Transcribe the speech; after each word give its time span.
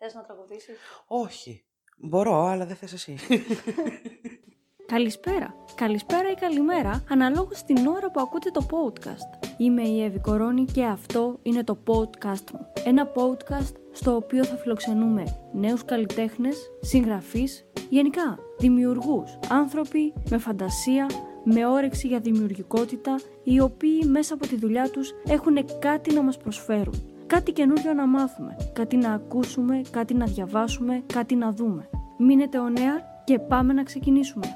Θες 0.00 0.14
να 0.14 0.22
τραγουδήσεις; 0.22 0.76
Όχι. 1.06 1.64
Μπορώ, 1.96 2.44
αλλά 2.44 2.66
δεν 2.66 2.76
θες 2.76 2.92
εσύ. 2.92 3.16
Καλησπέρα. 4.86 5.54
Καλησπέρα 5.74 6.30
ή 6.30 6.34
καλημέρα, 6.34 7.04
αναλόγως 7.08 7.62
την 7.62 7.86
ώρα 7.86 8.10
που 8.10 8.20
ακούτε 8.20 8.50
το 8.50 8.66
podcast. 8.70 9.46
Είμαι 9.58 9.82
η 9.82 10.02
Εύη 10.02 10.18
Κορώνη 10.18 10.64
και 10.64 10.84
αυτό 10.84 11.38
είναι 11.42 11.64
το 11.64 11.78
podcast 11.86 12.50
μου. 12.52 12.72
Ένα 12.84 13.12
podcast 13.14 13.74
στο 13.92 14.16
οποίο 14.16 14.44
θα 14.44 14.56
φιλοξενούμε 14.56 15.48
νέους 15.52 15.84
καλλιτέχνες, 15.84 16.70
συγγραφείς, 16.80 17.66
γενικά 17.88 18.38
δημιουργούς, 18.58 19.38
άνθρωποι 19.48 20.12
με 20.30 20.38
φαντασία, 20.38 21.06
με 21.44 21.66
όρεξη 21.66 22.06
για 22.06 22.20
δημιουργικότητα, 22.20 23.20
οι 23.42 23.60
οποίοι 23.60 24.00
μέσα 24.06 24.34
από 24.34 24.46
τη 24.46 24.56
δουλειά 24.56 24.90
τους 24.90 25.12
έχουν 25.28 25.78
κάτι 25.78 26.14
να 26.14 26.22
μας 26.22 26.36
προσφέρουν. 26.36 27.17
Κάτι 27.28 27.52
καινούριο 27.52 27.94
να 27.94 28.06
μάθουμε, 28.06 28.56
κάτι 28.72 28.96
να 28.96 29.12
ακούσουμε, 29.12 29.80
κάτι 29.90 30.14
να 30.14 30.26
διαβάσουμε, 30.26 31.04
κάτι 31.06 31.34
να 31.34 31.52
δούμε. 31.52 31.88
Μείνετε 32.18 32.58
ο 32.58 32.64
και 33.24 33.38
πάμε 33.38 33.72
να 33.72 33.82
ξεκινήσουμε. 33.82 34.46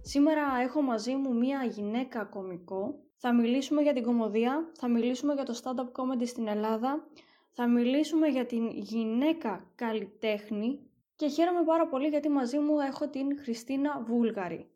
Σήμερα 0.00 0.42
έχω 0.62 0.82
μαζί 0.82 1.14
μου 1.14 1.34
μία 1.34 1.64
γυναίκα 1.64 2.24
κομικό. 2.24 2.94
Θα 3.16 3.34
μιλήσουμε 3.34 3.82
για 3.82 3.92
την 3.92 4.02
κομμωδία, 4.02 4.70
θα 4.72 4.88
μιλήσουμε 4.88 5.34
για 5.34 5.44
το 5.44 5.60
stand-up 5.62 6.00
comedy 6.00 6.26
στην 6.26 6.48
Ελλάδα, 6.48 7.06
θα 7.50 7.68
μιλήσουμε 7.68 8.26
για 8.26 8.46
την 8.46 8.68
γυναίκα 8.68 9.70
καλλιτέχνη 9.74 10.80
και 11.16 11.28
χαίρομαι 11.28 11.64
πάρα 11.64 11.88
πολύ 11.88 12.08
γιατί 12.08 12.28
μαζί 12.28 12.58
μου 12.58 12.80
έχω 12.80 13.08
την 13.08 13.38
Χριστίνα 13.42 14.02
Βούλγαρη. 14.02 14.70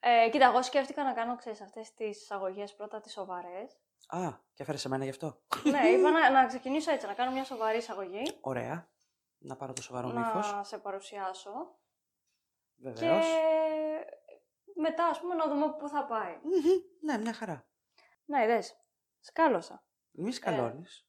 Ε, 0.00 0.28
κοίτα, 0.30 0.46
εγώ 0.46 0.62
σκέφτηκα 0.62 1.04
να 1.04 1.12
κάνω, 1.12 1.36
ξέρεις, 1.36 1.60
αυτές 1.60 1.94
τις 1.94 2.22
εισαγωγές 2.22 2.74
πρώτα 2.74 3.00
τις 3.00 3.12
σοβαρές. 3.12 3.78
Α, 4.06 4.32
και 4.54 4.62
έφερες 4.62 4.80
σε 4.80 4.88
μένα 4.88 5.04
γι' 5.04 5.10
αυτό. 5.10 5.40
ναι, 5.64 5.88
είπα 5.88 6.10
να, 6.10 6.30
να 6.30 6.46
ξεκινήσω 6.46 6.90
έτσι, 6.90 7.06
να 7.06 7.14
κάνω 7.14 7.30
μια 7.32 7.44
σοβαρή 7.44 7.76
εισαγωγή. 7.78 8.22
Ωραία. 8.40 8.88
Να 9.38 9.56
πάρω 9.56 9.72
το 9.72 9.82
σοβαρό 9.82 10.08
να 10.08 10.20
μύθος. 10.20 10.52
Να 10.52 10.64
σε 10.64 10.78
παρουσιάσω. 10.78 11.78
Βεβαίως. 12.76 13.24
Και 13.26 13.32
μετά, 14.74 15.06
ας 15.06 15.20
πούμε, 15.20 15.34
να 15.34 15.48
δούμε 15.48 15.74
πού 15.78 15.88
θα 15.88 16.04
πάει. 16.04 16.38
Ναι, 17.00 17.18
μια 17.18 17.32
χαρά. 17.32 17.66
Ναι, 18.24 18.42
είδες. 18.42 18.80
Σκάλωσα. 19.20 19.84
Μη 20.10 20.32
σκαλώνεις. 20.32 21.08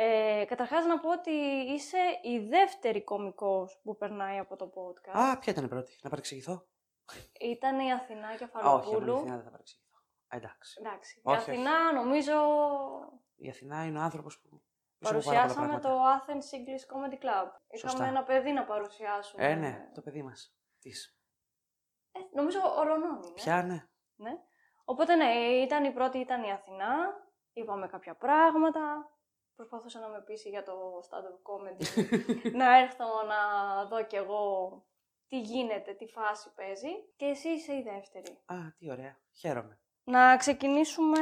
Ε, 0.00 0.44
καταρχάς 0.44 0.84
να 0.84 0.98
πω 0.98 1.10
ότι 1.10 1.30
είσαι 1.74 1.98
η 2.22 2.38
δεύτερη 2.38 3.04
κομικός 3.04 3.80
που 3.82 3.96
περνάει 3.96 4.38
από 4.38 4.56
το 4.56 4.70
podcast. 4.74 5.18
Α, 5.18 5.38
ποια 5.38 5.52
ήταν 5.52 5.64
η 5.64 5.68
πρώτη, 5.68 5.98
να 6.02 6.10
παρεξηγηθώ; 6.10 6.66
Ήταν 7.40 7.78
η 7.80 7.92
Αθηνά 7.92 8.36
Κεφαλοπούλου. 8.36 9.12
Όχι, 9.12 9.20
η 9.20 9.20
Αθηνά 9.20 9.34
δεν 9.34 9.44
θα 9.44 9.50
παρεξηγηθώ. 9.50 9.96
Εντάξει. 10.28 10.76
Εντάξει. 10.80 11.18
η 11.18 11.32
Αθηνά 11.32 11.92
νομίζω... 11.92 12.34
Η 13.36 13.48
Αθηνά 13.48 13.84
είναι 13.84 13.98
ο 13.98 14.02
άνθρωπος 14.02 14.40
που... 14.40 14.62
Παρουσιάσαμε 14.98 15.80
το 15.80 15.88
Athens 15.88 16.56
English 16.56 16.84
Comedy 16.92 17.24
Club. 17.24 17.48
Σωστά. 17.78 17.88
Είχαμε 17.88 18.08
ένα 18.08 18.22
παιδί 18.22 18.52
να 18.52 18.64
παρουσιάσουμε. 18.64 19.46
Ε, 19.46 19.54
ναι, 19.54 19.90
το 19.94 20.00
παιδί 20.00 20.22
μας. 20.22 20.56
Της. 20.78 21.18
Ε, 22.12 22.18
νομίζω 22.32 22.58
ολονών 22.76 23.22
είναι. 23.22 23.32
Ποια, 23.34 23.62
ναι. 23.62 23.88
ναι. 24.16 24.38
Οπότε 24.84 25.14
ναι, 25.14 25.32
ήταν 25.34 25.84
η 25.84 25.92
πρώτη 25.92 26.18
ήταν 26.18 26.42
η 26.42 26.52
Αθηνά. 26.52 26.96
Είπαμε 27.52 27.86
κάποια 27.86 28.14
πράγματα 28.14 29.10
προσπαθούσα 29.58 30.00
να 30.00 30.08
με 30.08 30.20
πείσει 30.20 30.48
για 30.48 30.62
το 30.62 30.74
stand-up 31.08 31.38
comedy, 31.48 31.84
να 32.60 32.78
έρθω 32.78 33.04
να 33.32 33.40
δω 33.84 34.04
κι 34.04 34.16
εγώ 34.16 34.42
τι 35.28 35.40
γίνεται, 35.40 35.92
τι 35.92 36.06
φάση 36.06 36.52
παίζει 36.54 36.88
και 37.16 37.24
εσύ 37.24 37.48
είσαι 37.48 37.72
η 37.74 37.82
δεύτερη. 37.82 38.38
Α, 38.46 38.56
τι 38.78 38.90
ωραία. 38.90 39.16
Χαίρομαι. 39.32 39.80
Να 40.04 40.36
ξεκινήσουμε 40.36 41.18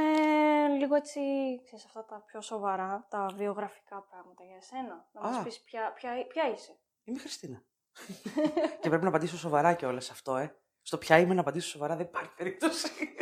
λίγο 0.79 0.95
έτσι, 0.95 1.21
ξέρεις, 1.65 1.85
αυτά 1.85 2.05
τα 2.05 2.23
πιο 2.27 2.41
σοβαρά, 2.41 3.07
τα 3.11 3.27
βιογραφικά 3.35 4.03
πράγματα 4.11 4.45
για 4.45 4.57
εσένα. 4.57 5.09
Να 5.13 5.21
μας 5.21 5.43
πεις 5.43 5.61
ποια, 5.61 5.93
ποια, 5.93 6.27
ποια 6.27 6.51
είσαι. 6.51 6.79
Είμαι 7.05 7.17
η 7.17 7.21
Χριστίνα. 7.21 7.63
και 8.81 8.89
πρέπει 8.89 9.03
να 9.03 9.09
απαντήσω 9.09 9.37
σοβαρά 9.37 9.75
και 9.75 9.87
όλα 9.87 10.01
σε 10.01 10.13
αυτό, 10.13 10.37
ε. 10.37 10.57
Στο 10.83 10.99
ποια 10.99 11.19
είμαι 11.19 11.35
να 11.35 11.41
απαντήσω 11.41 11.69
σοβαρά 11.69 11.97
δεν 11.97 12.07
υπάρχει 12.07 12.35
περίπτωση. 12.35 12.91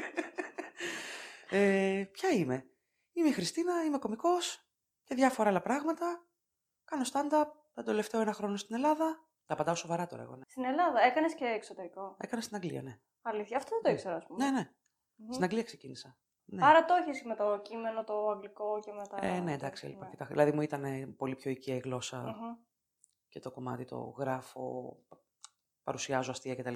ε, 1.50 2.04
ποια 2.12 2.28
είμαι. 2.28 2.68
Είμαι 3.12 3.28
η 3.28 3.32
Χριστίνα, 3.32 3.84
είμαι 3.84 3.98
κωμικός, 3.98 4.63
και 5.04 5.14
διάφορα 5.14 5.48
άλλα 5.48 5.60
πράγματα. 5.60 6.26
Κάνω 6.84 7.04
stand-up 7.12 7.46
το 7.72 7.82
τελευταίο 7.82 8.20
ένα 8.20 8.32
χρόνο 8.32 8.56
στην 8.56 8.74
Ελλάδα. 8.74 9.28
Τα 9.46 9.54
πατάω 9.54 9.74
σοβαρά 9.74 10.06
τώρα 10.06 10.22
εγώ. 10.22 10.36
Ναι. 10.36 10.42
Στην 10.48 10.64
Ελλάδα, 10.64 11.00
έκανες 11.00 11.34
και 11.34 11.44
εξωτερικό. 11.44 12.16
Έκανα 12.18 12.42
στην 12.42 12.56
Αγγλία, 12.56 12.82
ναι. 12.82 13.00
Αλήθεια, 13.22 13.56
αυτό 13.56 13.70
δεν 13.70 13.82
το 13.82 13.90
ήξερα, 13.90 14.16
ας 14.16 14.26
πούμε. 14.26 14.44
Ναι, 14.44 14.50
ναι. 14.50 14.70
Στην 15.30 15.44
Αγγλία 15.44 15.62
ξεκίνησα. 15.62 16.18
Ναι. 16.44 16.66
Άρα 16.66 16.84
το 16.84 16.94
έχεις 16.94 17.24
με 17.24 17.34
το 17.34 17.60
κείμενο, 17.62 18.04
το 18.04 18.30
αγγλικό 18.30 18.80
και 18.80 18.92
με 18.92 19.06
τα. 19.06 19.26
Ε, 19.26 19.40
ναι, 19.40 19.52
εντάξει, 19.52 19.86
έλειπα 19.86 20.10
ναι. 20.18 20.26
Δηλαδή 20.26 20.52
μου 20.52 20.60
ήταν 20.60 21.14
πολύ 21.16 21.34
πιο 21.34 21.50
οικία 21.50 21.74
η 21.74 21.78
γλώσσα 21.78 22.36
και 23.28 23.40
το 23.40 23.50
κομμάτι 23.50 23.84
το 23.84 23.98
γράφω, 23.98 24.96
παρουσιάζω 25.82 26.30
αστεία 26.30 26.54
κτλ. 26.54 26.74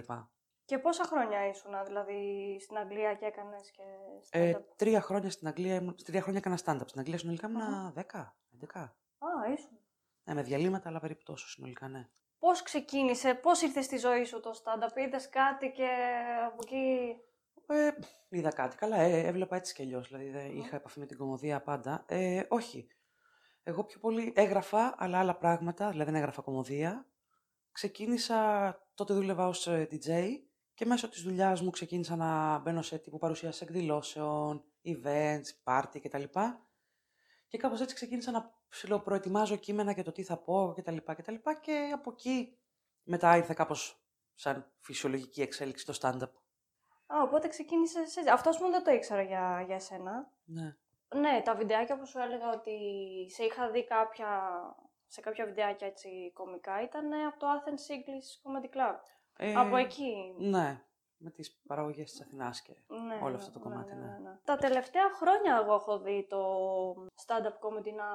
Και 0.69 0.79
πόσα 0.79 1.05
χρόνια 1.05 1.49
ήσουν, 1.49 1.71
δηλαδή, 1.87 2.57
στην 2.61 2.77
Αγγλία 2.77 3.15
και 3.15 3.25
έκανες 3.25 3.71
και 3.71 3.83
ε, 4.31 4.55
τρία 4.77 5.01
χρόνια 5.01 5.31
στην 5.31 5.49
Αγγλία, 5.49 5.95
τρία 6.05 6.21
χρόνια 6.21 6.41
έκανα 6.45 6.59
stand-up. 6.65 6.87
Στην 6.89 7.01
Αγγλία 7.01 7.19
συνολικά 7.19 7.49
ήμουν 7.49 7.93
δέκα, 7.93 8.37
11. 8.75 8.81
Α, 8.81 9.53
ήσουν. 9.53 9.79
Ναι, 10.25 10.35
με 10.35 10.43
διαλύματα, 10.43 10.89
αλλά 10.89 11.01
περίπου 11.01 11.23
τόσο 11.23 11.49
συνολικά, 11.49 11.89
ναι. 11.89 12.09
Πώς 12.39 12.63
ξεκίνησε, 12.63 13.35
πώς 13.35 13.63
ήρθε 13.63 13.83
στη 13.83 13.97
ζωή 13.97 14.25
σου 14.25 14.41
το 14.41 14.51
stand-up, 14.65 14.97
είδες 14.97 15.29
κάτι 15.29 15.71
και 15.71 15.89
από 16.47 16.59
εκεί... 16.63 17.17
Ε, 17.67 17.91
είδα 18.29 18.51
κάτι, 18.51 18.77
καλά, 18.77 18.97
ε, 18.97 19.27
έβλεπα 19.27 19.57
έτσι 19.57 19.75
κι 19.75 19.83
αλλιώς, 19.83 20.09
δηλαδή 20.09 20.31
δεν 20.31 20.57
είχα 20.57 20.77
επαφή 20.77 20.99
με 20.99 21.07
την 21.07 21.19
κομμωδία 21.19 21.63
πάντα. 21.63 22.05
Ε, 22.07 22.43
όχι, 22.49 22.89
εγώ 23.63 23.85
πιο 23.85 23.99
πολύ 23.99 24.33
έγραφα, 24.37 24.95
αλλά 24.99 25.19
άλλα 25.19 25.37
πράγματα, 25.37 25.91
δηλαδή 25.91 26.11
δεν 26.11 26.21
έγραφα 26.21 26.43
κομμωδία. 26.43 27.07
Ξεκίνησα, 27.73 28.79
τότε 28.95 29.15
δούλευα 29.15 29.47
ως 29.47 29.67
ε, 29.67 29.89
DJ 29.91 30.47
και 30.79 30.87
μέσω 30.87 31.09
της 31.09 31.23
δουλειάς 31.23 31.63
μου 31.63 31.71
ξεκίνησα 31.71 32.17
να 32.17 32.59
μπαίνω 32.59 32.83
σε 32.83 32.99
τύπου 32.99 33.19
παρουσίαση 33.19 33.65
εκδηλώσεων, 33.65 34.65
events, 34.85 35.47
party 35.65 36.01
κτλ. 36.03 36.23
Και 37.47 37.59
κάπως 37.59 37.81
έτσι 37.81 37.95
ξεκίνησα 37.95 38.31
να 38.31 38.55
ψηλοπροετοιμάζω 38.69 39.57
κείμενα 39.57 39.93
για 39.93 40.05
το 40.05 40.13
τι 40.13 40.23
θα 40.23 40.37
πω 40.37 40.73
κτλ. 40.77 40.97
Και, 40.97 41.23
και 41.61 41.91
από 41.95 42.11
εκεί 42.11 42.59
μετά 43.03 43.37
ήρθε 43.37 43.55
κάπως 43.55 44.05
σαν 44.35 44.73
φυσιολογική 44.81 45.43
εξέλιξη 45.43 45.87
το 45.87 45.99
stand-up. 46.01 46.33
Α, 47.07 47.23
οπότε 47.23 47.49
ξεκίνησες 47.49 48.17
έτσι. 48.17 48.31
Αυτό 48.31 48.51
μου 48.61 48.71
δεν 48.71 48.85
το 48.85 48.91
ήξερα 48.91 49.23
για, 49.23 49.63
για 49.67 49.75
εσένα. 49.75 50.33
Ναι. 50.45 50.77
Ναι, 51.15 51.43
τα 51.45 51.55
βιντεάκια 51.55 51.99
που 51.99 52.07
σου 52.07 52.19
έλεγα 52.19 52.51
ότι 52.53 52.77
σε 53.31 53.45
είχα 53.45 53.71
δει 53.71 53.85
κάποια, 53.85 54.51
σε 55.07 55.21
κάποια 55.21 55.45
βιντεάκια 55.45 55.87
έτσι 55.87 56.33
κομικά 56.35 56.83
ήταν 56.83 57.13
από 57.13 57.39
το 57.39 57.47
Athens 57.47 57.93
English 57.93 58.29
Comedy 58.43 58.77
Club. 58.77 58.97
Ε, 59.41 59.55
Από 59.55 59.77
εκεί. 59.77 60.35
Ναι, 60.39 60.83
με 61.17 61.31
τις 61.31 61.61
παραγωγές 61.67 62.11
της 62.11 62.21
Αθηνάς 62.21 62.63
και 62.63 62.73
ναι, 62.89 63.19
όλο 63.23 63.37
αυτό 63.37 63.51
το 63.51 63.59
ναι, 63.59 63.65
κομμάτι. 63.65 63.95
Ναι, 63.95 64.01
ναι, 64.01 64.19
ναι. 64.23 64.39
Τα 64.45 64.57
τελευταία 64.57 65.11
χρόνια 65.15 65.61
εγώ 65.63 65.75
έχω 65.75 65.99
δει 65.99 66.27
το 66.29 66.43
stand-up 67.27 67.67
comedy 67.67 67.93
να 67.97 68.09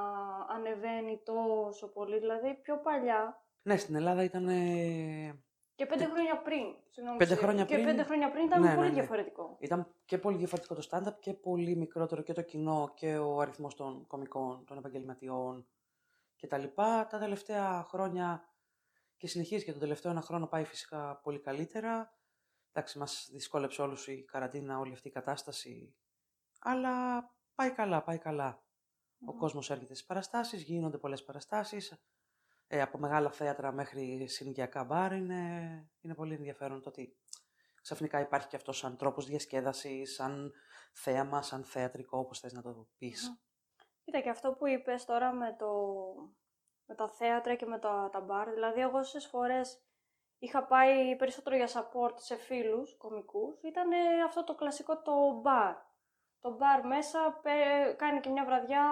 ανεβαίνει 0.56 1.22
τόσο 1.24 1.88
πολύ, 1.88 2.20
δηλαδή 2.20 2.54
πιο 2.54 2.78
παλιά. 2.78 3.42
Ναι, 3.62 3.78
στην 3.78 3.96
Ελλάδα 3.96 4.24
ήταν... 4.24 4.48
Και 5.76 5.86
πέντε 5.86 6.06
χρόνια 6.06 6.42
πριν. 6.42 6.66
Συγγνώμη, 6.90 7.18
πέντε 7.18 7.36
χρόνια 7.36 7.66
πριν. 7.66 7.80
Και 7.80 7.86
πέντε 7.86 8.04
χρόνια 8.04 8.32
πριν 8.32 8.46
ήταν 8.46 8.62
ναι, 8.62 8.76
πολύ 8.76 8.88
ναι, 8.88 8.94
διαφορετικό. 8.94 9.58
Ήταν 9.60 9.88
και 10.06 10.18
πολύ 10.18 10.38
διαφορετικό 10.38 10.76
το 10.76 10.88
stand-up 10.92 11.20
και 11.20 11.34
πολύ 11.34 11.76
μικρότερο 11.76 12.22
και 12.22 12.34
το 12.34 12.42
κοινό 12.42 12.92
και 12.96 13.18
ο 13.18 13.40
αριθμός 13.40 13.76
των 13.76 14.08
κομικών, 14.08 14.66
των 14.66 14.78
επαγγελματιών 14.78 15.68
κτλ. 16.42 16.64
Τα, 16.76 17.08
τα 17.10 17.20
τελευταία 17.20 17.84
χρόνια 17.84 18.44
και 19.18 19.28
συνεχίζει 19.28 19.64
και 19.64 19.72
τον 19.72 19.80
τελευταίο 19.80 20.12
ένα 20.12 20.22
χρόνο 20.22 20.48
πάει 20.48 20.64
φυσικά 20.64 21.20
πολύ 21.24 21.40
καλύτερα. 21.40 22.18
Εντάξει, 22.72 22.98
μας 22.98 23.30
δυσκόλεψε 23.32 23.82
όλους 23.82 24.08
η 24.08 24.24
καραντίνα, 24.24 24.80
όλη 24.80 24.94
αυτή 24.94 25.08
η 25.08 25.12
κατάσταση, 25.12 25.96
αλλά 26.60 27.24
πάει 27.56 27.72
καλά, 27.72 28.04
πάει 28.04 28.18
καλά. 28.18 28.64
Ο 29.26 29.34
κόσμος 29.34 29.70
έρχεται 29.70 29.94
στις 29.94 30.06
παραστάσεις, 30.06 30.62
γίνονται 30.62 30.98
πολλές 30.98 31.24
παραστάσεις, 31.24 32.04
ε, 32.68 32.82
από 32.82 32.98
μεγάλα 32.98 33.32
θέατρα 33.32 33.72
μέχρι 33.72 34.28
συνοικιακά 34.28 34.84
μπαρ, 34.84 35.12
είναι, 35.12 35.40
είναι 36.02 36.16
πολύ 36.16 36.34
ενδιαφέρον 36.34 36.82
το 36.82 36.90
ότι 36.90 37.18
ξαφνικά 37.82 38.20
υπάρχει 38.20 38.48
και 38.48 38.56
αυτός 38.56 38.78
σαν 38.78 38.98
τρόπος 38.98 39.26
διασκέδασης, 39.26 40.14
σαν 40.14 40.54
θέαμα, 40.94 41.42
σαν 41.42 41.64
θεατρικό, 41.64 42.18
όπως 42.18 42.40
θες 42.40 42.54
να 42.54 42.62
το 42.62 42.88
πεις. 42.98 43.44
Κοίτα, 44.04 44.22
και 44.22 44.30
αυτό 44.30 44.54
που 44.54 44.68
είπες 44.68 45.06
τώρα 45.06 45.34
με 45.34 45.56
το 45.60 45.68
με 46.86 46.96
τα 46.96 47.10
θέατρα 47.10 47.56
και 47.56 47.66
με 47.66 47.80
τα, 47.80 48.10
τα 48.12 48.20
μπαρ. 48.20 48.50
Δηλαδή, 48.50 48.82
εγώ 48.82 48.98
όσες 48.98 49.26
φορές 49.26 49.84
είχα 50.40 50.66
πάει 50.66 51.16
περισσότερο 51.16 51.56
για 51.56 51.68
support 51.68 52.14
σε 52.16 52.36
φίλους 52.36 52.98
κομικούς, 52.98 53.62
ήταν 53.62 53.90
αυτό 54.26 54.44
το 54.44 54.56
κλασικό 54.56 55.02
το 55.02 55.40
μπαρ. 55.42 55.76
Το 56.40 56.56
μπαρ 56.56 56.86
μέσα 56.86 57.42
κάνει 57.98 58.20
και 58.20 58.30
μια 58.30 58.46
βραδιά 58.46 58.86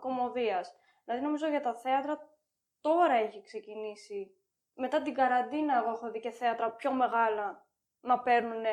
κομμωδίας. 0.00 0.74
Δηλαδή, 1.04 1.24
νομίζω 1.24 1.48
για 1.48 1.60
τα 1.60 1.74
θέατρα 1.74 2.30
τώρα 2.80 3.14
έχει 3.14 3.42
ξεκινήσει. 3.42 4.34
Μετά 4.74 5.02
την 5.02 5.14
καραντίνα, 5.14 5.76
εγώ 5.76 5.90
έχω 5.90 6.10
δει 6.10 6.20
και 6.20 6.30
θέατρα 6.30 6.70
πιο 6.70 6.92
μεγάλα 6.92 7.66
να 8.00 8.20
παίρνουν 8.20 8.64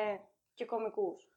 και 0.54 0.64
κομικούς. 0.64 1.28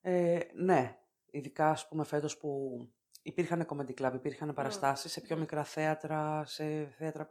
Ε, 0.00 0.40
ναι, 0.52 0.98
ειδικά 1.30 1.70
ας 1.70 1.88
πούμε 1.88 2.04
φέτος 2.04 2.38
που 2.38 2.78
υπήρχαν 3.22 3.66
comedy 3.68 3.94
club, 4.00 4.12
υπήρχαν 4.14 4.54
παραστάσεις 4.54 5.12
σε 5.12 5.20
πιο 5.20 5.36
μικρά 5.36 5.64
θέατρα, 5.64 6.44
σε 6.44 6.86
θέατρα, 6.86 7.28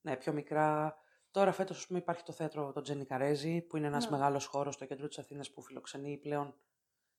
ναι, 0.00 0.16
πιο 0.16 0.32
μικρά. 0.32 0.96
Τώρα 1.30 1.52
φέτος 1.52 1.78
ας 1.78 1.86
πούμε 1.86 1.98
υπάρχει 1.98 2.22
το 2.22 2.32
θέατρο 2.32 2.72
το 2.72 2.80
Τζένι 2.80 3.04
Καρέζη, 3.04 3.60
που 3.60 3.76
είναι 3.76 3.86
ένας 3.86 4.04
Ναι. 4.04 4.10
μεγάλος 4.10 4.46
χώρος 4.46 4.74
στο 4.74 4.86
κέντρο 4.86 5.08
της 5.08 5.18
Αθήνας 5.18 5.50
που 5.52 5.62
φιλοξενεί 5.62 6.18
πλέον 6.18 6.54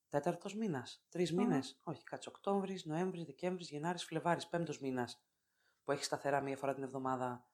τέταρτος 0.10 0.56
μήνας, 0.56 1.06
τρεις 1.10 1.32
Μμμ. 1.32 1.42
μήνες, 1.42 1.80
όχι 1.84 2.04
κάτσε, 2.04 2.30
Οκτώβρης, 2.30 2.86
Νοέμβρης, 2.86 3.24
Δεκέμβρης, 3.24 3.70
Γενάρης, 3.70 4.04
Φλεβάρης, 4.06 4.48
πέμπτος 4.48 4.80
μήνας, 4.80 5.24
που 5.84 5.92
έχει 5.92 6.04
σταθερά 6.04 6.42
μία 6.42 6.58
φορά 6.58 6.74
την 6.74 6.84
εβδομάδα 6.84 7.48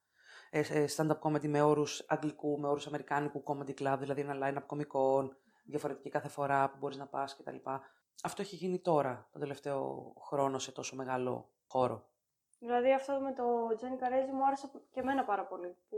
ε, 0.50 0.60
ε, 0.60 0.86
stand-up 0.96 1.20
comedy 1.20 1.48
με 1.48 1.62
όρους 1.62 2.06
αγγλικού, 2.08 2.60
με 2.60 2.68
όρους 2.68 2.88
αμερικάνικου 2.88 3.44
comedy 3.46 3.74
club, 3.74 3.96
δηλαδή 4.00 4.22
ένα 4.22 4.36
line-up 4.42 4.64
κομικών, 4.66 5.38
διαφορετική 5.64 6.10
κάθε 6.10 6.28
φορά 6.28 6.70
που 6.70 6.78
μπορείς 6.78 6.98
να 6.98 7.08
πας 7.08 7.36
κτλ. 7.36 7.56
Αυτό 8.24 8.42
έχει 8.42 8.56
γίνει 8.56 8.80
τώρα, 8.80 9.28
τον 9.32 9.42
τελευταίο 9.42 10.14
χρόνο, 10.22 10.60
σε 10.60 10.72
τόσο 10.72 10.96
μεγάλο 10.96 11.50
χώρο. 11.68 12.08
Δηλαδή 12.60 12.94
αυτό 12.94 13.20
με 13.20 13.34
το 13.34 13.76
Τζένι 13.76 13.98
Καρέζι 13.98 14.32
μου 14.32 14.46
άρεσε 14.46 14.72
και 14.92 15.00
εμένα 15.00 15.24
πάρα 15.24 15.46
πολύ. 15.46 15.76
Που 15.90 15.98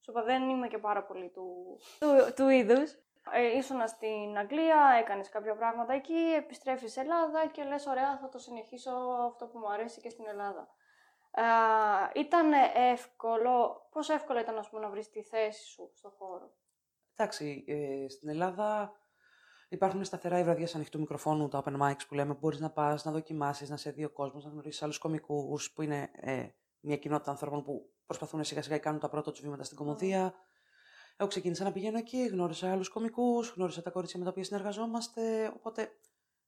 σου 0.00 0.10
είπα 0.10 0.22
δεν 0.22 0.48
είμαι 0.48 0.68
και 0.68 0.78
πάρα 0.78 1.04
πολύ 1.04 1.28
του, 1.28 1.78
του, 1.98 2.32
του 2.36 2.48
είδους. 2.48 2.96
Ε, 3.32 3.56
ήσουνα 3.56 3.86
στην 3.86 4.38
Αγγλία, 4.38 4.96
έκανες 5.00 5.28
κάποια 5.28 5.56
πράγματα 5.56 5.92
εκεί, 5.92 6.34
επιστρέφεις 6.36 6.96
Ελλάδα 6.96 7.46
και 7.46 7.64
λες 7.64 7.86
ωραία 7.86 8.18
θα 8.18 8.28
το 8.28 8.38
συνεχίσω 8.38 8.90
αυτό 9.26 9.46
που 9.46 9.58
μου 9.58 9.72
αρέσει 9.72 10.00
και 10.00 10.10
στην 10.10 10.26
Ελλάδα. 10.26 10.68
Ε, 11.30 12.20
ήταν 12.20 12.52
εύκολο, 12.74 13.86
πόσο 13.90 14.12
εύκολο 14.12 14.38
ήταν 14.40 14.58
ας 14.58 14.68
πούμε, 14.68 14.82
να 14.82 14.90
βρεις 14.90 15.10
τη 15.10 15.22
θέση 15.22 15.64
σου 15.64 15.90
στο 15.94 16.14
χώρο; 16.18 16.52
Εντάξει, 17.16 17.64
ε, 17.66 18.08
στην 18.08 18.28
Ελλάδα 18.28 18.96
υπάρχουν 19.74 20.04
σταθερά 20.04 20.38
οι 20.38 20.44
βραδιές 20.44 20.74
ανοιχτού 20.74 20.98
μικροφόνου, 20.98 21.48
τα 21.48 21.62
open 21.64 21.80
mics 21.80 22.00
που 22.08 22.14
λέμε, 22.14 22.32
που 22.32 22.38
μπορείς 22.40 22.60
να 22.60 22.70
πας, 22.70 23.04
να 23.04 23.12
δοκιμάσεις, 23.12 23.70
να 23.70 23.76
σε 23.76 23.90
δει 23.90 24.04
ο 24.04 24.10
κόσμος, 24.10 24.44
να 24.44 24.50
γνωρίσεις 24.50 24.82
άλλους 24.82 24.98
κομικού, 24.98 25.58
που 25.74 25.82
είναι 25.82 26.10
ε, 26.12 26.46
μια 26.80 26.96
κοινότητα 26.96 27.30
ανθρώπων 27.30 27.62
που 27.62 27.90
προσπαθούν 28.06 28.44
σιγά 28.44 28.62
σιγά 28.62 28.76
και 28.76 28.82
κάνουν 28.82 29.00
τα 29.00 29.08
πρώτα 29.08 29.30
τους 29.30 29.40
βήματα 29.40 29.64
στην 29.64 29.76
κομμωδία. 29.76 30.34
Εγώ 31.16 31.28
ξεκίνησα 31.28 31.64
να 31.64 31.72
πηγαίνω 31.72 31.98
εκεί, 31.98 32.26
γνώρισα 32.26 32.72
άλλους 32.72 32.88
κομικού, 32.88 33.40
γνώρισα 33.54 33.82
τα 33.82 33.90
κορίτσια 33.90 34.18
με 34.18 34.24
τα 34.24 34.30
οποία 34.30 34.44
συνεργαζόμαστε. 34.44 35.52
Οπότε 35.56 35.88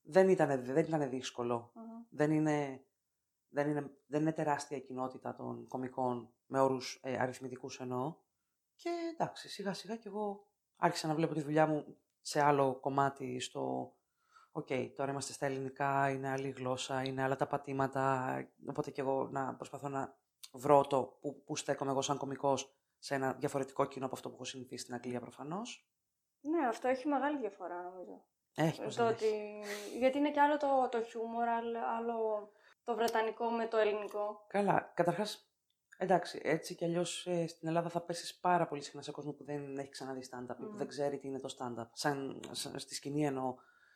δεν 0.02 0.28
ήταν, 0.28 0.64
δεν 0.64 0.84
ήταν 0.84 1.10
δύσκολο. 1.10 1.72
Μμμ. 1.74 1.84
Δεν 2.10 2.30
είναι, 2.30 2.84
δεν, 3.48 3.68
είναι, 3.68 3.90
δεν 4.06 4.20
είναι 4.20 4.32
τεράστια 4.32 4.76
η 4.76 4.80
κοινότητα 4.80 5.34
των 5.34 5.66
κομικών 5.68 6.34
με 6.46 6.60
όρους 6.60 7.00
ε, 7.02 7.18
αριθμητικούς 7.18 7.80
εννοώ. 7.80 8.14
Και 8.74 8.90
εντάξει, 9.12 9.48
σιγά 9.48 9.72
σιγά 9.72 9.96
κι 9.96 10.08
εγώ 10.08 10.48
άρχισα 10.76 11.06
να 11.06 11.14
βλέπω 11.14 11.34
τη 11.34 11.40
δουλειά 11.40 11.66
μου 11.66 11.96
σε 12.26 12.40
άλλο 12.42 12.74
κομμάτι 12.80 13.40
στο 13.40 13.94
«Ok, 14.52 14.68
τώρα 14.96 15.10
είμαστε 15.10 15.32
στα 15.32 15.46
ελληνικά, 15.46 16.10
είναι 16.10 16.28
άλλη 16.28 16.48
γλώσσα, 16.50 17.02
είναι 17.02 17.22
άλλα 17.22 17.36
τα 17.36 17.46
πατήματα», 17.46 18.36
οπότε 18.68 18.90
κι 18.90 19.00
εγώ 19.00 19.28
να 19.30 19.54
προσπαθώ 19.54 19.88
να 19.88 20.18
βρω 20.52 20.86
το 20.86 21.02
πού, 21.20 21.42
πού 21.44 21.56
στέκομαι 21.56 21.90
εγώ 21.90 22.02
σαν 22.02 22.16
κομικός 22.18 22.74
σε 22.98 23.14
ένα 23.14 23.32
διαφορετικό 23.32 23.84
κοινό 23.84 24.06
από 24.06 24.14
αυτό 24.14 24.28
που 24.28 24.34
έχω 24.34 24.44
συνηθίσει 24.44 24.82
στην 24.82 24.94
Αγγλία 24.94 25.20
προφανώς. 25.20 25.88
Ναι, 26.40 26.66
αυτό 26.66 26.88
έχει 26.88 27.08
μεγάλη 27.08 27.38
διαφορά 27.38 27.82
νομίζω. 27.82 28.24
Έχει 28.54 28.82
πως 28.82 28.96
Το 28.96 29.04
δεν 29.04 29.12
ότι... 29.12 29.26
έχει. 29.26 29.98
Γιατί 29.98 30.18
είναι 30.18 30.30
και 30.30 30.40
άλλο 30.40 30.56
το, 30.56 30.88
το 30.90 31.02
χιούμορ, 31.02 31.48
άλλο, 31.48 31.78
άλλο 31.98 32.48
το 32.84 32.94
βρετανικό 32.94 33.50
με 33.50 33.66
το 33.66 33.76
ελληνικό. 33.76 34.44
Καλά, 34.48 34.92
καταρχάς, 34.94 35.53
εντάξει, 35.98 36.40
έτσι 36.42 36.74
κι 36.74 36.84
αλλιώς 36.84 37.20
στην 37.46 37.68
Ελλάδα 37.68 37.88
θα 37.88 38.00
πέσεις 38.00 38.38
πάρα 38.38 38.66
πολύ 38.66 38.82
συχνά 38.82 39.02
σε 39.02 39.10
κόσμο 39.10 39.32
που 39.32 39.44
δεν 39.44 39.78
έχει 39.78 39.88
ξαναδεί 39.88 40.20
stand-up 40.30 40.54
ή 40.60 40.62
που 40.62 40.70
Μμμ. 40.70 40.76
δεν 40.76 40.86
ξέρει 40.88 41.18
τι 41.18 41.28
είναι 41.28 41.38
το 41.40 41.54
stand-up. 41.58 41.86
Σαν, 41.92 42.40
σαν- 42.50 42.78
στη 42.78 42.94
σκηνή 42.94 43.26
εννοώ. 43.26 43.54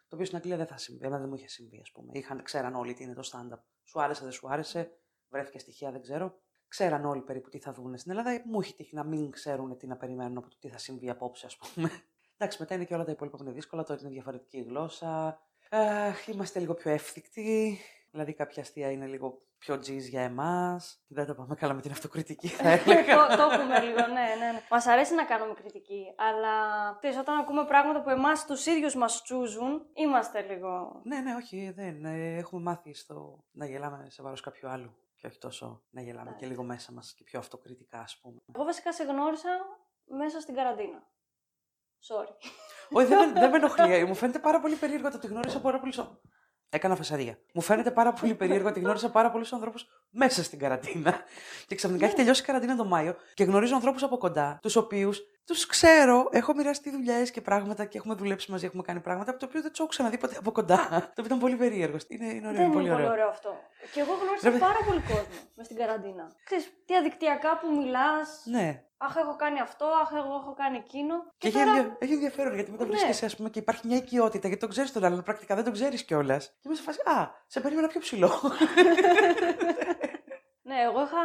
Το 0.09 0.15
οποίο 0.15 0.25
στην 0.27 0.37
Αγγλία 0.39 0.57
δεν 0.57 0.67
θα 0.67 0.77
συμβεί. 0.77 1.05
Εμένα 1.05 1.21
δεν 1.21 1.29
μου 1.29 1.35
είχε 1.35 1.49
συμβεί, 1.49 1.81
ας 1.81 1.91
πούμε. 1.93 2.11
Είχαν, 2.15 2.43
ξέραν 2.43 2.75
όλοι 2.75 2.95
τι 2.95 3.03
είναι 3.03 3.15
το 3.15 3.31
stand-up. 3.33 3.59
Σου 3.85 4.03
άρεσε, 4.03 4.23
δεν 4.23 4.33
σου 4.33 4.49
άρεσε. 4.51 4.91
Βρέθηκες 5.29 5.63
στοιχεία, 5.63 5.91
δεν 5.91 6.01
ξέρω. 6.01 6.41
Ξέραν 6.69 7.05
όλοι 7.05 7.21
περίπου 7.23 7.49
τι 7.49 7.59
θα 7.59 7.73
δουν. 7.73 7.99
Στην 7.99 8.11
Ελλάδα 8.11 8.43
μου 8.47 8.61
έχει 8.61 8.75
τύχει 8.75 8.95
να 8.95 9.05
μην 9.05 9.31
ξέρουν 9.31 9.77
τι 9.77 9.87
να 9.87 9.97
περιμένουν 9.97 10.39
από 10.39 10.49
το 10.49 10.57
τι 10.61 10.69
θα 10.69 10.79
συμβεί 10.79 11.11
απόψε, 11.11 11.47
ας 11.47 11.57
πούμε. 11.57 11.91
Εντάξει, 12.39 12.57
μετά 12.61 12.75
είναι 12.75 12.85
και 12.85 12.95
όλα 12.95 13.05
τα 13.05 13.11
υπόλοιπα 13.11 13.37
που 13.37 13.43
είναι 13.43 13.53
δύσκολα. 13.53 13.83
Τώρα 13.83 14.01
είναι 14.01 14.11
διαφορετική 14.11 14.59
γλώσσα. 14.61 15.41
Αχ, 15.71 16.27
είμαστε 16.27 16.59
λίγο 16.59 16.75
πιο 16.75 16.91
εύθυκτοι. 16.91 17.79
Δηλαδή, 18.11 18.35
κάποια 18.35 18.63
αστεία 18.63 18.91
είναι 18.91 19.07
λίγο 19.07 19.43
πιο 19.59 19.75
G's 19.75 20.01
για 20.09 20.23
εμάς. 20.23 21.03
Δεν 21.07 21.27
τα 21.27 21.35
πάμε 21.35 21.55
καλά 21.55 21.73
με 21.75 21.81
την 21.81 21.91
αυτοκριτική, 21.91 22.49
θα 22.59 22.69
έλεγα. 22.69 23.29
το, 23.29 23.37
το 23.37 23.43
έχουμε 23.43 23.81
λίγο, 23.81 23.97
ναι, 24.07 24.07
ναι, 24.39 24.53
ναι. 24.53 24.61
Μας 24.71 24.87
αρέσει 24.87 25.15
να 25.15 25.25
κάνουμε 25.25 25.55
κριτική, 25.55 26.05
αλλά 26.17 26.53
ξέρεις, 26.99 27.17
όταν 27.19 27.39
ακούμε 27.39 27.65
πράγματα 27.65 28.03
που 28.03 28.11
εμάς 28.11 28.47
τους 28.47 28.67
ίδιους 28.67 28.95
μας 28.95 29.23
τσούζουν, 29.23 29.87
είμαστε 29.95 30.41
λίγο. 30.41 31.01
ναι, 31.05 31.21
ναι, 31.21 31.35
όχι, 31.35 31.73
δεν. 31.77 32.05
ε, 32.05 32.37
Έχουμε 32.37 32.63
μάθει 32.63 32.95
στο 32.95 33.45
να 33.51 33.67
γελάμε 33.67 34.07
σε 34.11 34.23
βάρος 34.23 34.41
κάποιου 34.41 34.69
άλλου. 34.69 34.97
Και 35.21 35.27
όχι 35.27 35.39
τόσο 35.39 35.83
να 35.91 36.01
γελάμε 36.03 36.35
και 36.39 36.47
λίγο 36.47 36.63
μέσα 36.63 36.93
μας 36.93 37.15
και 37.17 37.25
πιο 37.25 37.39
αυτοκριτικά, 37.39 37.99
ας 38.01 38.19
πούμε. 38.23 38.37
Εγώ 38.55 38.65
βασικά 38.65 38.93
σε 38.93 39.05
γνώρισα 39.05 39.49
μέσα 40.05 40.41
στην 40.41 40.55
καραντίνα. 40.55 41.03
Sorry. 42.09 42.33
Όχι, 42.91 43.07
δεν, 43.07 43.29
με- 43.29 43.33
δεν 43.41 43.51
με 43.51 43.57
ενοχλεί. 43.57 44.05
Μου 44.05 44.15
φαίνεται 44.15 44.39
πάρα 44.39 44.61
πολύ 44.61 44.75
περίεργο 44.75 45.11
το 45.11 45.17
ότι 45.17 45.27
γνώρισα 45.27 45.61
πάρα 45.61 45.79
πολλού. 45.81 45.93
Έκανα 46.71 46.97
φασαρία. 46.97 47.39
Μου 47.53 47.61
φαίνεται 47.61 47.91
πάρα 47.91 48.13
πολύ 48.13 48.35
περίεργο 48.35 48.69
ότι 48.69 48.81
γνώρισα 48.81 49.11
πάρα 49.11 49.31
πολλούς 49.31 49.53
ανθρώπους 49.53 49.87
μέσα 50.11 50.43
στην 50.43 50.59
καραντίνα. 50.59 51.15
Και 51.67 51.75
ξαφνικά 51.75 52.07
έχει 52.07 52.15
τελειώσει 52.15 52.43
η 52.43 52.45
καραντίνα 52.45 52.77
τον 52.77 52.87
Μάιο 52.87 53.17
και 53.35 53.45
γνωρίζω 53.45 53.75
ανθρώπους 53.75 54.03
από 54.03 54.17
κοντά, 54.19 54.59
τους 54.63 54.77
οποίους 54.77 55.21
τους 55.45 55.67
ξέρω, 55.67 56.29
έχω 56.31 56.55
μοιραστεί 56.55 56.91
δουλειές 56.91 57.31
και 57.31 57.41
πράγματα 57.41 57.85
και 57.85 57.99
έχουμε 57.99 58.15
δουλέψει 58.15 58.51
μαζί, 58.51 58.67
έχουμε 58.67 58.83
κάνει 58.83 59.01
πράγματα 59.01 59.31
από 59.31 59.41
το 59.41 59.47
οποίο 59.47 59.61
δεν 59.61 59.71
τους 59.71 59.79
έχω 59.79 59.89
ξαναδεί 59.89 60.19
ποτέ 60.19 60.37
από 60.39 60.53
κοντά. 60.53 60.89
Το 60.91 60.97
οποίο 61.11 61.25
ήταν 61.25 61.39
πολύ 61.39 61.57
περίεργο. 61.57 61.97
Είναι, 62.09 62.27
είναι 62.27 62.49
ωραίο, 62.49 62.61
Δεν 62.61 62.71
πολύ 62.73 62.85
είναι 62.85 62.95
πολύ 62.95 63.05
ωραίο. 63.05 63.11
ωραίο 63.11 63.29
αυτό. 63.29 63.57
Και 63.93 64.01
εγώ 64.01 64.13
γνώρισα 64.23 64.51
Ρε, 64.51 64.59
πάρα 64.59 64.79
πολύ 64.87 65.01
κόσμο 65.01 65.41
με 65.55 65.65
στην 65.65 65.77
καραντίνα. 65.77 66.33
Ξέρεις, 66.45 66.73
διαδικτυακά 66.87 67.59
που 67.59 67.77
μιλάς. 67.77 68.43
Ναι. 68.45 68.83
Αχ, 69.01 69.17
έχω 69.17 69.37
κάνει 69.37 69.61
αυτό, 69.61 69.85
αχ, 69.87 70.13
εγώ 70.13 70.35
έχω 70.35 70.55
κάνει 70.57 70.77
εκείνο. 70.77 71.23
Και, 71.23 71.31
Και, 71.39 71.49
έχει, 71.49 71.57
τώρα. 71.57 71.71
ενδια- 71.79 71.97
έχει 71.99 72.13
ενδιαφέρον 72.13 72.55
γιατί 72.55 72.71
μετά 72.71 72.85
Ναι. 72.85 72.91
βρίσκεσαι, 72.91 73.25
ας 73.25 73.37
πούμε, 73.37 73.49
και 73.51 73.59
υπάρχει 73.59 73.87
μια 73.87 73.97
οικειότητα 73.97 74.47
γιατί 74.47 74.61
τον 74.61 74.69
ξέρεις 74.71 74.93
τον 74.93 75.05
άλλον, 75.05 75.23
πρακτικά 75.23 75.55
δεν 75.55 75.65
τον 75.65 75.73
ξέρεις 75.73 76.05
κιόλας. 76.05 76.47
Και 76.49 76.61
είμαι 76.65 76.75
σε 76.75 76.83
φάση, 76.83 77.01
Α, 77.05 77.31
σε 77.47 77.61
περίμενα 77.61 77.89
πιο 77.89 78.01
ψηλό. 78.01 78.31
Ναι, 80.63 80.81
εγώ 80.83 81.01
είχα 81.03 81.17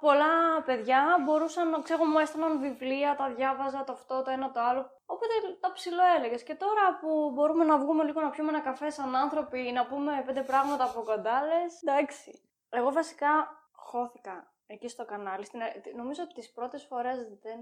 πολλά 0.00 0.62
παιδιά, 0.64 1.16
μπορούσαν 1.24 1.70
να 1.70 1.78
ξέρω, 1.80 2.04
μου 2.04 2.18
έστελναν 2.18 2.60
βιβλία, 2.60 3.14
τα 3.16 3.28
διάβαζα 3.36 3.84
το 3.84 3.92
αυτό, 3.92 4.22
το 4.22 4.30
ένα, 4.30 4.50
το 4.50 4.60
άλλο. 4.60 4.90
Οπότε 5.06 5.32
τα 5.60 5.72
ψηλό 5.72 6.02
έλεγες. 6.16 6.42
Και 6.42 6.54
τώρα 6.54 6.98
που 7.00 7.30
μπορούμε 7.34 7.64
να 7.64 7.78
βγούμε 7.78 8.04
λίγο 8.04 8.20
να 8.20 8.30
πιούμε 8.30 8.48
ένα 8.50 8.60
καφέ 8.60 8.90
σαν 8.90 9.16
άνθρωποι, 9.16 9.70
να 9.74 9.86
πούμε 9.86 10.22
πέντε 10.26 10.42
πράγματα 10.42 10.84
από 10.84 11.00
κοντά, 11.00 11.42
λες. 11.42 11.82
Εντάξει. 11.82 12.42
Εγώ 12.68 12.92
βασικά 12.92 13.28
χώθηκα 13.72 14.51
εκεί 14.72 14.88
στο 14.88 15.04
κανάλι. 15.04 15.44
Στην, 15.44 15.62
α- 15.62 15.72
νομίζω 15.96 16.22
ότι 16.22 16.34
τις 16.34 16.52
πρώτες 16.52 16.84
φορές 16.84 17.16
δεν 17.42 17.60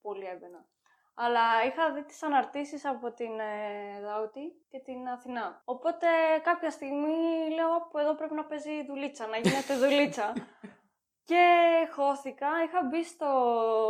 πολύ 0.00 0.26
έμπαινα. 0.26 0.66
Αλλά 1.14 1.64
είχα 1.64 1.92
δει 1.92 2.04
τις 2.04 2.22
αναρτήσεις 2.22 2.84
από 2.84 3.12
την 3.12 3.38
ε, 3.38 4.00
Δάουτη 4.00 4.64
και 4.68 4.78
την 4.78 5.08
Αθηνά. 5.08 5.62
Οπότε 5.64 6.06
κάποια 6.42 6.70
στιγμή 6.70 7.48
λέω 7.54 7.74
από 7.76 7.98
εδώ 7.98 8.14
πρέπει 8.14 8.34
να 8.34 8.44
παίζει 8.44 8.84
δουλίτσα, 8.86 9.26
να 9.26 9.36
γίνεται 9.36 9.76
δουλίτσα. 9.76 10.32
και 11.28 11.44
χώθηκα. 11.92 12.48
Είχα 12.64 12.82
μπει 12.82 13.04
στο 13.04 13.28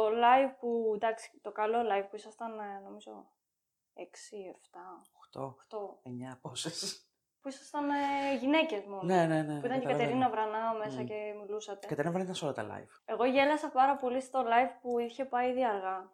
live 0.08 0.54
που, 0.58 0.92
εντάξει, 0.94 1.40
το 1.42 1.52
καλό 1.52 1.78
live 1.90 2.06
που 2.10 2.16
ήσασταν 2.16 2.58
ε, 2.58 2.80
νομίζω 2.84 3.30
6, 3.94 4.00
7, 5.34 5.40
8, 5.40 5.44
8. 5.44 5.50
9, 6.34 6.38
πόσες. 6.40 7.07
Που 7.42 7.48
ήσασταν 7.48 7.90
ε, 7.90 8.36
γυναίκες 8.40 8.84
μόνο. 8.88 9.02
Ναι, 9.02 9.26
ναι, 9.26 9.42
ναι. 9.42 9.60
Που 9.60 9.66
ήταν 9.66 9.78
και 9.80 9.86
η 9.86 9.90
καταλαβαίνω. 9.90 9.98
Κατερίνα 9.98 10.28
Βρανά 10.30 10.72
μέσα 10.84 11.00
Μμ. 11.00 11.04
και 11.06 11.14
μιλούσατε. 11.40 11.78
Η 11.86 11.88
Κατερίνα 11.88 12.10
Βρανά 12.10 12.24
ήταν 12.24 12.34
σε 12.34 12.44
όλα 12.44 12.54
τα 12.54 12.64
live. 12.70 12.92
Εγώ 13.04 13.24
γέλασα 13.24 13.68
πάρα 13.68 13.96
πολύ 13.96 14.20
στο 14.20 14.44
live 14.52 14.70
που 14.80 14.98
είχε 14.98 15.24
πάει 15.24 15.50
ήδη 15.50 15.64
αργά. 15.64 16.10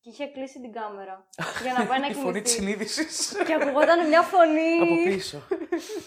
Και 0.00 0.10
είχε 0.10 0.26
κλείσει 0.26 0.60
την 0.60 0.72
κάμερα. 0.72 1.26
για 1.64 1.72
να 1.72 1.86
πάει 1.86 2.00
να 2.00 2.06
Η 2.06 2.14
φωνή 2.14 2.42
της 2.42 2.54
κοιμηθεί. 2.54 2.86
συνείδησης. 2.86 3.36
και 3.46 3.54
ακουγόταν 3.54 4.08
μια 4.08 4.22
φωνή. 4.22 4.78
από 4.82 4.94
πίσω. 5.04 5.42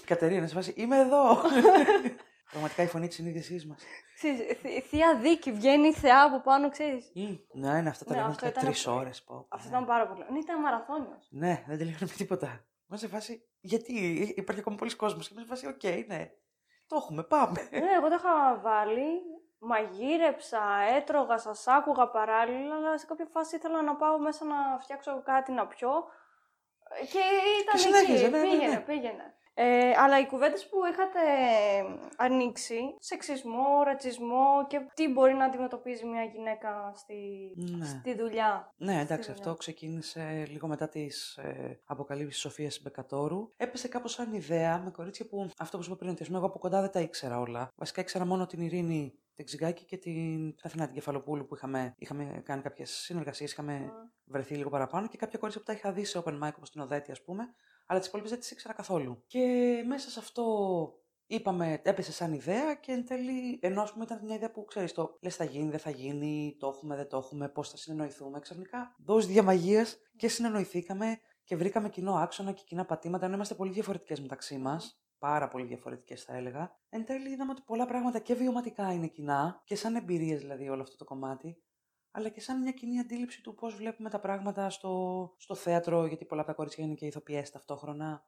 Κατερίνα, 0.05 0.47
σε 0.47 0.53
φάση, 0.53 0.73
είμαι 0.77 0.97
εδώ. 0.99 1.41
Πραγματικά 2.51 2.83
η 2.83 2.87
φωνή 2.87 3.07
της 3.07 3.15
συνείδησής 3.15 3.65
μας. 3.67 3.81
Ξέρεις, 4.15 4.39
θ- 4.39 4.87
θεία 4.89 5.15
δίκη, 5.21 5.51
βγαίνει 5.51 5.87
η 5.87 5.93
θεά 5.93 6.23
από 6.23 6.41
πάνω, 6.41 6.69
ξέρεις. 6.69 7.11
Ναι, 7.53 7.81
ναι, 7.81 7.89
αυτά 7.89 8.05
τα 8.05 8.11
Ναι, 8.13 8.17
λέμε 8.19 8.29
αυτό 8.31 8.45
για 8.47 8.53
ήταν- 8.61 8.71
τρει 8.73 8.83
ώρε. 8.91 9.09
Αυτό 9.49 9.67
ήταν 9.67 9.85
πάρα 9.85 10.07
πολύ. 10.07 10.25
Ναι, 10.31 10.39
ήταν 10.39 10.59
μαραθώνιος. 10.61 11.27
Ναι, 11.29 11.63
δεν 11.67 11.77
τελειώνει 11.77 11.97
με 12.01 12.07
τίποτα. 12.17 12.63
Μα 12.91 12.97
σε 12.97 13.07
φάση, 13.07 13.49
γιατί 13.59 13.93
υπάρχει 14.35 14.61
ακόμα 14.61 14.75
πολύς 14.75 14.95
κόσμος. 14.95 15.27
Και 15.27 15.33
είμαι 15.33 15.45
σε 15.45 15.47
φάση, 15.47 15.67
οκ, 15.67 16.07
ναι. 16.07 16.31
Το 16.87 16.95
έχουμε, 16.95 17.23
πάμε. 17.23 17.69
ναι, 17.71 17.93
εγώ 17.97 18.07
το 18.09 18.15
είχα 18.15 18.59
βάλει, 18.59 19.21
μαγείρεψα, 19.59 20.61
έτρωγα, 20.95 21.37
σας 21.37 21.67
άκουγα 21.67 22.09
παράλληλα, 22.09 22.75
αλλά 22.75 22.97
σε 22.97 23.05
κάποια 23.05 23.27
φάση 23.31 23.55
ήθελα 23.55 23.81
να 23.81 23.95
πάω 23.95 24.19
μέσα 24.19 24.45
να 24.45 24.79
φτιάξω 24.81 25.21
κάτι 25.23 25.51
να 25.51 25.67
πιω. 25.67 25.89
Και 27.11 27.23
ήταν 27.61 27.79
συνέχιζε, 27.79 28.25
εκεί, 28.25 28.35
ναι, 28.35 28.37
ναι, 28.37 28.49
πήγαινε, 28.49 28.73
ναι. 28.73 28.79
πήγαινε. 28.79 29.33
Ε, 29.61 29.91
αλλά 29.97 30.19
οι 30.19 30.27
κουβέντες 30.27 30.67
που 30.67 30.77
είχατε 30.91 31.19
ανοίξει, 32.17 32.79
σεξισμό, 32.99 33.83
ρατσισμό 33.83 34.65
και 34.67 34.79
τι 34.93 35.07
μπορεί 35.09 35.33
να 35.33 35.45
αντιμετωπίζει 35.45 36.05
μια 36.05 36.23
γυναίκα 36.23 36.91
στη, 36.95 37.15
Ναι. 37.55 37.85
στη 37.85 38.15
δουλειά. 38.15 38.73
Ναι, 38.77 38.93
εντάξει, 38.99 39.15
δουλειά. 39.29 39.33
αυτό 39.33 39.55
ξεκίνησε 39.55 40.45
λίγο 40.49 40.67
μετά 40.67 40.89
τις 40.89 41.37
ε, 41.37 41.79
αποκαλύψεις 41.85 42.41
Σοφίας 42.41 42.81
Μπεκατόρου. 42.81 43.51
Έπεσε 43.57 43.87
κάπως 43.87 44.11
σαν 44.11 44.33
ιδέα 44.33 44.79
με 44.79 44.91
κορίτσια 44.91 45.25
που 45.27 45.49
αυτό 45.57 45.77
που 45.77 45.83
σου 45.83 45.89
είπα 45.89 45.99
πριν, 45.99 46.11
ότι 46.11 46.21
ας 46.21 46.27
πούμε, 46.27 46.39
εγώ 46.39 46.47
από 46.47 46.59
κοντά 46.59 46.81
δεν 46.81 46.91
τα 46.91 46.99
ήξερα 46.99 47.39
όλα. 47.39 47.71
Βασικά 47.75 48.01
ήξερα 48.01 48.25
μόνο 48.25 48.45
την 48.45 48.61
Ειρήνη 48.61 49.13
την 49.35 49.45
Ξυγκάκη 49.47 49.85
και 49.85 49.97
την 49.97 50.55
Αθηνά 50.63 50.85
την 50.85 50.93
Κεφαλοπούλου 50.93 51.45
που 51.45 51.55
είχαμε, 51.55 51.93
είχαμε 51.97 52.41
κάνει 52.45 52.61
κάποιες 52.61 52.89
συνεργασίες, 52.91 53.51
είχαμε 53.51 53.73
Μμ. 53.73 53.89
βρεθεί 54.25 54.55
λίγο 54.55 54.69
παραπάνω 54.69 55.07
και 55.07 55.17
κάποια 55.17 55.37
κορίτσια 55.39 55.63
που 55.65 55.71
τα 55.71 55.77
είχα 55.77 55.91
δει 55.91 56.05
σε 56.05 56.21
open 56.23 56.33
mic 56.43 56.51
όπως 56.57 56.71
την 56.71 56.81
Οδέτη, 56.81 57.11
ας 57.11 57.21
πούμε, 57.21 57.53
αλλά 57.89 57.99
τις 57.99 58.07
υπόλοιπες 58.07 58.31
δεν 58.31 58.39
τις 58.39 58.51
ήξερα 58.51 58.73
καθόλου. 58.73 59.23
Και 59.27 59.43
μέσα 59.87 60.09
σε 60.09 60.19
αυτό 60.19 60.43
είπαμε, 61.27 61.81
έπεσε 61.83 62.11
σαν 62.11 62.33
ιδέα 62.33 62.75
και 62.75 62.91
εν 62.91 63.05
τέλει, 63.05 63.59
ενώ 63.61 63.81
ας 63.81 63.91
πούμε 63.91 64.03
ήταν 64.03 64.19
μια 64.23 64.35
ιδέα 64.35 64.51
που 64.51 64.65
ξέρεις 64.65 64.93
το 64.93 65.17
λες 65.21 65.35
θα 65.35 65.43
γίνει, 65.43 65.69
δεν 65.69 65.79
θα 65.79 65.89
γίνει, 65.89 66.55
το 66.59 66.67
έχουμε, 66.67 66.95
δεν 66.95 67.07
το 67.07 67.17
έχουμε, 67.17 67.49
πώς 67.49 67.69
θα 67.69 67.77
συνεννοηθούμε. 67.77 68.39
Ξαφνικά, 68.39 68.95
δόση 69.05 69.27
διαμαγεία 69.27 69.85
και 70.15 70.27
συνεννοηθήκαμε 70.27 71.19
και 71.43 71.55
βρήκαμε 71.55 71.89
κοινό 71.89 72.13
άξονα 72.13 72.51
και 72.51 72.63
κοινά 72.65 72.85
πατήματα, 72.85 73.25
ενώ 73.25 73.35
είμαστε 73.35 73.55
πολύ 73.55 73.71
διαφορετικές 73.71 74.21
μεταξύ 74.21 74.57
μας. 74.57 75.03
Πάρα 75.19 75.47
πολύ 75.47 75.65
διαφορετικές, 75.65 76.23
θα 76.23 76.35
έλεγα. 76.35 76.79
Εν 76.89 77.05
τέλει, 77.05 77.29
είδαμε 77.29 77.51
ότι 77.51 77.61
πολλά 77.65 77.85
πράγματα 77.85 78.19
και 78.19 78.33
βιωματικά 78.33 78.93
είναι 78.93 79.07
κοινά 79.07 79.61
και 79.63 79.75
σαν 79.75 79.95
εμπειρίες 79.95 80.39
δηλαδή 80.39 80.69
όλο 80.69 80.81
αυτό 80.81 80.95
το 80.95 81.05
κομμάτι 81.05 81.63
αλλά 82.11 82.29
και 82.29 82.41
σαν 82.41 82.61
μια 82.61 82.71
κοινή 82.71 82.99
αντίληψη 82.99 83.41
του 83.41 83.53
πώς 83.53 83.75
βλέπουμε 83.75 84.09
τα 84.09 84.19
πράγματα 84.19 84.69
στο, 84.69 85.33
στο 85.37 85.55
θέατρο, 85.55 86.05
γιατί 86.05 86.25
πολλά 86.25 86.41
από 86.41 86.49
τα 86.49 86.55
κορίτσια 86.55 86.83
είναι 86.83 86.93
και 86.93 87.05
ηθοποιές 87.05 87.51
ταυτόχρονα, 87.51 88.23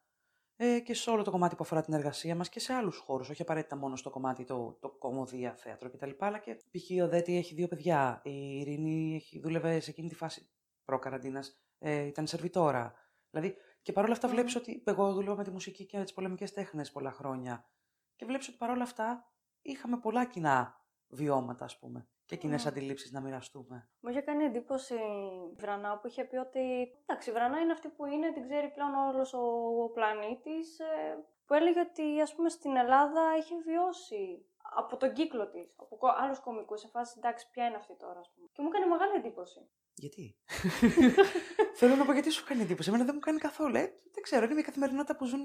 ε, 0.63 0.79
και 0.79 0.93
σε 0.93 1.09
όλο 1.09 1.23
το 1.23 1.31
κομμάτι 1.31 1.55
που 1.55 1.63
αφορά 1.63 1.81
την 1.81 1.93
εργασία 1.93 2.35
μας 2.35 2.49
και 2.49 2.59
σε 2.59 2.73
άλλους 2.73 2.97
χώρους, 2.97 3.29
όχι 3.29 3.41
απαραίτητα 3.41 3.75
μόνο 3.75 3.95
στο 3.95 4.09
κομμάτι 4.09 4.43
το, 4.43 4.77
το 4.81 4.89
κομμωδία, 4.89 5.55
θέατρο 5.55 5.89
κτλ. 5.89 6.09
Αλλά 6.19 6.37
και 6.37 6.55
π.χ. 6.55 7.03
ο 7.03 7.07
Δέτη 7.07 7.37
έχει 7.37 7.53
δύο 7.53 7.67
παιδιά, 7.67 8.21
η 8.23 8.59
Ειρήνη 8.59 9.15
έχει, 9.15 9.39
δούλευε 9.39 9.79
σε 9.79 9.89
εκείνη 9.89 10.07
τη 10.07 10.15
φάση 10.15 10.49
προ-καραντίνας, 10.85 11.61
ε, 11.79 12.01
ήταν 12.01 12.27
σερβιτόρα. 12.27 12.93
Δηλαδή, 13.29 13.55
και 13.81 13.91
παρόλα 13.91 14.13
αυτά 14.13 14.27
Μμμ. 14.27 14.33
βλέπεις 14.33 14.55
ότι 14.55 14.83
εγώ 14.85 15.13
δούλευα 15.13 15.35
με 15.35 15.43
τη 15.43 15.51
μουσική 15.51 15.85
και 15.85 16.03
τις 16.03 16.13
πολεμικές 16.13 16.53
τέχνες 16.53 16.91
πολλά 16.91 17.11
χρόνια 17.11 17.69
και 18.15 18.25
βλέπεις 18.25 18.47
ότι 18.47 18.57
παρόλα 18.57 18.83
αυτά 18.83 19.33
είχαμε 19.61 19.97
πολλά 19.97 20.25
κοινά 20.25 20.85
βιώματα, 21.07 21.65
ας 21.65 21.79
πούμε, 21.79 22.07
και 22.31 22.37
κοινές 22.37 22.63
Μμ. 22.63 22.67
αντιλήψεις 22.67 23.11
να 23.11 23.21
μοιραστούμε. 23.21 23.89
Μου 23.99 24.09
είχε 24.09 24.21
κάνει 24.21 24.43
εντύπωση 24.43 24.93
η 24.95 25.55
Βρανά 25.61 25.97
που 25.99 26.07
είχε 26.07 26.23
πει 26.23 26.35
ότι 26.37 26.61
εντάξει, 27.05 27.29
η 27.29 27.33
Βρανά 27.33 27.59
είναι 27.59 27.71
αυτή 27.71 27.87
που 27.89 28.05
είναι, 28.05 28.31
την 28.31 28.41
ξέρει 28.43 28.71
πλέον 28.75 28.93
όλος 28.95 29.33
ο, 29.33 29.43
ο 29.83 29.89
πλανήτης, 29.89 30.79
ε, 30.79 31.25
που 31.45 31.53
έλεγε 31.53 31.79
ότι 31.79 32.21
ας 32.21 32.35
πούμε 32.35 32.49
στην 32.49 32.75
Ελλάδα 32.75 33.21
έχει 33.37 33.53
βιώσει 33.65 34.45
από 34.75 34.97
τον 34.97 35.13
κύκλο 35.13 35.49
της, 35.49 35.73
από 35.77 35.97
κο- 35.97 36.15
άλλους 36.21 36.39
κομικούς, 36.39 36.79
σε 36.79 36.87
φάση 36.87 37.13
εντάξει, 37.17 37.49
ποια 37.51 37.65
είναι 37.65 37.75
αυτή 37.75 37.95
τώρα, 37.97 38.19
ας 38.19 38.31
πούμε. 38.35 38.47
Και 38.53 38.61
μου 38.61 38.67
έκανε 38.67 38.85
μεγάλη 38.85 39.13
εντύπωση. 39.15 39.69
Γιατί; 39.93 40.37
Θέλω 41.79 41.95
να 41.95 42.05
πω 42.05 42.11
γιατί 42.13 42.29
σου 42.29 42.45
κάνει 42.45 42.61
εντύπωση. 42.61 42.89
Εμένα 42.89 43.05
δεν 43.05 43.13
μου 43.15 43.19
κάνει 43.21 43.37
καθόλου. 43.39 43.75
Ε, 43.75 43.81
δεν 44.13 44.23
ξέρω, 44.23 44.45
είναι 44.45 44.53
μια 44.53 44.63
καθημερινότητα 44.63 45.15
που 45.15 45.25
ζουν 45.25 45.43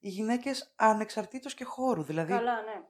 οι 0.00 0.08
γυναίκες 0.08 0.74
ανεξαρτήτως 0.76 1.54
και 1.54 1.64
χώρου. 1.64 2.02
Δηλαδή, 2.02 2.32
Καλά, 2.32 2.62
ναι. 2.62 2.82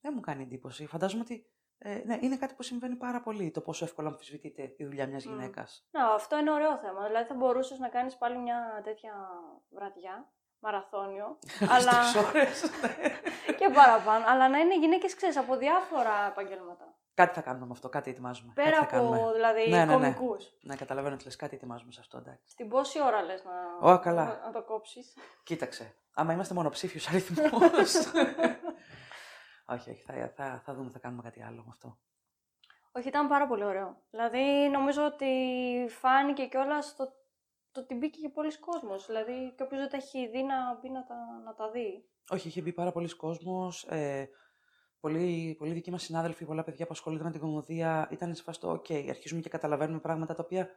δεν 0.00 0.12
μου 0.14 0.20
κάνει 0.20 0.42
εντύπωση. 0.42 0.86
Φαντάζομαι 0.86 1.22
ότι 1.22 1.46
ε, 1.84 2.02
ναι, 2.04 2.18
είναι 2.20 2.36
κάτι 2.36 2.54
που 2.54 2.62
συμβαίνει 2.62 2.94
πάρα 2.94 3.20
πολύ 3.20 3.50
το 3.50 3.60
πόσο 3.60 3.84
εύκολα 3.84 4.08
αμφισβητείται 4.08 4.74
η 4.76 4.84
δουλειά 4.84 5.06
μιας 5.06 5.24
Μμ. 5.24 5.30
γυναίκας. 5.32 5.86
Να, 5.90 6.06
αυτό 6.14 6.38
είναι 6.38 6.50
ωραίο 6.50 6.76
θέμα. 6.76 7.06
Δηλαδή 7.06 7.26
θα 7.28 7.34
μπορούσες 7.34 7.78
να 7.78 7.88
κάνεις 7.88 8.16
πάλι 8.16 8.38
μια 8.38 8.80
τέτοια 8.84 9.12
βραδιά, 9.70 10.28
μαραθώνιο, 10.58 11.38
αλλά... 11.74 11.92
και 13.58 13.68
παραπάνω, 13.74 14.24
αλλά 14.28 14.48
να 14.48 14.58
είναι 14.58 14.78
γυναίκες, 14.78 15.14
ξέρεις, 15.14 15.36
από 15.36 15.56
διάφορα 15.56 16.26
επαγγέλματα. 16.30 16.94
κάτι 17.14 17.34
θα 17.34 17.40
κάνουμε 17.40 17.64
με 17.66 17.72
αυτό, 17.72 17.88
κάτι 17.88 18.10
ετοιμάζουμε. 18.10 18.52
κάτι 18.54 18.68
Πέρα 18.68 18.80
θα 18.80 18.96
από, 18.96 19.10
κάνουμε. 19.10 19.32
δηλαδή, 19.32 19.68
Ναι, 19.70 19.76
ναι, 19.84 19.84
ναι. 19.84 19.92
κομικούς. 19.92 20.52
Ναι, 20.62 20.74
καταλαβαίνω 20.76 21.14
ότι 21.14 21.24
λες 21.24 21.36
κάτι 21.36 21.54
ετοιμάζουμε 21.54 21.92
σε 21.92 22.00
αυτό, 22.00 22.18
εντάξει. 22.18 22.42
Στην 22.50 22.68
πόση 22.68 23.02
ώρα 23.02 23.22
λες 23.22 23.44
να, 23.44 23.92
Ω, 23.92 23.98
καλά. 23.98 24.24
να, 24.24 24.40
να 24.46 24.50
το 24.52 24.62
κόψεις; 24.62 25.16
Κοίταξε. 25.44 25.94
Άμα 26.14 26.32
είμαστε 26.32 26.54
μονοψήφιο 26.54 27.00
αριθμό. 27.10 27.58
Όχι, 29.64 29.90
όχι, 29.90 30.02
θα, 30.02 30.32
θα, 30.36 30.62
θα 30.64 30.74
δούμε, 30.74 30.90
θα 30.90 30.98
κάνουμε 30.98 31.22
κάτι 31.22 31.42
άλλο 31.42 31.62
με 31.62 31.68
αυτό. 31.68 31.98
Όχι, 32.92 33.08
ήταν 33.08 33.28
πάρα 33.28 33.46
πολύ 33.46 33.64
ωραίο. 33.64 34.02
Δηλαδή, 34.10 34.68
νομίζω 34.68 35.04
ότι 35.04 35.26
φάνηκε 35.88 36.46
κιόλας 36.46 36.96
το, 36.96 37.12
το 37.70 37.80
ότι 37.80 37.94
μπήκε 37.94 38.20
και 38.20 38.28
πολλοί 38.28 38.58
κόσμος. 38.58 39.06
Δηλαδή, 39.06 39.52
και 39.56 39.62
όποιος 39.62 39.80
δεν 39.80 39.90
τα 39.90 39.96
έχει 39.96 40.28
δει 40.28 40.42
να 40.42 40.78
μπει 40.80 40.88
να 40.88 41.04
τα, 41.04 41.14
να 41.44 41.54
τα 41.54 41.70
δει. 41.70 42.08
Όχι, 42.28 42.48
είχε 42.48 42.60
μπει 42.60 42.72
πάρα 42.72 42.92
πολλοί 42.92 43.16
κόσμος. 43.16 43.84
Ε, 43.84 44.28
πολλοί, 45.00 45.54
πολλοί 45.58 45.72
δικοί 45.72 45.90
μας 45.90 46.02
συνάδελφοι, 46.02 46.44
πολλά 46.44 46.64
παιδιά 46.64 46.86
που 46.86 46.92
ασχολούνται 46.92 47.24
με 47.24 47.30
την 47.30 47.40
κομμωδία 47.40 48.08
ήταν 48.10 48.34
σε 48.34 48.42
φάση 48.42 48.60
το 48.60 48.70
«ΟΚ, 48.70 48.86
αρχίζουμε 48.90 49.40
και 49.40 49.48
καταλαβαίνουμε 49.48 50.00
πράγματα 50.00 50.34
τα 50.34 50.42
οποία 50.42 50.70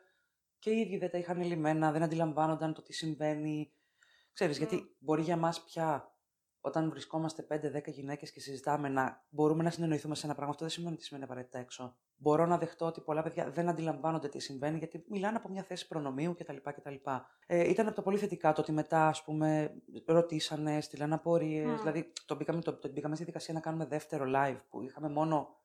και 0.59 0.69
οι 0.69 0.79
ίδιοι 0.79 0.97
δεν 0.97 1.09
τα 1.09 1.17
είχαν 1.17 1.43
λυμμένα, 1.43 1.91
δεν 1.91 2.03
αντιλαμβάνονταν 2.03 2.73
το 2.73 2.81
τι 2.81 2.93
συμβαίνει. 2.93 3.73
Ξέρεις, 4.33 4.59
Μμ. 4.59 4.61
γιατί 4.61 4.95
μπορεί 4.99 5.21
για 5.21 5.37
μας 5.37 5.63
πια 5.63 6.14
όταν 6.65 6.89
βρισκόμαστε 6.89 7.47
5-10 7.49 7.87
γυναίκες 7.87 8.31
και 8.31 8.39
συζητάμε 8.39 8.89
να 8.89 9.25
μπορούμε 9.29 9.63
να 9.63 9.69
συνεννοηθούμε 9.69 10.15
σε 10.15 10.25
ένα 10.25 10.35
πράγμα, 10.35 10.51
αυτό 10.51 10.65
δεν 10.65 10.73
σημαίνει 10.73 10.93
ότι 10.93 11.03
σημαίνει 11.03 11.25
απαραίτητα 11.25 11.59
έξω. 11.59 11.97
Μπορώ 12.15 12.45
να 12.45 12.57
δεχτώ 12.57 12.85
ότι 12.85 13.01
πολλά 13.01 13.23
παιδιά 13.23 13.49
δεν 13.49 13.69
αντιλαμβάνονται 13.69 14.29
τι 14.29 14.39
συμβαίνει 14.39 14.77
γιατί 14.77 15.05
μιλάνε 15.09 15.37
από 15.37 15.49
μια 15.49 15.63
θέση 15.63 15.87
προνομίου 15.87 16.35
κτλ. 16.35 16.55
κτλ. 16.63 16.93
Ε, 17.47 17.69
ήταν 17.69 17.87
από 17.87 17.95
τα 17.95 18.01
πολύ 18.01 18.17
θετικά 18.17 18.53
το 18.53 18.61
ότι 18.61 18.71
μετά, 18.71 19.07
ας 19.07 19.23
πούμε, 19.23 19.73
ρωτήσανε, 20.05 20.81
στείλαν 20.81 21.13
απορίες. 21.13 21.65
Μμ. 21.65 21.77
Δηλαδή, 21.77 22.13
το 22.25 22.35
μπήκαμε, 22.35 22.61
το, 22.61 22.73
το 22.73 22.89
μπήκαμε 22.89 23.15
στη 23.15 23.23
δικασία 23.23 23.53
να 23.53 23.59
κάνουμε 23.59 23.85
δεύτερο 23.85 24.25
live 24.35 24.59
που 24.69 24.81
είχαμε 24.81 25.09
μόνο 25.09 25.59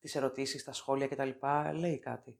τις 0.00 0.14
ερωτήσεις, 0.14 0.64
τα 0.64 0.72
σχόλια 0.72 1.08
κτλ. 1.08 1.30
Λέει 1.72 1.98
κάτι. 1.98 2.38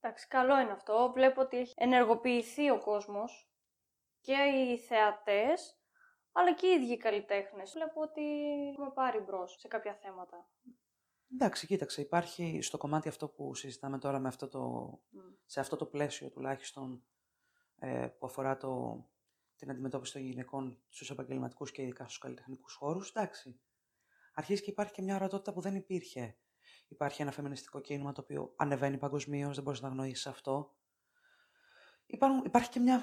Εντάξει, 0.00 0.28
καλό 0.28 0.60
είναι 0.60 0.72
αυτό. 0.72 1.10
Βλέπω 1.14 1.40
ότι 1.40 1.56
έχει 1.56 1.74
ενεργοποιηθεί 1.76 2.70
ο 2.70 2.78
κόσμος 2.78 3.50
και 4.20 4.32
οι 4.32 4.78
θεατές, 4.78 5.79
αλλά 6.32 6.54
και 6.54 6.66
οι 6.66 6.70
ίδιοι 6.70 6.92
οι 6.92 6.96
καλλιτέχνες. 6.96 7.72
Βλέπω 7.72 8.00
ότι 8.00 8.22
έχουμε 8.72 8.90
πάρει 8.94 9.18
μπρος 9.18 9.56
σε 9.58 9.68
κάποια 9.68 9.94
θέματα. 9.94 10.48
Εντάξει, 11.32 11.66
κοίταξε, 11.66 12.00
υπάρχει 12.00 12.58
στο 12.62 12.78
κομμάτι 12.78 13.08
αυτό 13.08 13.28
που 13.28 13.54
συζητάμε 13.54 13.98
τώρα 13.98 14.18
με 14.18 14.28
αυτό 14.28 14.48
το, 14.48 14.60
Μμ. 15.10 15.18
σε 15.46 15.60
αυτό 15.60 15.76
το 15.76 15.86
πλαίσιο 15.86 16.30
τουλάχιστον 16.30 17.04
ε, 17.78 18.06
που 18.18 18.26
αφορά 18.26 18.56
το, 18.56 19.04
την 19.56 19.70
αντιμετώπιση 19.70 20.12
των 20.12 20.22
γυναικών 20.22 20.82
στους 20.88 21.10
επαγγελματικούς 21.10 21.70
και 21.70 21.82
ειδικά 21.82 22.04
στους 22.04 22.18
καλλιτεχνικούς 22.18 22.74
χώρους, 22.74 23.10
εντάξει. 23.10 23.60
Αρχίζει 24.34 24.62
και 24.62 24.70
υπάρχει 24.70 24.92
και 24.92 25.02
μια 25.02 25.14
ορατότητα 25.14 25.52
που 25.52 25.60
δεν 25.60 25.74
υπήρχε. 25.74 26.36
Υπάρχει 26.88 27.22
ένα 27.22 27.30
φεμινιστικό 27.30 27.80
κίνημα 27.80 28.12
το 28.12 28.20
οποίο 28.20 28.54
ανεβαίνει 28.56 28.98
παγκοσμίως, 28.98 29.54
δεν 29.54 29.64
μπορείς 29.64 29.80
να 29.80 29.88
αγνοήσει 29.88 30.28
αυτό. 30.28 30.74
Υπάρχουν, 32.06 32.44
υπάρχει 32.44 32.70
και 32.70 32.80
μια. 32.80 33.00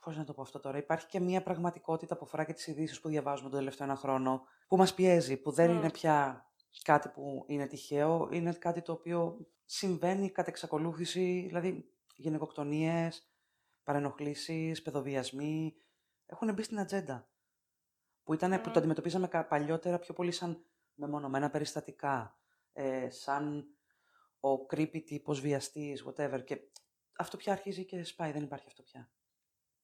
Πώς 0.00 0.16
να 0.16 0.24
το 0.24 0.32
πω 0.32 0.42
αυτό 0.42 0.60
τώρα. 0.60 0.78
Υπάρχει 0.78 1.06
και 1.06 1.20
μια 1.20 1.42
πραγματικότητα 1.42 2.16
που 2.16 2.24
αφορά 2.24 2.44
και 2.44 2.52
τις 2.52 2.66
ειδήσεις 2.66 3.00
που 3.00 3.08
διαβάζουμε 3.08 3.48
τον 3.50 3.58
τελευταίο 3.58 3.86
ένα 3.86 3.96
χρόνο, 3.96 4.42
που 4.68 4.76
μας 4.76 4.94
πιέζει, 4.94 5.36
που 5.36 5.50
δεν 5.50 5.70
Μμ. 5.70 5.76
είναι 5.76 5.90
πια 5.90 6.44
κάτι 6.82 7.08
που 7.08 7.44
είναι 7.46 7.66
τυχαίο, 7.66 8.28
είναι 8.32 8.52
κάτι 8.52 8.82
το 8.82 8.92
οποίο 8.92 9.46
συμβαίνει 9.64 10.30
κατ' 10.30 10.48
εξακολούθηση, 10.48 11.44
δηλαδή 11.46 11.90
γυναικοκτονίες, 12.16 13.30
παρενοχλήσεις, 13.84 14.82
παιδοβιασμοί, 14.82 15.74
έχουν 16.26 16.52
μπει 16.54 16.62
στην 16.62 16.78
ατζέντα. 16.80 17.28
Που, 18.22 18.34
ήταν, 18.34 18.50
που 18.50 18.68
Μμ. 18.68 18.72
το 18.72 18.78
αντιμετωπίζαμε 18.78 19.28
κα- 19.28 19.46
παλιότερα 19.46 19.98
πιο 19.98 20.14
πολύ 20.14 20.32
σαν 20.32 20.64
μεμονωμένα 20.94 21.50
περιστατικά, 21.50 22.38
ε, 22.72 23.10
σαν 23.10 23.66
ο 24.40 24.52
creepy 24.52 25.02
τύπος 25.04 25.40
βιαστής, 25.40 26.04
whatever. 26.06 26.44
Και 26.44 26.60
αυτό 27.18 27.36
πια 27.36 27.52
αρχίζει 27.52 27.84
και 27.84 28.04
σπάει, 28.04 28.32
δεν 28.32 28.42
υπάρχει 28.42 28.64
αυτό 28.66 28.82
πια. 28.82 29.10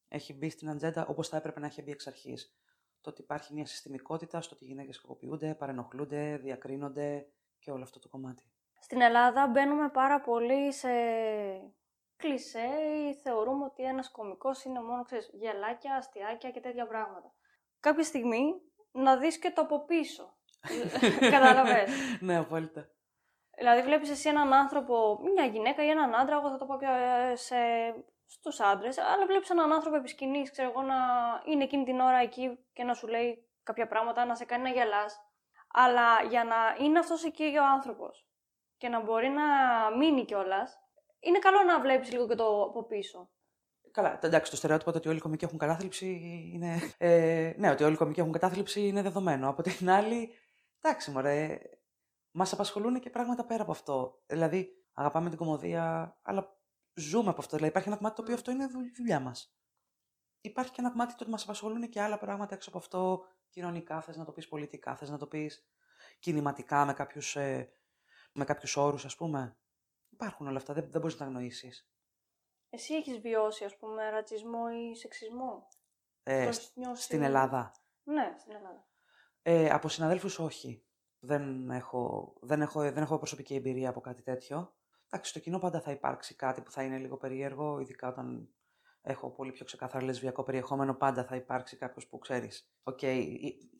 Έχει 0.09 0.35
μπει 0.35 0.51
στην 0.51 0.69
ατζέντα 0.69 1.07
όπως 1.07 1.29
θα 1.29 1.37
έπρεπε 1.37 1.61
να 1.61 1.67
έχει 1.67 1.83
μπει 1.83 1.91
εξ 1.91 2.07
αρχής. 2.07 2.57
Το 3.01 3.11
ότι 3.11 3.21
υπάρχει 3.21 3.55
μια 3.55 3.67
συστημικότητα 3.67 4.41
στο 4.41 4.55
ότι 4.55 4.65
οι 4.65 4.69
γυναίκες 4.69 5.01
κακοποιούνται, 5.01 5.55
παρενοχλούνται, 5.55 6.37
διακρίνονται 6.37 7.27
και 7.59 7.71
όλο 7.71 7.83
αυτό 7.83 7.99
το 7.99 8.09
κομμάτι. 8.09 8.51
Στην 8.81 9.01
Ελλάδα 9.01 9.47
μπαίνουμε 9.47 9.89
πάρα 9.89 10.21
πολύ 10.21 10.73
σε 10.73 10.89
κλισέ 12.17 12.69
ή 13.09 13.15
θεωρούμε 13.15 13.65
ότι 13.65 13.83
ένας 13.83 14.11
κωμικός 14.11 14.65
είναι 14.65 14.83
μόνο, 14.83 15.03
ξέρεις, 15.03 15.31
γελάκια, 15.33 15.95
αστιάκια 15.95 16.51
και 16.51 16.61
τέτοια 16.61 16.87
πράγματα. 16.87 17.35
Κάποια 17.81 18.05
στιγμή 18.05 18.63
να 18.93 19.17
δεις 19.17 19.39
και 19.39 19.51
το 19.51 19.61
από 19.61 19.85
πίσω. 19.85 20.37
Κατάλαβες. 21.31 21.91
ναι, 22.21 22.37
απόλυτα. 22.37 22.89
Δηλαδή 23.57 23.83
βλέπεις 23.83 24.11
εσύ 24.11 24.29
έναν 24.29 24.53
άνθρωπο, 24.53 25.19
μια 25.35 25.45
γυναίκα 25.45 25.85
ή 25.85 25.89
έναν 25.89 26.15
άντρα, 26.15 26.37
εγώ 26.37 26.51
θα 26.51 26.57
το 26.57 26.67
πω 26.67 26.77
πιο 26.77 26.91
ε, 26.91 27.37
σε, 27.37 27.57
στους 28.27 28.61
άντρες, 28.61 28.99
αλλά 28.99 29.27
βλέπεις 29.27 29.51
έναν 29.51 29.73
άνθρωπο 29.73 29.97
επί 29.97 30.09
σκηνής, 30.09 30.51
ξέρω 30.51 30.71
εγώ, 30.71 30.83
να 30.83 30.97
είναι 31.47 31.65
εκείνη 31.65 31.85
την 31.85 32.01
ώρα 32.01 32.19
εκεί 32.19 32.59
και 32.73 32.85
να 32.85 32.95
σου 32.95 33.07
λέει 33.07 33.49
κάποια 33.63 33.87
πράγματα, 33.87 34.25
να 34.25 34.35
σε 34.35 34.45
κάνει 34.45 34.63
να 34.63 34.69
γελάς. 34.69 35.21
Αλλά 35.73 36.23
για 36.29 36.45
να 36.45 36.85
είναι 36.85 36.99
αυτός 36.99 37.25
εκεί 37.25 37.45
ο 37.59 37.65
άνθρωπος 37.65 38.27
και 38.77 38.89
να 38.89 39.01
μπορεί 39.01 39.29
να 39.29 39.43
μείνει 39.97 40.25
κιόλας, 40.25 40.81
είναι 41.21 41.39
καλό 41.39 41.63
να 41.63 41.81
βλέπεις 41.81 42.13
λίγο 42.13 42.29
και 42.29 42.35
το 42.35 42.63
από 42.63 42.85
πίσω. 42.85 43.31
Καλά, 43.91 44.19
εντάξει, 44.23 44.51
το 44.51 44.57
στερεότυπο 44.57 44.91
ότι 44.95 45.09
όλοι 45.09 45.17
οι 45.17 45.21
κομικοί 45.21 45.45
έχουν 45.45 45.59
κατάθλιψη 45.59 46.21
είναι. 46.55 46.95
Ε, 46.99 47.53
ναι, 47.57 47.71
ότι 47.71 47.85
όλοι 47.85 47.95
οι 47.95 47.97
κομικοί 47.97 48.21
έχουν 48.21 48.33
κατάθλιψη 48.33 48.87
είναι 48.87 49.03
δεδομένο. 49.03 49.49
Από 49.49 49.63
την 49.63 49.91
άλλη, 49.91 50.31
εντάξει, 50.81 51.11
μωρέ, 51.11 51.59
μας 52.31 52.53
απασχολούν 52.53 53.01
και 53.01 53.11
πράγματα 53.11 53.45
πέρα 53.45 53.63
από 53.63 53.73
αυτό. 53.73 54.23
Δηλαδή, 54.27 54.87
αγαπάμε 54.93 55.29
την 55.29 55.39
κομμωδία, 55.39 56.17
αλλά 56.23 56.56
ζούμε 56.97 57.31
από 57.31 57.41
αυτό. 57.41 57.57
Δηλαδή, 57.57 57.71
υπάρχει 57.71 57.89
ένα 57.89 57.97
κομμάτι 57.97 58.17
το 58.17 58.23
οποίο 58.23 58.35
αυτό 58.35 58.51
είναι 58.51 58.67
δουλειά 58.97 59.21
μας. 59.21 59.57
Υπάρχει 60.41 60.71
και 60.71 60.81
ένα 60.81 60.91
κομμάτι 60.91 61.11
το 61.15 61.19
ότι 61.21 61.31
μας 61.31 61.43
απασχολούν 61.43 61.89
και 61.89 62.01
άλλα 62.01 62.19
πράγματα 62.19 62.55
έξω 62.55 62.69
από 62.69 62.79
αυτό. 62.79 63.25
Κοινωνικά, 63.51 64.01
θες 64.01 64.17
να 64.17 64.25
το 64.25 64.33
πεις 64.33 64.49
πολιτικά, 64.49 64.97
θες 64.97 65.11
να 65.11 65.19
το 65.19 65.27
πεις 65.27 65.67
κινηματικά 66.19 66.85
με 66.85 66.93
κάποιους 66.93 67.37
ε, 67.37 67.71
με 68.33 68.45
κάποιους 68.45 68.77
όρους, 68.77 69.05
ας 69.05 69.17
πούμε. 69.17 69.57
Υπάρχουν 70.09 70.47
όλα 70.47 70.57
αυτά, 70.57 70.75
δεν, 70.75 70.91
δεν 70.91 71.01
μπορείς 71.01 71.17
να 71.19 71.25
τα 71.25 71.27
αγνοήσεις. 71.27 71.91
Εσύ 72.71 72.95
έχεις 72.95 73.19
βιώσει, 73.19 73.65
ας 73.65 73.77
πούμε, 73.77 74.11
ρατσισμό 74.11 74.65
ή 74.73 74.97
σεξισμό; 74.97 75.69
Ε, 76.23 76.51
Στην 76.95 77.23
Ελλάδα. 77.23 77.75
Ναι, 78.03 78.35
στην 78.39 78.53
Ελλάδα. 78.53 78.89
Ε, 79.43 79.71
από 79.71 79.89
συναδέλφους 79.89 80.39
όχι. 80.39 80.87
Δεν 81.19 81.71
έχω, 81.71 82.35
δεν, 82.41 82.63
έχω, 82.63 82.81
δεν 82.81 82.97
έχω 83.03 83.19
προσωπική 83.19 83.55
εμπειρία 83.55 83.89
από 83.89 84.01
κάτι 84.01 84.23
τέτοιο. 84.23 84.76
Εντάξει, 85.11 85.31
στο 85.31 85.41
κοινό 85.41 85.59
πάντα 85.59 85.81
θα 85.81 85.91
υπάρξει 85.91 86.35
κάτι 86.35 86.61
που 86.61 86.71
θα 86.71 86.83
είναι 86.83 86.99
λίγο 86.99 87.17
περίεργο, 87.17 87.79
ειδικά 87.79 88.09
όταν 88.09 88.49
έχω 89.03 89.31
πολύ 89.31 89.53
πιο 89.53 89.65
ξεκάθαρα 89.65 90.05
λεσβιακό 90.05 90.43
περιεχόμενο, 90.43 90.95
πάντα 90.95 91.25
θα 91.25 91.37
υπάρξει 91.37 91.77
κάποιος 91.77 92.07
που 92.07 92.19
ξέρεις. 92.19 92.71
Ok, 92.83 92.99
okay, 93.03 93.25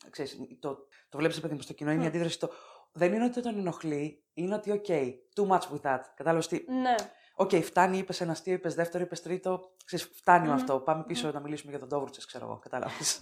ξέρεις, 0.09 0.37
το, 0.59 0.87
το 1.09 1.17
βλέπεις, 1.17 1.39
παιδί 1.39 1.53
μου, 1.53 1.61
στο 1.61 1.73
κοινό, 1.73 1.91
είναι 1.91 2.03
η 2.03 2.07
αντίδραση. 2.07 2.39
Το, 2.39 2.49
δεν 2.91 3.13
είναι 3.13 3.25
ότι 3.25 3.41
τον 3.41 3.57
ενοχλεί, 3.57 4.25
είναι 4.33 4.55
ότι, 4.55 4.71
ok, 4.71 4.85
okay, 4.87 5.13
too 5.35 5.47
much 5.47 5.61
with 5.61 5.81
that. 5.81 6.01
Κατάλαβες 6.15 6.47
τι. 6.47 6.65
Ναι. 6.71 6.95
Ok, 7.35 7.49
okay, 7.49 7.63
φτάνει, 7.63 7.97
είπες 7.97 8.21
ένα 8.21 8.31
αστείο, 8.31 8.53
είπες 8.53 8.75
δεύτερο, 8.75 9.03
είπες 9.03 9.21
τρίτο. 9.21 9.75
Ξέρεις, 9.85 10.05
φτάνει 10.05 10.47
mm. 10.49 10.53
αυτό. 10.53 10.79
Πάμε 10.79 11.03
πίσω 11.03 11.29
mm. 11.29 11.33
να 11.33 11.39
μιλήσουμε 11.39 11.71
για 11.71 11.79
οδοντόβουρτσες, 11.79 12.21
ξέρω 12.25 12.45
εγώ. 12.45 12.59
Κατάλαβες. 12.59 13.21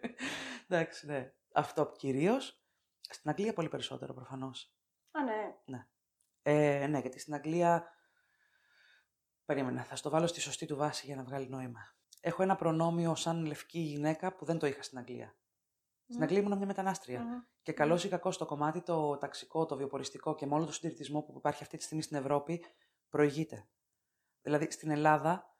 Εντάξει, 0.68 1.06
ναι. 1.06 1.32
Αυτό 1.52 1.92
κυρίως. 1.96 2.62
Στην 3.00 3.30
Αγγλία 3.30 3.52
πολύ 3.52 3.68
περισσότερο 3.68 4.14
προφανώς. 4.14 4.74
Α, 5.10 5.22
ναι. 5.22 5.54
Ναι. 5.64 5.86
Ε, 6.46 6.86
ναι, 6.86 6.98
γιατί 6.98 7.18
στην 7.18 7.34
Αγγλία. 7.34 7.88
Περίμενα, 9.44 9.82
θα 9.82 9.96
στο 9.96 10.10
βάλω 10.10 10.26
στη 10.26 10.40
σωστή 10.40 10.66
του 10.66 10.76
βάση 10.76 11.06
για 11.06 11.16
να 11.16 11.22
βγάλει 11.22 11.48
νόημα. 11.48 11.80
Έχω 12.20 12.42
ένα 12.42 12.56
προνόμιο 12.56 13.14
σαν 13.14 13.44
λευκή 13.44 13.78
γυναίκα 13.78 14.34
που 14.34 14.44
δεν 14.44 14.58
το 14.58 14.66
είχα 14.66 14.82
στην 14.82 14.98
Αγγλία. 14.98 15.36
Στην 16.08 16.22
Αγγλία 16.22 16.40
ήμουν 16.40 16.56
μια 16.56 16.66
μετανάστρια. 16.66 17.20
Mm. 17.20 17.48
Και 17.62 17.72
καλό 17.72 18.02
ή 18.04 18.08
κακό 18.08 18.30
στο 18.30 18.46
κομμάτι 18.46 18.82
το 18.82 19.16
ταξικό, 19.16 19.66
το 19.66 19.76
βιοποριστικό 19.76 20.34
και 20.34 20.46
με 20.46 20.54
όλο 20.54 20.64
το 20.64 20.72
συντηρητισμό 20.72 21.22
που 21.22 21.34
υπάρχει 21.36 21.62
αυτή 21.62 21.76
τη 21.76 21.82
στιγμή 21.82 22.02
στην 22.02 22.16
Ευρώπη, 22.16 22.64
προηγείται. 23.08 23.68
Δηλαδή 24.42 24.70
στην 24.70 24.90
Ελλάδα, 24.90 25.56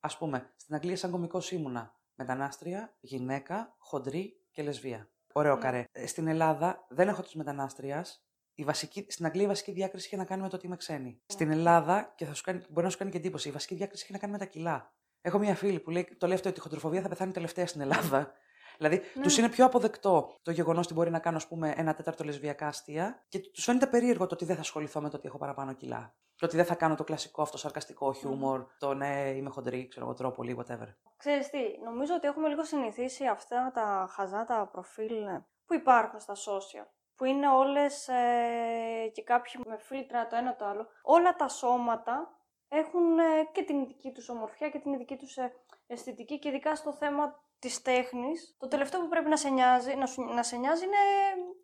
ας 0.00 0.18
πούμε, 0.18 0.52
στην 0.56 0.74
Αγγλία 0.74 0.96
σαν 0.96 1.10
κομικό 1.10 1.42
ήμουνα 1.50 1.98
μετανάστρια, 2.14 2.96
γυναίκα, 3.00 3.74
χοντρή 3.78 4.46
και 4.50 4.62
λεσβία. 4.62 5.08
Ωραίο 5.32 5.54
ναι. 5.54 5.60
καρέ. 5.60 5.84
Ε, 5.92 6.06
στην 6.06 6.26
Ελλάδα 6.26 6.86
δεν 6.88 7.08
έχω 7.08 7.22
τη 7.22 7.36
μετανάστριας. 7.36 8.23
Η 8.54 8.64
βασική, 8.64 9.06
στην 9.08 9.26
Αγγλία 9.26 9.44
η 9.44 9.46
βασική 9.46 9.72
διάκριση 9.72 10.06
είχε 10.06 10.16
να 10.16 10.24
κάνει 10.24 10.42
με 10.42 10.48
το 10.48 10.56
ότι 10.56 10.66
είμαι 10.66 10.76
ξένη. 10.76 11.08
Ναι. 11.08 11.16
Στην 11.26 11.50
Ελλάδα, 11.50 12.12
και 12.16 12.24
θα 12.24 12.34
σου 12.34 12.42
κάνει, 12.42 12.62
μπορεί 12.68 12.86
να 12.86 12.92
σου 12.92 12.98
κάνει 12.98 13.10
και 13.10 13.16
εντύπωση, 13.16 13.48
η 13.48 13.52
βασική 13.52 13.74
διάκριση 13.74 14.02
είχε 14.02 14.12
να 14.12 14.18
κάνει 14.18 14.32
με 14.32 14.38
τα 14.38 14.44
κιλά. 14.44 14.92
Έχω 15.20 15.38
μία 15.38 15.54
φίλη 15.54 15.80
που 15.80 15.90
λέει, 15.90 16.16
το 16.18 16.26
λέει 16.26 16.36
αυτό 16.36 16.48
ότι 16.48 16.58
η 16.58 16.62
χοντροφοβία 16.62 17.02
θα 17.02 17.08
πεθάνει 17.08 17.32
τελευταία 17.32 17.66
στην 17.66 17.80
Ελλάδα. 17.80 18.32
Δηλαδή, 18.78 19.02
ναι. 19.14 19.22
τους 19.22 19.38
είναι 19.38 19.48
πιο 19.48 19.64
αποδεκτό 19.64 20.38
το 20.42 20.50
γεγονός 20.50 20.84
ότι 20.84 20.94
μπορεί 20.94 21.10
να 21.10 21.18
κάνω, 21.18 21.36
ας 21.36 21.48
πούμε, 21.48 21.74
ένα 21.76 21.94
τέταρτο 21.94 22.24
λεσβιακά 22.24 22.66
αστεία 22.66 23.24
και 23.28 23.38
του 23.38 23.60
φαίνεται 23.60 23.86
περίεργο 23.86 24.26
το 24.26 24.34
ότι 24.34 24.44
δεν 24.44 24.54
θα 24.54 24.60
ασχοληθώ 24.60 25.00
με 25.00 25.10
το 25.10 25.16
ότι 25.16 25.26
έχω 25.26 25.38
παραπάνω 25.38 25.72
κιλά. 25.72 26.14
Το 26.36 26.46
ότι 26.46 26.56
δεν 26.56 26.64
θα 26.64 26.74
κάνω 26.74 26.94
το 26.94 27.04
κλασικό 27.04 27.42
αυτό 27.42 27.58
σαρκαστικό 27.58 28.12
χιούμορ, 28.12 28.62
mm. 28.62 28.66
το 28.78 28.94
ναι, 28.94 29.32
είμαι 29.36 29.50
χοντρή, 29.50 29.88
ξέρω 29.88 30.06
εγώ, 30.06 30.14
τρόπο 30.14 30.34
πολύ, 30.34 30.56
whatever. 30.58 30.94
Ξέρεις 31.16 31.50
τι, 31.50 31.58
νομίζω 31.84 32.14
ότι 32.14 32.26
έχουμε 32.26 32.48
λίγο 32.48 32.64
συνηθίσει 32.64 33.26
αυτά 33.26 33.70
τα 33.74 34.08
χαζά 34.10 34.44
τα 34.44 34.68
προφίλ 34.72 35.24
ναι, 35.24 35.44
που 35.66 35.74
υπάρχουν 35.74 36.20
στα 36.20 36.34
social. 36.34 36.86
Που 37.16 37.24
είναι 37.24 37.48
όλες 37.48 38.08
ε, 38.08 39.10
και 39.12 39.22
κάποιοι 39.22 39.60
με 39.66 39.76
φίλτρα 39.78 40.26
το 40.26 40.36
ένα 40.36 40.56
το 40.56 40.64
άλλο. 40.64 40.86
Όλα 41.02 41.36
τα 41.36 41.48
σώματα 41.48 42.38
έχουν 42.68 43.18
ε, 43.18 43.22
και 43.52 43.62
την 43.62 43.80
ειδική 43.80 44.10
τους 44.12 44.28
ομορφιά 44.28 44.68
και 44.68 44.78
την 44.78 44.92
ειδική 44.92 45.16
τους 45.16 45.36
ε, 45.36 45.52
αισθητική 45.86 46.38
και 46.38 46.48
ειδικά 46.48 46.74
στο 46.74 46.92
θέμα 46.92 47.42
της 47.58 47.82
τέχνης, 47.82 48.56
το 48.58 48.68
τελευταίο 48.68 49.00
που 49.00 49.08
πρέπει 49.08 49.28
να 49.28 49.36
σε 49.36 49.48
νοιάζει, 49.48 49.94
να, 49.94 50.06
σου, 50.06 50.22
να 50.22 50.42
σε 50.42 50.56
νοιάζει 50.56 50.84
είναι 50.84 50.96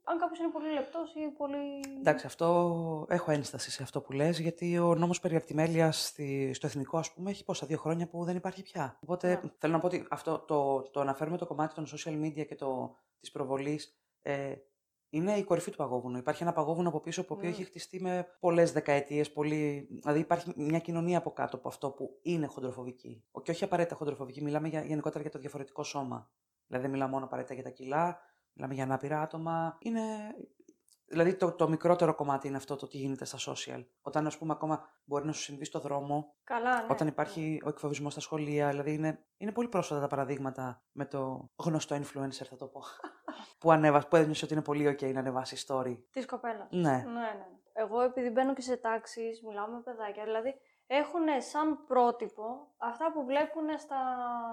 αν 0.04 0.18
κάποιος 0.18 0.38
είναι 0.38 0.48
πολύ 0.48 0.72
λεπτός 0.72 1.14
ή 1.14 1.28
πολύ. 1.36 1.80
Εντάξει, 1.98 2.26
αυτό 2.26 3.06
έχω 3.08 3.30
ένσταση 3.30 3.70
σε 3.70 3.82
αυτό 3.82 4.00
που 4.00 4.12
λες, 4.12 4.38
γιατί 4.38 4.78
ο 4.78 4.94
νόμος 4.94 5.20
περί 5.20 5.34
αρτιμέλεια 5.34 5.92
στο 6.52 6.66
εθνικό, 6.66 6.98
ας 6.98 7.12
πούμε, 7.12 7.30
έχει 7.30 7.44
πόσα 7.44 7.66
δύο 7.66 7.78
χρόνια 7.78 8.06
που 8.06 8.24
δεν 8.24 8.36
υπάρχει 8.36 8.62
πια. 8.62 8.98
Οπότε 9.02 9.28
ναι. 9.28 9.50
θέλω 9.58 9.72
να 9.72 9.78
πω 9.78 9.86
ότι 9.86 10.06
αυτό 10.10 10.38
το, 10.38 10.82
το 10.90 11.00
αναφέρουμε 11.00 11.36
το 11.36 11.46
κομμάτι 11.46 11.74
των 11.74 11.86
social 11.86 12.24
media 12.24 12.46
και 12.46 12.56
της 13.20 13.30
προβολής. 13.30 13.94
Ε, 14.22 14.54
είναι 15.10 15.36
η 15.36 15.44
κορυφή 15.44 15.70
του 15.70 15.76
παγόβουνου. 15.76 16.18
Υπάρχει 16.18 16.42
ένα 16.42 16.52
παγόβουνο 16.52 16.88
από 16.88 17.00
πίσω, 17.00 17.24
που 17.24 17.34
mm. 17.34 17.42
έχει 17.42 17.64
χτιστεί 17.64 18.00
με 18.00 18.26
πολλές 18.40 18.72
δεκαετίες. 18.72 19.32
Πολύ... 19.32 19.88
Δηλαδή, 19.90 20.20
υπάρχει 20.20 20.52
μια 20.56 20.78
κοινωνία 20.78 21.18
από 21.18 21.32
κάτω 21.32 21.56
από 21.56 21.68
αυτό 21.68 21.90
που 21.90 22.18
είναι 22.22 22.46
χοντροφοβική. 22.46 23.24
Και 23.42 23.50
όχι 23.50 23.64
απαραίτητα 23.64 23.94
χοντροφοβική, 23.94 24.42
μιλάμε 24.42 24.68
για, 24.68 24.84
γενικότερα 24.84 25.20
για 25.20 25.30
το 25.30 25.38
διαφορετικό 25.38 25.82
σώμα. 25.82 26.30
Δηλαδή, 26.66 26.86
δεν 26.86 26.94
μιλάμε 26.94 27.12
μόνο 27.12 27.24
απαραίτητα 27.24 27.54
για 27.54 27.62
τα 27.62 27.70
κιλά, 27.70 28.18
μιλάμε 28.52 28.74
για 28.74 28.84
ανάπηρα 28.84 29.20
άτομα. 29.20 29.78
Είναι 29.78 30.00
Δηλαδή 31.10 31.34
το, 31.34 31.52
το 31.52 31.68
μικρότερο 31.68 32.14
κομμάτι 32.14 32.48
είναι 32.48 32.56
αυτό 32.56 32.76
το 32.76 32.86
τι 32.88 32.96
γίνεται 32.96 33.24
στα 33.24 33.38
social. 33.52 33.84
Όταν, 34.02 34.26
ας 34.26 34.38
πούμε, 34.38 34.52
ακόμα 34.52 34.88
μπορεί 35.04 35.26
να 35.26 35.32
σου 35.32 35.42
συμβεί 35.42 35.64
στο 35.64 35.78
δρόμο. 35.78 36.34
Καλά, 36.44 36.80
ναι. 36.80 36.86
Όταν 36.90 37.06
υπάρχει 37.06 37.60
ο 37.64 37.68
εκφοβισμός 37.68 38.12
στα 38.12 38.20
σχολεία. 38.20 38.68
Δηλαδή 38.68 38.92
είναι, 38.94 39.24
είναι 39.36 39.52
πολύ 39.52 39.68
πρόσφατα 39.68 40.00
τα 40.00 40.06
παραδείγματα 40.06 40.82
με 40.92 41.06
το 41.06 41.50
γνωστό 41.56 41.96
influencer, 41.96 42.44
θα 42.48 42.56
το 42.56 42.66
πω. 42.66 42.82
που, 43.60 43.72
ανέβασε, 43.72 44.06
που 44.06 44.16
έδινε 44.16 44.34
ότι 44.42 44.52
είναι 44.52 44.62
πολύ 44.62 44.96
OK 44.98 45.12
να 45.12 45.18
ανεβάσει 45.20 45.66
story. 45.68 45.98
Της 46.10 46.26
κοπέλας. 46.26 46.68
Ναι. 46.70 46.80
ναι. 46.80 46.96
ναι. 46.96 47.46
Εγώ 47.72 48.00
επειδή 48.00 48.30
μπαίνω 48.30 48.54
και 48.54 48.60
σε 48.60 48.76
τάξεις, 48.76 49.42
μιλάω 49.42 49.66
με 49.66 49.80
παιδάκια. 49.80 50.24
Δηλαδή 50.24 50.54
έχουν 50.86 51.26
σαν 51.38 51.84
πρότυπο 51.86 52.74
αυτά 52.76 53.12
που 53.12 53.24
βλέπουν 53.24 53.78
στα, 53.78 54.00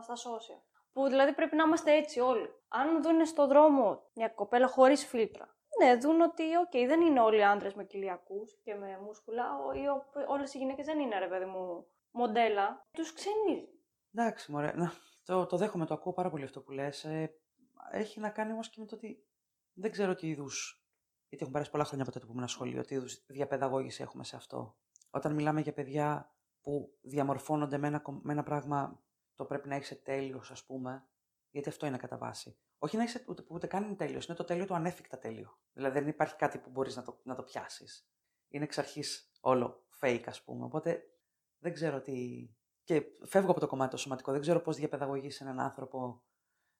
στα 0.01 0.13
social. 0.15 0.61
Που 0.93 1.07
δηλαδή 1.07 1.33
πρέπει 1.33 1.55
να 1.55 1.63
είμαστε 1.63 1.91
έτσι 1.91 2.19
όλοι. 2.19 2.49
Αν 2.67 3.01
δουν 3.01 3.25
στο 3.25 3.47
δρόμο 3.47 4.03
μια 4.13 4.29
κοπέλα 4.29 4.67
χωρίς 4.67 5.05
φίλτρα, 5.05 5.56
ναι, 5.79 5.95
δουν 5.95 6.21
ότι 6.21 6.43
okay, 6.65 6.85
δεν 6.87 7.01
είναι 7.01 7.19
όλοι 7.19 7.37
οι 7.37 7.43
άντρες 7.43 7.73
με 7.73 7.83
κοιλιακού 7.83 8.43
και 8.63 8.75
με 8.75 8.99
μούσκουλα, 9.01 9.43
ή 9.75 9.83
όλες 10.27 10.53
οι 10.53 10.57
γυναίκες 10.57 10.85
δεν 10.85 10.99
είναι 10.99 11.19
ρε 11.19 11.27
παιδί 11.27 11.45
μου 11.45 11.87
μοντέλα. 12.11 12.87
Τους 12.91 13.13
ξενίζει. 13.13 13.69
Εντάξει, 14.13 14.51
μωρέ. 14.51 14.71
Να, 14.75 14.91
το, 15.25 15.45
το 15.45 15.57
δέχομαι, 15.57 15.85
το 15.85 15.93
ακούω 15.93 16.13
πάρα 16.13 16.29
πολύ 16.29 16.43
αυτό 16.43 16.61
που 16.61 16.71
λες. 16.71 17.03
Ε, 17.03 17.39
έχει 17.91 18.19
να 18.19 18.29
κάνει 18.29 18.51
όμως 18.51 18.69
και 18.69 18.79
με 18.79 18.85
το 18.85 18.95
ότι 18.95 19.27
δεν 19.73 19.91
ξέρω 19.91 20.15
τι 20.15 20.27
είδους. 20.27 20.85
Γιατί 21.29 21.43
έχουν 21.43 21.53
περάσει 21.53 21.71
πολλά 21.71 21.83
χρόνια 21.83 22.03
από 22.03 22.13
τότε 22.13 22.25
που 22.25 22.31
ήμουν 22.31 22.47
σχολείο, 22.47 22.85
τι 22.85 22.95
είδους 22.95 23.25
διαπαιδαγώγηση 23.27 24.01
έχουμε 24.01 24.23
σε 24.23 24.35
αυτό. 24.35 24.77
Όταν 25.09 25.33
μιλάμε 25.33 25.61
για 25.61 25.73
παιδιά 25.73 26.33
που 26.61 26.97
διαμορφώνονται 27.01 27.77
με 27.77 27.87
ένα, 27.87 28.01
με 28.21 28.31
ένα 28.31 28.43
πράγμα 28.43 29.01
το 29.35 29.45
πρέπει 29.45 29.67
να 29.67 29.75
είσαι 29.75 29.95
τέλειος, 29.95 30.51
ας 30.51 30.65
πούμε, 30.65 31.07
γιατί 31.49 31.69
αυτό 31.69 31.85
είναι 31.85 31.97
κατά 31.97 32.17
βάση. 32.17 32.57
Όχι 32.77 32.97
να 32.97 33.03
είσαι 33.03 33.25
ούτε, 33.27 33.43
ούτε 33.47 33.67
καν 33.67 33.83
είναι 33.83 33.95
τέλειος. 33.95 34.25
Είναι 34.25 34.37
το 34.37 34.43
τέλειο 34.43 34.65
το 34.65 34.73
ανέφικτα 34.73 35.17
τέλειο. 35.17 35.59
Δηλαδή 35.73 35.99
δεν 35.99 36.07
υπάρχει 36.07 36.35
κάτι 36.35 36.57
που 36.59 36.69
μπορείς 36.69 36.95
να 36.95 37.03
το, 37.03 37.19
να 37.23 37.35
το 37.35 37.43
πιάσεις. 37.43 38.09
Είναι 38.47 38.63
εξ 38.63 38.77
αρχής 38.77 39.31
όλο 39.39 39.85
fake, 39.99 40.23
ας 40.25 40.43
πούμε. 40.43 40.65
Οπότε 40.65 41.03
δεν 41.57 41.73
ξέρω 41.73 42.01
τι. 42.01 42.47
Και 42.83 43.03
φεύγω 43.25 43.51
από 43.51 43.59
το 43.59 43.67
κομμάτι 43.67 43.91
το 43.91 43.97
σωματικό. 43.97 44.31
Δεν 44.31 44.41
ξέρω 44.41 44.59
πώς 44.61 44.75
διαπαιδαγωγείς 44.75 45.41
έναν 45.41 45.59
άνθρωπο 45.59 46.23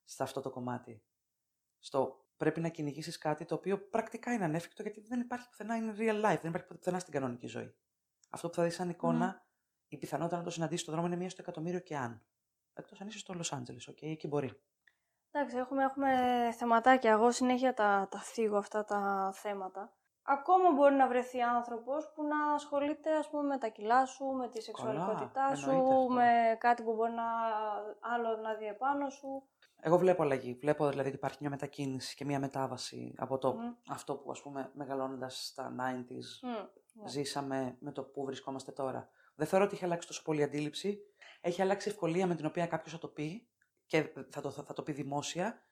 σε 0.04 0.22
αυτό 0.22 0.40
το 0.40 0.50
κομμάτι. 0.50 1.02
Στο 1.78 2.26
πρέπει 2.36 2.60
να 2.60 2.68
κυνηγήσεις 2.68 3.18
κάτι 3.18 3.44
το 3.44 3.54
οποίο 3.54 3.78
πρακτικά 3.78 4.32
είναι 4.32 4.44
ανέφικτο 4.44 4.82
γιατί 4.82 5.00
δεν 5.00 5.20
υπάρχει 5.20 5.48
πουθενά, 5.48 5.76
είναι 5.76 5.94
real 5.98 6.24
life, 6.24 6.38
δεν 6.40 6.50
υπάρχει 6.50 6.66
πουθενά 6.66 6.98
στην 6.98 7.12
κανονική 7.12 7.46
ζωή. 7.46 7.74
Αυτό 8.30 8.48
που 8.48 8.54
θα 8.54 8.62
δεις 8.62 8.74
σαν 8.74 8.88
εικόνα, 8.88 9.42
mm. 9.42 9.46
η 9.88 9.96
πιθανότητα 9.96 10.36
να 10.36 10.42
το 10.42 10.50
συναντήσεις 10.50 10.80
στον 10.82 10.94
δρόμο 10.94 11.08
είναι 11.08 11.16
μία 11.16 11.30
στο 11.30 11.42
εκατομμύριο 11.42 11.80
και 11.80 11.96
αν. 11.96 12.22
Εκτός 12.72 13.00
αν 13.00 13.06
είσαι 13.06 13.18
στο 13.18 13.34
Λος 13.34 13.48
Άντζελες, 13.50 13.78
οκ, 13.88 14.02
εκεί 14.02 14.26
μπορεί. 14.26 14.60
Εντάξει, 15.38 15.56
έχουμε, 15.56 15.84
έχουμε 15.84 16.10
θεματάκια. 16.56 17.10
Εγώ 17.10 17.30
συνέχεια 17.30 17.74
τα, 17.74 18.08
τα 18.10 18.18
θίγω 18.18 18.56
αυτά 18.56 18.84
τα 18.84 19.30
θέματα. 19.34 19.92
Ακόμα 20.22 20.72
μπορεί 20.72 20.94
να 20.94 21.08
βρεθεί 21.08 21.40
άνθρωπος 21.40 22.12
που 22.14 22.22
να 22.22 22.54
ασχολείται 22.54 23.16
ας 23.16 23.30
πούμε, 23.30 23.42
με 23.42 23.58
τα 23.58 23.68
κιλά 23.68 24.06
σου, 24.06 24.24
με 24.24 24.48
τη 24.48 24.62
σεξουαλικότητά 24.62 25.54
σου, 25.54 26.06
με 26.10 26.56
κάτι 26.58 26.82
που 26.82 26.94
μπορεί 26.94 27.12
να 27.12 27.24
άλλο 28.00 28.36
να 28.36 28.54
δει 28.54 28.66
επάνω 28.66 29.10
σου. 29.10 29.42
Εγώ 29.80 29.98
βλέπω 29.98 30.22
αλλαγή. 30.22 30.54
Βλέπω 30.60 30.88
δηλαδή 30.88 31.08
ότι 31.08 31.16
υπάρχει 31.16 31.36
μια 31.40 31.50
μετακίνηση 31.50 32.16
και 32.16 32.24
μια 32.24 32.38
μετάβαση 32.38 33.14
από 33.16 33.38
το, 33.38 33.56
αυτό 33.88 34.16
που 34.16 34.30
ας 34.30 34.42
πούμε 34.42 34.70
μεγαλώνοντας 34.74 35.46
στα 35.46 35.74
90s 35.78 36.48
mm, 36.48 36.68
ζήσαμε 37.04 37.76
με 37.80 37.92
το 37.92 38.02
που 38.02 38.24
βρισκόμαστε 38.24 38.72
τώρα. 38.72 39.08
Δεν 39.34 39.46
θεωρώ 39.46 39.64
ότι 39.64 39.74
έχει 39.74 39.84
αλλάξει 39.84 40.08
τόσο 40.08 40.22
πολύ 40.22 40.40
η 40.40 40.42
αντίληψη. 40.42 40.98
Έχει 41.40 41.62
αλλάξει 41.62 41.88
η 41.88 41.92
ευκολία 41.92 42.26
με 42.26 42.34
την 42.34 42.46
οποία 42.46 42.66
κάποιος 42.66 42.92
θα 42.92 42.98
το 42.98 43.08
πει 43.08 43.48
και 43.88 44.12
θα 44.30 44.40
το, 44.40 44.50
θα, 44.50 44.72
το 44.72 44.82
πει 44.82 44.92
δημόσια 44.92 45.66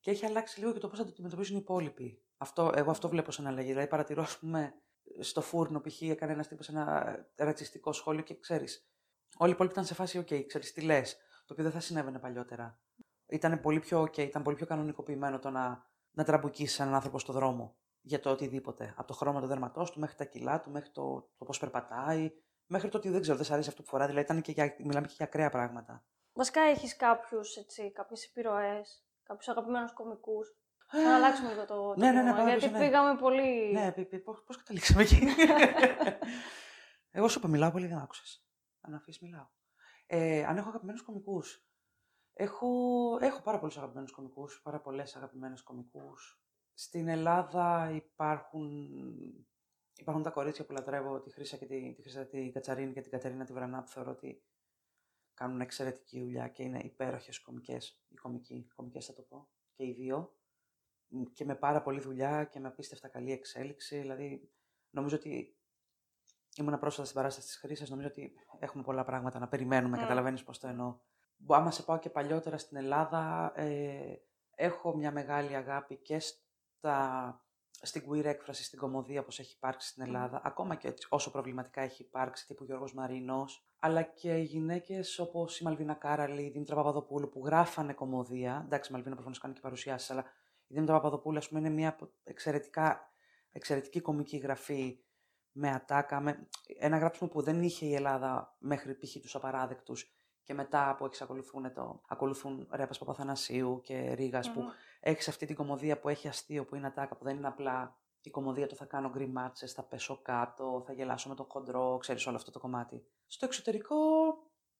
και 0.00 0.10
έχει 0.10 0.26
αλλάξει 0.26 0.60
λίγο 0.60 0.72
και 0.72 0.78
το 0.78 0.88
πώς 0.88 0.98
θα 0.98 1.04
το 1.04 1.10
αντιμετωπίσουν 1.10 1.56
οι 1.56 1.60
υπόλοιποι. 1.62 2.22
Αυτό, 2.36 2.72
εγώ 2.74 2.90
αυτό 2.90 3.08
βλέπω 3.08 3.30
σαν 3.30 3.46
αλλαγή. 3.46 3.68
Δηλαδή, 3.68 3.88
παρατηρώ, 3.88 4.22
ας 4.22 4.38
πούμε, 4.38 4.74
στο 5.20 5.40
φούρνο, 5.40 5.80
π.χ. 5.80 6.02
έκανε 6.02 6.32
ένα 6.32 6.44
τύπο 6.44 6.62
ένα 6.68 7.16
ρατσιστικό 7.36 7.92
σχόλιο 7.92 8.22
και 8.22 8.38
ξέρεις, 8.38 8.88
Όλοι 9.36 9.50
οι 9.50 9.52
υπόλοιποι 9.54 9.74
ήταν 9.74 9.86
σε 9.86 9.94
φάση, 9.94 10.18
OK, 10.18 10.46
ξέρεις 10.46 10.72
τι 10.72 10.80
λες, 10.80 11.16
το 11.46 11.52
οποίο 11.52 11.64
δεν 11.64 11.72
θα 11.72 11.80
συνέβαινε 11.80 12.18
παλιότερα. 12.18 12.80
Ήταν 13.26 13.60
πολύ 13.60 13.80
πιο 13.80 14.02
OK, 14.02 14.18
ήταν 14.18 14.42
πολύ 14.42 14.56
πιο 14.56 14.66
κανονικοποιημένο 14.66 15.38
το 15.38 15.50
να, 15.50 15.86
να 16.10 16.24
τραμπουκίσεις 16.24 16.80
έναν 16.80 16.94
άνθρωπο 16.94 17.18
στο 17.18 17.32
δρόμο 17.32 17.76
για 18.00 18.20
το 18.20 18.30
οτιδήποτε. 18.30 18.94
Από 18.96 19.06
το 19.06 19.14
χρώμα 19.14 19.40
του 19.40 19.46
δέρματός 19.46 19.90
του 19.90 20.00
μέχρι 20.00 20.16
τα 20.16 20.24
κιλά 20.24 20.60
του, 20.60 20.70
μέχρι 20.70 20.90
το, 20.90 21.30
το 21.36 21.44
πώς 21.44 21.58
περπατάει, 21.58 22.30
μέχρι 22.66 22.88
το 22.88 22.96
ότι 22.96 23.08
δεν 23.08 23.20
ξέρω, 23.20 23.36
δεν 23.36 23.46
σ' 23.46 23.50
αρέσει 23.50 23.68
αυτό 23.68 23.82
που 23.82 23.88
φορά. 23.88 24.06
Δηλαδή 24.06 24.24
ήταν 24.24 24.40
και 24.40 24.52
για, 24.52 24.76
μιλάμε 24.78 25.06
και 25.06 25.14
για 25.16 25.26
ακραία 25.26 25.50
πράγματα. 25.50 26.04
Βασικά 26.38 26.60
έχεις 26.60 26.96
κάποιους, 26.96 27.54
κάποιες 27.92 28.24
επιρροές, 28.24 29.04
κάποιους 29.22 29.48
αγαπημένους 29.48 29.92
κομικούς. 29.92 30.56
Να 30.92 31.14
αλλάξουμε 31.14 31.48
λίγο 31.48 31.64
το, 31.64 31.74
το 31.74 31.94
Ναι, 31.96 32.10
ναι, 32.10 32.22
ναι, 32.22 32.34
θέμα, 32.34 32.48
γιατί 32.48 32.68
ναι. 32.68 32.78
πήγαμε 32.78 33.18
πολύ. 33.18 33.72
Ναι, 33.72 33.92
πώς 34.24 34.42
πώς 34.46 34.56
καταλήξαμε 34.56 35.02
εκεί; 35.02 35.18
Εγώ 37.16 37.28
σου 37.28 37.38
είπα, 37.38 37.48
μιλάω 37.48 37.70
πολύ, 37.70 37.86
δεν 37.86 37.98
άκουσες. 37.98 38.46
Αν 38.80 38.94
αφήσεις, 38.94 39.20
μιλάω. 39.22 39.46
Ε, 40.06 40.44
αν 40.44 40.56
έχω 40.56 40.68
αγαπημένους 40.68 41.02
κομικούς. 41.02 41.66
Έχω, 42.32 42.68
έχω 43.20 43.42
πάρα 43.42 43.58
πολλούς 43.58 43.76
αγαπημένους 43.76 44.12
κομικούς, 44.12 44.60
πάρα 44.62 44.80
πολλές 44.80 45.16
αγαπημένες 45.16 45.62
κομικούς. 45.62 46.42
Στην 46.74 47.08
Ελλάδα 47.08 47.90
υπάρχουν, 47.94 48.88
υπάρχουν 49.94 50.22
τα 50.22 50.30
κορίτσια 50.30 50.66
που 50.66 50.72
λατρεύω, 50.72 51.20
τη 51.20 51.30
Χρύσα 51.30 51.56
και 51.56 51.66
τη, 51.66 51.94
τη, 51.94 52.02
Χρύσα, 52.02 52.26
τη 52.26 52.50
Κατσαρίνη 52.50 52.92
και 52.92 53.00
την 53.00 53.10
Κατερίνα 53.10 53.44
τη 53.44 53.52
Βρανά, 53.52 53.82
που 53.82 53.88
θεωρώ 53.88 54.10
ότι 54.10 54.42
κάνουν 55.38 55.60
εξαιρετική 55.60 56.20
δουλειά 56.20 56.48
και 56.48 56.62
είναι 56.62 56.78
υπέροχες 56.78 57.40
κομικές. 57.40 58.02
Οι 58.08 58.14
κομικοί, 58.14 58.68
κομικές 58.76 59.06
θα 59.06 59.12
το 59.12 59.22
πω, 59.22 59.48
και 59.72 59.84
οι 59.84 59.92
δύο. 59.92 60.32
Και 61.32 61.44
με 61.44 61.54
πάρα 61.54 61.82
πολλή 61.82 62.00
δουλειά 62.00 62.44
και 62.44 62.60
με 62.60 62.68
απίστευτα 62.68 63.08
καλή 63.08 63.32
εξέλιξη. 63.32 63.98
Δηλαδή, 63.98 64.50
νομίζω 64.90 65.16
ότι 65.16 65.56
ήμουν 66.56 66.78
πρόσφατα 66.78 67.04
στην 67.04 67.16
παράσταση 67.16 67.46
της 67.46 67.56
Χρύσα. 67.56 67.86
Νομίζω 67.88 68.08
ότι 68.08 68.32
έχουμε 68.58 68.82
πολλά 68.82 69.04
πράγματα 69.04 69.38
να 69.38 69.48
περιμένουμε. 69.48 69.96
Mm. 69.96 70.00
Καταλαβαίνεις 70.00 70.44
πώς 70.44 70.58
το 70.58 70.68
εννοώ. 70.68 70.98
Άμα 71.48 71.70
σε 71.70 71.82
πάω 71.82 71.98
και 71.98 72.10
παλιότερα 72.10 72.58
στην 72.58 72.76
Ελλάδα, 72.76 73.52
ε, 73.54 74.14
έχω 74.54 74.96
μια 74.96 75.12
μεγάλη 75.12 75.54
αγάπη 75.54 75.96
και 75.96 76.18
στα, 76.18 77.40
στην 77.70 78.04
queer 78.08 78.24
έκφραση, 78.24 78.64
στην 78.64 78.78
κομμωδία 78.78 79.20
όπως 79.20 79.38
έχει 79.38 79.54
υπάρξει 79.56 79.88
στην 79.88 80.02
Ελλάδα, 80.02 80.40
ακόμα 80.44 80.74
και 80.74 80.88
έτσι, 80.88 81.06
όσο 81.10 81.30
προβληματικά 81.30 81.80
έχει 81.80 82.02
υπάρξει, 82.02 82.46
τύπου 82.46 82.64
Γιώργος 82.64 82.94
Μαρίνος, 82.94 83.67
αλλά 83.78 84.02
και 84.02 84.32
γυναίκες 84.32 85.18
όπως 85.18 85.60
η 85.60 85.64
Μαλβίνα 85.64 85.94
Κάραλη, 85.94 86.42
η 86.42 86.50
Δήμητρα 86.50 86.76
Παπαδοπούλου, 86.76 87.28
που 87.28 87.42
γράφανε 87.44 87.92
κομμωδία. 87.92 88.62
Εντάξει, 88.64 88.90
η 88.90 88.92
Μαλβίνα 88.92 89.14
προφανώς 89.14 89.38
κάνει 89.38 89.54
και 89.54 89.60
παρουσιάσεις, 89.60 90.10
αλλά 90.10 90.24
η 90.66 90.74
Δήμητρα 90.74 90.94
Παπαδοπούλου, 90.94 91.38
ας 91.38 91.48
πούμε, 91.48 91.60
είναι 91.60 91.70
μια 91.70 91.96
εξαιρετικά, 92.24 93.12
εξαιρετική 93.50 94.00
κομική 94.00 94.36
γραφή 94.36 94.98
με 95.52 95.70
ατάκα, 95.70 96.20
με 96.20 96.48
ένα 96.78 96.98
γράψιμο 96.98 97.30
που 97.30 97.42
δεν 97.42 97.62
είχε 97.62 97.86
η 97.86 97.94
Ελλάδα 97.94 98.56
μέχρι 98.58 98.94
π.χ. 98.94 99.16
τους 99.20 99.34
απαράδεκτους 99.34 100.12
και 100.42 100.54
μετά 100.54 100.94
που 100.98 101.04
εξακολουθούν 101.04 101.72
το, 101.72 102.02
ακολουθούν 102.08 102.68
Ρέπας 102.70 102.98
Παπαθανασίου 102.98 103.80
και 103.82 104.12
Ρήγας 104.12 104.52
που 104.52 104.62
έχεις 105.00 105.28
αυτή 105.28 105.46
την 105.46 105.56
κομμωδία 105.56 105.98
που 105.98 106.08
έχει 106.08 106.28
αστείο, 106.28 106.64
που 106.64 106.74
είναι 106.74 106.86
ατάκα, 106.86 107.16
που 107.16 107.24
δεν 107.24 107.36
είναι 107.36 107.46
απλά 107.46 107.98
η 108.28 108.30
κομμωδία 108.30 108.66
το 108.66 108.74
θα 108.74 108.84
κάνω 108.84 109.10
γκριμάτσε, 109.10 109.66
θα 109.66 109.82
πέσω 109.82 110.20
κάτω, 110.22 110.82
θα 110.86 110.92
γελάσω 110.92 111.28
με 111.28 111.34
τον 111.34 111.46
χοντρό, 111.48 111.96
ξέρεις 112.00 112.26
όλο 112.26 112.36
αυτό 112.36 112.50
το 112.50 112.58
κομμάτι. 112.58 113.06
Στο 113.26 113.44
εξωτερικό 113.46 113.96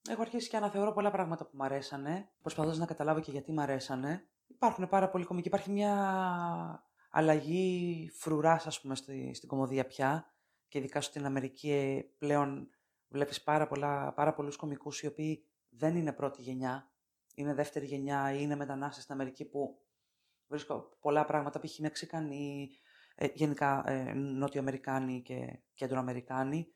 έχω 0.09 0.21
αρχίσει 0.21 0.49
και 0.49 0.57
αναθεωρώ 0.57 0.93
πολλά 0.93 1.11
πράγματα 1.11 1.45
που 1.45 1.51
μου 1.55 1.65
αρέσανε, 1.65 2.29
προσπαθώντας 2.43 2.79
να 2.79 2.87
καταλάβω 2.87 3.21
και 3.21 3.31
γιατί 3.31 3.53
μου 3.53 3.61
αρέσανε. 3.61 4.29
Υπάρχουν 4.47 4.89
πάρα 4.89 5.09
πολλοί 5.09 5.25
κομικοί. 5.25 5.49
Υπάρχει 5.49 5.71
μια 5.71 5.93
αλλαγή 7.11 8.11
φρουράς, 8.15 8.67
ας 8.67 8.81
πούμε, 8.81 8.95
στη, 8.95 9.35
στην 9.35 9.49
κομμωδία 9.49 9.87
πια. 9.87 10.33
Και 10.69 10.79
ειδικά 10.79 11.01
στην 11.01 11.25
Αμερική 11.25 11.71
ε, 11.71 12.01
πλέον 12.19 12.71
βλέπεις 13.09 13.43
πάρα, 13.43 13.67
πολλά, 13.67 14.13
πάρα 14.13 14.35
πολλούς 14.35 14.57
κομικούς 14.57 15.03
οι 15.03 15.07
οποίοι 15.07 15.45
δεν 15.69 15.97
είναι 15.97 16.13
πρώτη 16.13 16.43
γενιά, 16.43 16.91
είναι 17.35 17.55
δεύτερη 17.55 17.87
γενιά 17.87 18.33
ή 18.33 18.39
είναι 18.41 18.57
μετανάστες 18.57 19.03
στην 19.03 19.15
Αμερική 19.15 19.45
που 19.45 19.83
βρίσκω 20.47 20.89
πολλά 21.01 21.25
πράγματα, 21.25 21.61
π.χ. 21.61 21.79
Μεξικανοί, 21.79 22.71
ε, 23.21 23.29
γενικά 23.35 23.91
ε, 23.91 24.13
Νότιο-Αμερικάνοι 24.15 25.23
και 25.23 25.59
Κέντρο-Αμερικάνοι. 25.75 26.73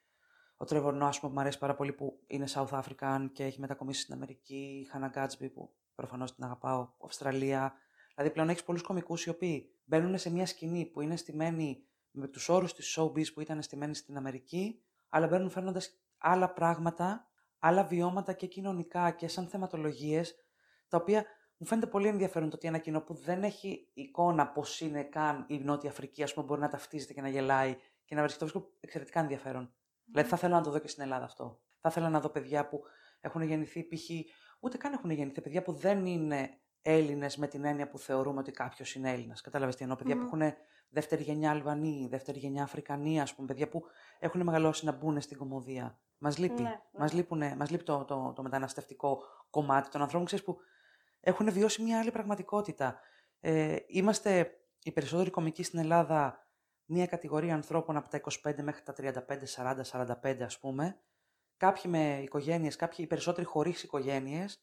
Ο 0.56 0.64
Τρέβορ 0.64 0.94
Νό, 0.94 1.10
που 1.20 1.28
μου 1.28 1.40
αρέσει 1.40 1.58
πάρα 1.58 1.74
πολύ, 1.74 1.92
που 1.92 2.20
είναι 2.26 2.46
South 2.48 2.82
African 2.82 3.28
και 3.32 3.44
έχει 3.44 3.60
μετακομίσει 3.60 4.00
στην 4.00 4.14
Αμερική. 4.14 4.80
Η 4.84 4.84
Χάνα 4.84 5.06
Γκάτσμπι, 5.06 5.48
που 5.48 5.74
προφανώς 5.94 6.34
την 6.34 6.44
αγαπάω, 6.44 6.88
Αυστραλία. 7.04 7.74
Δηλαδή 8.14 8.32
πλέον 8.32 8.48
έχεις 8.48 8.64
πολλούς 8.64 8.82
κομικούς 8.82 9.24
οι 9.24 9.30
οποίοι 9.30 9.70
μπαίνουν 9.84 10.18
σε 10.18 10.30
μια 10.30 10.46
σκηνή 10.46 10.86
που 10.86 11.00
είναι 11.00 11.16
στημένη 11.16 11.86
με 12.10 12.28
τους 12.28 12.48
όρους 12.48 12.74
της 12.74 12.98
showbiz 12.98 13.32
που 13.34 13.40
ήταν 13.40 13.62
στημένη 13.62 13.94
στην 13.94 14.16
Αμερική, 14.16 14.82
αλλά 15.08 15.26
μπαίνουν 15.26 15.50
φέρνοντας 15.50 15.90
άλλα 16.18 16.52
πράγματα, 16.52 17.28
άλλα 17.58 17.84
βιώματα 17.84 18.32
και 18.32 18.46
κοινωνικά 18.46 19.10
και 19.10 19.28
σαν 19.28 19.46
θεματολογίες, 19.46 20.34
τα 20.88 20.96
οποία 20.96 21.24
μου 21.62 21.68
φαίνεται 21.68 21.86
πολύ 21.86 22.08
ενδιαφέρον 22.08 22.50
το 22.50 22.56
ότι 22.56 22.68
ένα 22.68 22.78
κοινό 22.78 23.00
που 23.00 23.14
δεν 23.14 23.42
έχει 23.42 23.90
εικόνα 23.92 24.48
πώς 24.48 24.80
είναι 24.80 25.02
καν 25.02 25.44
η 25.48 25.58
Νότια 25.58 25.90
Αφρική, 25.90 26.22
ας 26.22 26.34
πούμε, 26.34 26.46
μπορεί 26.46 26.60
να 26.60 26.68
ταυτίζεται 26.68 27.12
και 27.12 27.20
να 27.20 27.28
γελάει 27.28 27.76
και 28.04 28.14
να 28.14 28.20
βρίσκει. 28.20 28.38
Το 28.38 28.46
βρίσκω 28.46 28.72
εξαιρετικά 28.80 29.20
ενδιαφέρον. 29.20 29.74
Δηλαδή, 30.04 30.28
θα 30.28 30.36
ήθελα 30.36 30.56
να 30.56 30.62
το 30.62 30.70
δω 30.70 30.78
και 30.78 30.88
στην 30.88 31.02
Ελλάδα 31.02 31.24
αυτό. 31.24 31.60
Θα 31.80 31.88
ήθελα 31.88 32.08
να 32.08 32.20
δω 32.20 32.28
παιδιά 32.28 32.68
που 32.68 32.82
έχουν 33.20 33.42
γεννηθεί, 33.42 33.82
π.χ. 33.82 34.10
ούτε 34.60 34.76
καν 34.76 34.92
έχουν 34.92 35.10
γεννηθεί, 35.10 35.40
παιδιά 35.40 35.62
που 35.62 35.72
δεν 35.72 36.06
είναι 36.06 36.50
Έλληνες 36.82 37.36
με 37.36 37.46
την 37.46 37.64
έννοια 37.64 37.88
που 37.88 37.98
θεωρούμε 37.98 38.40
ότι 38.40 38.50
κάποιος 38.50 38.94
είναι 38.94 39.12
Έλληνας. 39.12 39.40
Κατάλαβες 39.40 39.76
τι 39.76 39.82
εννοώ. 39.82 39.96
Παιδιά 39.96 40.16
που 40.16 40.22
έχουν 40.22 40.42
δεύτερη 40.88 41.22
γενιά 41.22 41.50
Αλβανοί, 41.50 42.06
δεύτερη 42.10 42.38
γενιά 42.38 42.62
Αφρικανοί, 42.62 43.20
ας 43.20 43.34
πούμε. 43.34 43.46
Παιδιά 43.46 43.68
που 43.68 43.84
έχουν 44.18 44.42
μεγαλώσει 44.42 44.84
να 44.84 44.92
μπουν 44.92 45.20
στην 45.20 45.38
κομμωδία. 45.38 45.98
Μας 46.18 46.38
λείπει. 46.38 46.62
Ναι, 46.62 46.68
ναι. 46.68 46.80
Μας, 46.98 47.12
λείπουνε, 47.12 47.54
μας 47.58 47.70
λείπει 47.70 47.84
το, 47.84 48.04
το, 48.04 48.32
το 48.36 48.42
μεταναστευτικό 48.42 49.22
κομμάτι 49.50 49.88
των 49.88 50.00
ανθρώπων 50.00 50.26
ξέρεις, 50.26 50.44
που 50.44 50.56
έχουν 51.22 51.52
βιώσει 51.52 51.82
μια 51.82 51.98
άλλη 51.98 52.10
πραγματικότητα. 52.10 53.00
Ε, 53.40 53.76
είμαστε 53.86 54.58
οι 54.82 54.92
περισσότεροι 54.92 55.30
κομικοί 55.30 55.62
στην 55.62 55.78
Ελλάδα 55.78 56.46
μια 56.84 57.06
κατηγορία 57.06 57.54
ανθρώπων 57.54 57.96
από 57.96 58.08
τα 58.08 58.20
25 58.44 58.62
μέχρι 58.62 58.82
τα 58.82 58.94
35, 58.96 59.82
40, 59.90 60.06
45 60.22 60.36
ας 60.42 60.58
πούμε. 60.58 61.00
Κάποιοι 61.56 61.82
με 61.86 62.20
οικογένειες, 62.22 62.76
κάποιοι 62.76 62.96
οι 62.98 63.06
περισσότεροι 63.06 63.46
χωρίς 63.46 63.82
οικογένειες, 63.82 64.62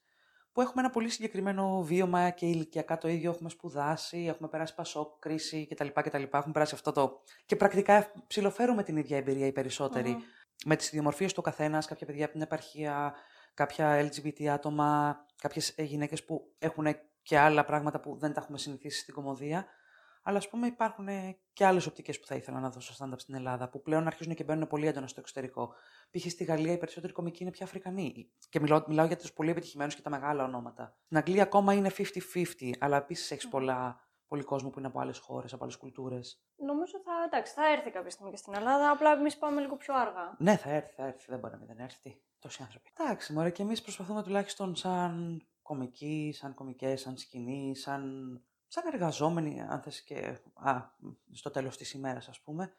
που 0.51 0.61
έχουμε 0.61 0.81
ένα 0.81 0.89
πολύ 0.89 1.09
συγκεκριμένο 1.09 1.81
βίωμα 1.83 2.29
και 2.29 2.45
ηλικιακά 2.45 2.97
το 2.97 3.07
ίδιο 3.07 3.31
έχουμε 3.31 3.49
σπουδάσει, 3.49 4.25
έχουμε 4.25 4.49
περάσει 4.49 4.75
πασόκ, 4.75 5.19
κρίση 5.19 5.67
κτλ. 5.67 5.87
κτλ. 5.93 6.23
Έχουμε 6.31 6.53
περάσει 6.53 6.75
αυτό 6.75 6.91
το. 6.91 7.21
και 7.45 7.55
πρακτικά 7.55 8.11
ψηλοφέρουμε 8.27 8.83
την 8.83 8.97
ίδια 8.97 9.17
εμπειρία 9.17 9.45
οι 9.45 9.51
περισσότεροι. 9.51 10.09
Μμμ. 10.09 10.21
Με 10.65 10.75
τις 10.75 10.87
ιδιομορφίες 10.87 11.33
του 11.33 11.41
καθένας, 11.41 11.85
κάποια 11.87 12.05
παιδιά 12.05 12.23
από 12.23 12.33
την 12.33 12.41
επαρχία, 12.41 13.13
κάποια 13.53 14.09
LGBT 14.09 14.45
άτομα, 14.45 15.17
κάποιες 15.41 15.75
γυναίκες 15.77 16.23
που 16.23 16.55
έχουν 16.59 16.85
και 17.21 17.37
άλλα 17.37 17.65
πράγματα 17.65 17.99
που 17.99 18.17
δεν 18.17 18.33
τα 18.33 18.41
έχουμε 18.41 18.57
συνηθίσει 18.57 18.99
στην 18.99 19.13
κομμωδία. 19.13 19.65
Αλλά 20.23 20.37
ας 20.37 20.49
πούμε 20.49 20.67
υπάρχουν 20.67 21.07
ε, 21.07 21.37
και 21.53 21.65
άλλες 21.65 21.85
οπτικές 21.85 22.19
που 22.19 22.25
θα 22.25 22.35
ήθελα 22.35 22.59
να 22.59 22.69
δω 22.69 22.79
στο 22.79 23.05
stand-up 23.05 23.19
στην 23.19 23.35
Ελλάδα, 23.35 23.69
που 23.69 23.81
πλέον 23.81 24.07
αρχίζουν 24.07 24.33
και 24.35 24.43
μπαίνουν 24.43 24.67
πολύ 24.67 24.87
έντονα 24.87 25.07
στο 25.07 25.19
εξωτερικό. 25.19 25.73
Π.χ. 26.11 26.29
στη 26.29 26.43
Γαλλία 26.43 26.71
οι 26.71 26.77
περισσότεροι 26.77 27.13
κομικοί 27.13 27.43
είναι 27.43 27.51
πια 27.51 27.65
Αφρικανοί. 27.65 28.31
Και 28.49 28.59
μιλάω, 28.59 28.83
μιλάω 28.87 29.05
για 29.05 29.17
τους 29.17 29.33
πολύ 29.33 29.49
επιτυχημένους 29.49 29.95
και 29.95 30.01
τα 30.01 30.09
μεγάλα 30.09 30.43
ονόματα. 30.43 30.97
Στην 31.05 31.17
Αγγλία 31.17 31.43
ακόμα 31.43 31.73
είναι 31.73 31.91
50-50, 31.97 32.71
αλλά 32.79 32.97
επίσης 32.97 33.31
έχεις 33.31 33.47
πολλά, 33.47 34.07
πολύ 34.27 34.43
κόσμο 34.43 34.69
που 34.69 34.79
είναι 34.79 34.87
από 34.87 34.99
άλλες 34.99 35.17
χώρες, 35.17 35.53
από 35.53 35.63
άλλες 35.63 35.77
κουλτούρες. 35.77 36.43
Νομίζω 36.55 36.99
θα, 37.03 37.11
εντάξει, 37.25 37.53
θα 37.53 37.71
έρθει 37.71 37.91
κάποια 37.91 38.09
στιγμή 38.09 38.31
και 38.31 38.37
στην 38.37 38.53
Ελλάδα, 38.55 38.91
απλά 38.91 39.11
εμείς 39.11 39.37
πάμε 39.37 39.61
λίγο 39.61 39.75
πιο 39.75 39.95
αργά. 39.95 40.35
Ναι, 40.37 40.55
θα 40.55 40.69
έρθει, 40.69 40.93
θα 40.93 41.05
έρθει. 41.05 41.25
Δεν 41.27 41.39
μπορεί 41.39 41.53
να 41.53 41.59
μην 41.59 41.67
δεν 41.67 41.79
έρθει. 41.79 42.21
Τι, 42.39 42.45
Τόσοι 42.47 42.63
άνθρωποι. 42.63 42.89
Εντάξει, 42.99 43.33
μωρέ, 43.33 43.49
και 43.49 43.61
εμείς 43.61 43.81
προσπαθούμε 43.81 44.23
τουλάχιστον 44.23 44.75
σαν 44.75 45.41
κομικοί, 45.61 46.31
σαν 46.35 46.53
κομικές, 46.53 47.01
σαν 47.01 47.17
σκηνή, 47.17 47.75
σαν, 47.75 48.41
σαν 48.67 48.83
εργαζόμενοι, 48.93 49.61
αν 49.61 49.81
θες 49.81 50.01
και 50.01 50.39
α, 50.53 50.81
στο 51.31 51.49
τέλος 51.49 51.77
της 51.77 51.93
ημέρας, 51.93 52.27
ας 52.27 52.39
πούμε, 52.39 52.73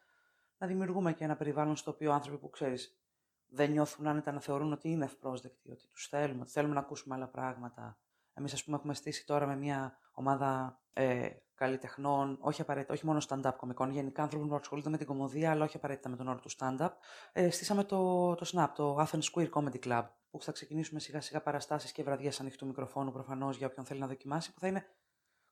να 0.58 0.66
δημιουργούμε 0.66 1.12
και 1.12 1.24
ένα 1.24 1.36
περιβάλλον 1.36 1.76
στο 1.76 1.90
οποίο 1.90 2.12
άνθρωποι 2.12 2.38
που 2.38 2.50
ξέρεις 2.50 3.00
δεν 3.46 3.70
νιώθουν 3.70 4.06
άνετα 4.06 4.32
να 4.32 4.40
θεωρούν 4.40 4.72
ότι 4.72 4.90
είναι 4.90 5.04
ευπρόσδεκτοι, 5.04 5.70
ότι 5.70 5.86
τους 5.86 6.08
θέλουμε, 6.08 6.40
ότι 6.40 6.50
θέλουμε 6.50 6.74
να 6.74 6.80
ακούσουμε 6.80 7.14
άλλα 7.14 7.28
πράγματα. 7.28 7.98
Εμείς, 8.34 8.52
ας 8.52 8.64
πούμε, 8.64 8.76
έχουμε 8.76 8.94
στήσει 8.94 9.26
τώρα 9.26 9.46
με 9.46 9.56
μια 9.56 9.98
ομάδα 10.20 10.80
ε, 10.92 11.28
καλλιτεχνών, 11.54 12.38
όχι 12.40 12.61
απαραίτητα, 12.61 12.92
όχι 12.92 13.06
μόνο 13.06 13.20
stand-up 13.28 13.52
κομικών, 13.56 13.90
γενικά 13.90 14.22
ανθρώπων 14.22 14.48
που 14.48 14.54
ασχολούνται 14.54 14.90
με 14.90 14.96
την 14.96 15.06
κομμωδία, 15.06 15.50
αλλά 15.50 15.64
όχι 15.64 15.76
απαραίτητα 15.76 16.09
με 16.09 16.16
τον 16.16 16.28
όρο 16.28 16.38
του 16.38 16.50
stand-up. 16.59 16.90
Ε, 17.33 17.50
στήσαμε 17.50 17.85
το, 17.85 18.35
το 18.35 18.50
SNAP, 18.52 18.68
το 18.74 18.98
Athens 18.98 19.35
Queer 19.35 19.50
Comedy 19.50 19.78
Club, 19.85 20.06
που 20.30 20.42
θα 20.42 20.52
ξεκινήσουμε 20.52 21.00
σιγά 21.00 21.20
σιγά 21.20 21.42
παραστάσεις 21.42 21.92
και 21.92 22.02
βραδιές 22.02 22.40
ανοιχτού 22.40 22.66
μικροφόνου 22.66 23.12
προφανώς 23.12 23.56
για 23.56 23.66
όποιον 23.66 23.87
θέλει 23.87 24.00
να 24.00 24.06
δοκιμάσει, 24.06 24.52
που 24.52 24.61
θα 24.61 24.66
είναι 24.66 24.87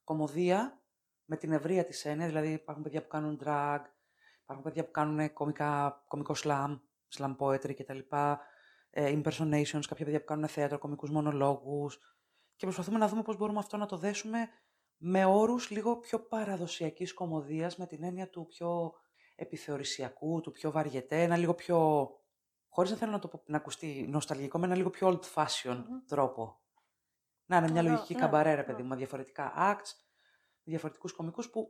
κομμωδία 0.04 0.82
με 1.24 1.36
την 1.36 1.52
ευρεία 1.52 1.84
της 1.84 2.04
έννοια, 2.04 2.26
δηλαδή 2.26 2.52
υπάρχουν 2.52 2.82
παιδιά 2.82 3.02
που 3.02 3.08
κάνουν 3.08 3.40
drag, 3.44 3.80
υπάρχουν 4.42 4.64
παιδιά 4.64 4.84
που 4.84 4.90
κάνουν 4.90 5.32
κομικά, 5.32 6.04
κομικό 6.08 6.34
slam, 6.42 6.80
slam 7.16 7.36
poetry 7.36 7.74
κτλ. 7.74 7.98
Ε, 8.90 9.20
impersonations, 9.20 9.82
κάποια 9.88 10.04
παιδιά 10.04 10.18
που 10.18 10.24
κάνουν 10.24 10.48
θέατρο, 10.48 10.78
κομικούς 10.78 11.10
μονολόγους 11.10 12.00
και 12.58 12.66
προσπαθούμε 12.66 12.98
να 12.98 13.08
δούμε 13.08 13.22
πώς 13.22 13.36
μπορούμε 13.36 13.58
αυτό 13.58 13.76
να 13.76 13.86
το 13.86 13.96
δέσουμε 13.96 14.48
με 14.96 15.24
όρους 15.24 15.70
λίγο 15.70 15.96
πιο 15.96 16.20
παραδοσιακής 16.20 17.14
κομμωδίας, 17.14 17.76
με 17.76 17.86
την 17.86 18.04
έννοια 18.04 18.28
του 18.28 18.46
πιο 18.46 18.92
επιθεωρησιακού, 19.34 20.40
του 20.40 20.52
πιο 20.52 20.70
βαριετέ, 20.70 21.22
ένα 21.22 21.36
λίγο 21.36 21.54
πιο 21.54 22.10
χωρίς 22.68 22.90
να 22.90 22.96
θέλω 22.96 23.10
να 23.10 23.18
το 23.18 23.28
πω, 23.28 23.42
να 23.46 23.56
ακουστεί 23.56 24.06
νοσταλγικό, 24.08 24.58
με 24.58 24.66
ένα 24.66 24.74
λίγο 24.74 24.90
πιο 24.90 25.08
old-fashioned 25.08 25.84
Μμμ. 25.88 26.04
τρόπο. 26.06 26.60
Να 27.46 27.56
είναι 27.56 27.70
μια 27.70 27.80
Ωραίο, 27.80 27.92
λογική 27.92 28.14
ναι, 28.14 28.20
καμπαρέ, 28.20 28.50
ρε 28.50 28.56
ναι. 28.56 28.62
παιδί 28.62 28.82
μου, 28.82 28.88
με 28.88 28.96
διαφορετικά 28.96 29.52
acts, 29.56 29.90
διαφορετικούς 30.62 31.12
κομικούς 31.12 31.50
που 31.50 31.68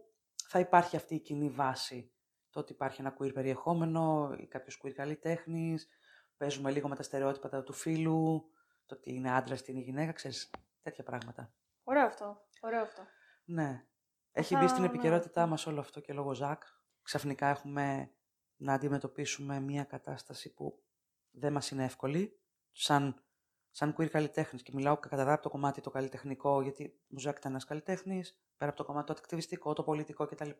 θα 0.48 0.58
υπάρχει 0.58 0.96
αυτή 0.96 1.14
η 1.14 1.20
κοινή 1.20 1.48
βάση. 1.48 2.12
Το 2.50 2.60
ότι 2.60 2.72
υπάρχει 2.72 3.00
ένα 3.00 3.16
queer 3.18 3.32
περιεχόμενο 3.34 4.34
ή 4.38 4.46
κάποιος 4.46 4.80
queer 4.84 4.92
καλλιτέχνης, 4.92 5.88
παίζουμε 6.36 6.70
λίγο 6.70 6.88
με 6.88 6.94
τα 6.94 7.02
στερεότυπα 7.02 7.48
τα 7.48 7.62
του 7.62 7.72
φίλου, 7.72 8.50
το 8.86 8.94
ότι 8.94 9.14
είναι 9.14 9.32
άντρα, 9.32 9.56
τι 9.56 9.72
είναι 9.72 9.80
γυναίκα, 9.80 10.12
ξέρεις, 10.12 10.50
τέτοια 10.88 11.04
πράγματα. 11.04 11.52
Ωραίο 11.82 12.06
αυτό. 12.06 12.46
Ωραίο 12.60 12.82
αυτό. 12.82 13.02
Ναι. 13.44 13.86
Έχει 14.32 14.54
Θα- 14.54 14.60
μπει 14.60 14.68
στην 14.68 14.80
ναι. 14.82 14.86
επικαιρότητά 14.88 15.46
μας 15.46 15.66
όλο 15.66 15.80
αυτό 15.80 16.00
και 16.00 16.12
λόγω 16.12 16.34
Ζακ. 16.34 16.62
Ξαφνικά 17.02 17.46
έχουμε 17.48 18.12
να 18.56 18.72
αντιμετωπίσουμε 18.72 19.60
μια 19.60 19.84
κατάσταση 19.84 20.54
που 20.54 20.82
δεν 21.30 21.52
μας 21.52 21.70
είναι 21.70 21.84
εύκολη. 21.84 22.40
Σαν, 22.72 23.24
σαν 23.70 23.94
queer 23.98 24.08
καλλιτέχνης 24.08 24.62
και 24.62 24.70
μιλάω 24.74 24.96
κατά 24.98 25.32
από 25.32 25.42
το 25.42 25.48
κομμάτι 25.48 25.80
το 25.80 25.90
καλλιτεχνικό, 25.90 26.62
γιατί 26.62 27.00
ο 27.16 27.18
Ζακ 27.18 27.36
ήταν 27.38 27.50
ένας 27.50 27.64
καλλιτέχνης, 27.64 28.40
πέρα 28.56 28.70
από 28.70 28.80
το 28.80 28.86
κομμάτι 28.86 29.06
το 29.06 29.14
ακτιβιστικό, 29.18 29.72
το 29.72 29.82
πολιτικό 29.82 30.26
κτλ. 30.26 30.50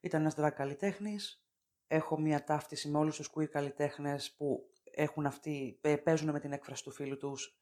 Ήταν 0.00 0.20
ένας 0.20 0.34
drag 0.38 0.52
καλλιτέχνης. 0.54 1.40
Έχω 1.86 2.20
μια 2.20 2.44
ταύτιση 2.44 2.88
με 2.88 2.98
όλους 2.98 3.16
τους 3.16 3.30
queer 3.34 3.46
καλλιτέχνες 3.48 4.34
που 4.36 4.70
έχουν 4.84 5.26
αυτή, 5.26 5.78
παι- 5.80 6.02
παίζουν 6.02 6.30
με 6.30 6.40
την 6.40 6.52
έκφραση 6.52 6.82
του 6.82 6.90
φίλου 6.90 7.16
τους, 7.16 7.58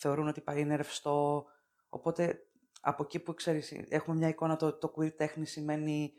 θεωρούν 0.00 0.28
ότι 0.28 0.40
πα- 0.40 0.58
είναι 0.58 0.76
ρευστό, 0.76 1.46
οπότε 1.88 2.46
από 2.80 3.02
εκεί 3.02 3.18
που 3.18 3.34
ξέρεις, 3.34 3.72
έχουμε 3.88 4.16
μια 4.16 4.28
εικόνα 4.28 4.56
το, 4.56 4.78
το 4.78 4.92
queer 4.96 5.16
τέχνη 5.16 5.46
σημαίνει 5.46 6.12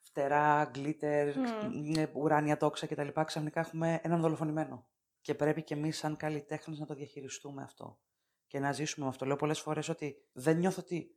φτερά, 0.00 0.70
glitter, 0.74 1.32
Μμμ. 1.70 1.92
ε, 1.96 2.10
ουράνια 2.14 2.56
τόξα 2.56 2.86
κτλ. 2.86 3.08
Ξαφνικά 3.24 3.60
έχουμε 3.60 4.00
έναν 4.02 4.20
δολοφονημένο. 4.20 4.86
Και 5.20 5.34
πρέπει 5.34 5.62
και 5.62 5.74
εμείς 5.74 5.98
σαν 5.98 6.16
καλλιτέχνες 6.16 6.78
να 6.78 6.86
το 6.86 6.94
διαχειριστούμε 6.94 7.62
αυτό. 7.62 7.98
Και 8.46 8.58
να 8.58 8.72
ζήσουμε 8.72 9.04
με 9.04 9.10
αυτό. 9.12 9.26
Λέω 9.26 9.36
πολλές 9.36 9.60
φορές 9.60 9.88
ότι 9.88 10.24
δεν 10.32 10.56
νιώθω 10.56 10.80
ότι 10.80 11.14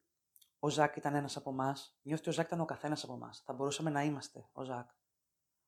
ο 0.60 0.70
Ζακ 0.70 0.96
ήταν 0.96 1.16
ένας 1.16 1.38
από 1.38 1.50
εμάς. 1.50 1.98
Νιώθω 2.02 2.22
ότι 2.22 2.30
ο 2.30 2.34
Ζακ 2.34 2.46
ήταν 2.46 2.60
ο 2.60 2.66
καθένας 2.66 3.04
από 3.04 3.14
εμάς. 3.14 3.42
Θα 3.46 3.54
μπορούσαμε 3.54 3.90
να 3.90 4.04
είμαστε 4.04 4.50
ο 4.52 4.64
Ζακ. 4.64 4.90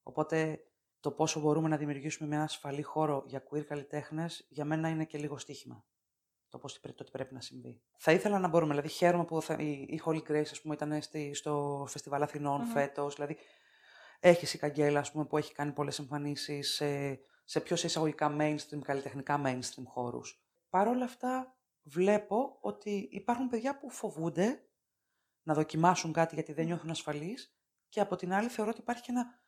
Οπότε 0.03 0.60
το 0.99 1.12
πόσο 1.12 1.39
μπορούμε 1.39 1.67
να 1.67 1.77
δημιουργήσουμε 1.77 2.29
μια 2.29 2.43
ασφαλή 2.43 2.81
χώρο 2.81 3.23
για 3.27 3.43
queer 3.49 3.63
καλλιτέχνες, 3.63 4.45
για 4.49 4.65
μένα 4.65 4.89
είναι 4.89 5.05
και 5.05 5.17
λίγο 5.17 5.38
στοίχημα. 5.38 5.86
Το 6.55 6.61
πώς 6.61 6.79
το 6.81 7.03
τι 7.03 7.11
πρέπει 7.11 7.33
να 7.33 7.41
συμβεί. 7.41 7.81
Θα 7.97 8.11
ήθελα 8.11 8.39
να 8.39 8.47
μπορούμε, 8.47 8.71
δηλαδή 8.71 8.89
χαίρομαι 8.89 9.25
που 9.25 9.41
θα, 9.41 9.55
η, 9.59 9.71
η 9.71 10.01
Holy 10.05 10.21
Grace 10.29 10.47
ας 10.51 10.61
πούμε, 10.61 10.73
ήταν 10.73 11.01
στη, 11.01 11.33
στο 11.33 11.85
Φεστιβάλ 11.89 12.21
Αθηνών 12.21 12.61
Μμμ. 12.61 12.71
φέτος, 12.71 13.15
δηλαδή 13.15 13.37
έχεις 14.19 14.53
η 14.53 14.57
Καγγέλα 14.57 14.99
ας 14.99 15.11
πούμε, 15.11 15.25
που 15.25 15.37
έχει 15.37 15.53
κάνει 15.53 15.71
πολλές 15.71 15.99
εμφανίσεις 15.99 16.73
σε, 16.73 17.19
σε 17.45 17.59
πιο 17.59 17.75
σε 17.75 17.87
εισαγωγικά 17.87 18.35
mainstream, 18.39 18.79
καλλιτεχνικά 18.81 19.41
mainstream 19.45 19.83
χώρους. 19.85 20.45
Παρ' 20.69 20.87
όλα 20.87 21.03
αυτά 21.03 21.57
βλέπω 21.83 22.57
ότι 22.61 23.07
υπάρχουν 23.11 23.49
παιδιά 23.49 23.77
που 23.77 23.89
φοβούνται 23.89 24.67
να 25.43 25.53
δοκιμάσουν 25.53 26.13
κάτι 26.13 26.35
γιατί 26.35 26.53
δεν 26.53 26.65
νιώθουν 26.65 26.89
ασφαλείς 26.89 27.57
και 27.89 27.99
από 27.99 28.15
την 28.15 28.33
άλλη 28.33 28.49
θεωρώ 28.49 28.71
ότι 28.71 28.79
υπάρχει 28.79 29.01
και 29.01 29.11
ένα, 29.11 29.39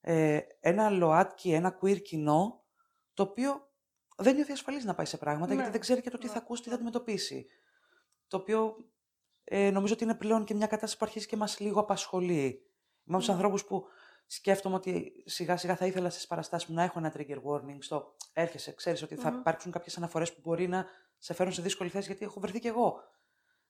ε, 0.00 0.40
ένα 0.60 0.90
ΛΟΑΤΚΙ, 0.90 1.52
ένα 1.52 1.78
queer 1.82 2.02
κοινό 2.02 2.64
το 3.14 3.22
οποίο 3.22 3.71
δεν 4.16 4.34
νιώθει 4.34 4.52
ασφαλής 4.52 4.84
να 4.84 4.94
πάει 4.94 5.06
σε 5.06 5.16
πράγματα 5.16 5.48
Ναι. 5.48 5.54
γιατί 5.54 5.70
δεν 5.70 5.80
ξέρει 5.80 6.00
και 6.00 6.10
το 6.10 6.18
τι 6.18 6.26
Ναι, 6.26 6.32
θα 6.32 6.38
ακούσει, 6.38 6.62
τι 6.62 6.68
ναι. 6.68 6.74
θα 6.74 6.80
αντιμετωπίσει. 6.80 7.46
Το 8.28 8.36
οποίο 8.36 8.76
ε, 9.44 9.70
νομίζω 9.70 9.94
ότι 9.94 10.04
είναι 10.04 10.14
πλέον 10.14 10.44
και 10.44 10.54
μια 10.54 10.66
κατάσταση 10.66 10.96
που 10.98 11.04
αρχίζει 11.04 11.26
και 11.26 11.36
μας 11.36 11.60
λίγο 11.60 11.80
απασχολεί. 11.80 12.42
Είμαι 13.04 13.16
από 13.16 13.18
τους 13.18 13.26
Ναι. 13.28 13.34
ανθρώπους 13.34 13.64
που 13.64 13.84
σκέφτομαι 14.26 14.74
ότι 14.74 15.12
σιγά 15.26 15.56
σιγά 15.56 15.76
θα 15.76 15.86
ήθελα 15.86 16.10
στις 16.10 16.26
παραστάσεις 16.26 16.68
μου 16.68 16.74
να 16.74 16.82
έχω 16.82 16.98
ένα 16.98 17.12
trigger 17.16 17.38
warning 17.42 17.76
στο 17.78 18.16
έρχεσαι, 18.32 18.72
ξέρεις 18.74 19.02
ότι 19.02 19.14
θα 19.14 19.30
Μμμ. 19.30 19.38
υπάρξουν 19.38 19.72
κάποιες 19.72 19.96
αναφορές 19.96 20.32
που 20.34 20.40
μπορεί 20.42 20.68
να 20.68 20.86
σε 21.18 21.34
φέρουν 21.34 21.52
σε 21.52 21.62
δύσκολη 21.62 21.90
θέση 21.90 22.06
γιατί 22.06 22.24
έχω 22.24 22.40
βρεθεί 22.40 22.58
κι 22.58 22.66
εγώ 22.66 23.00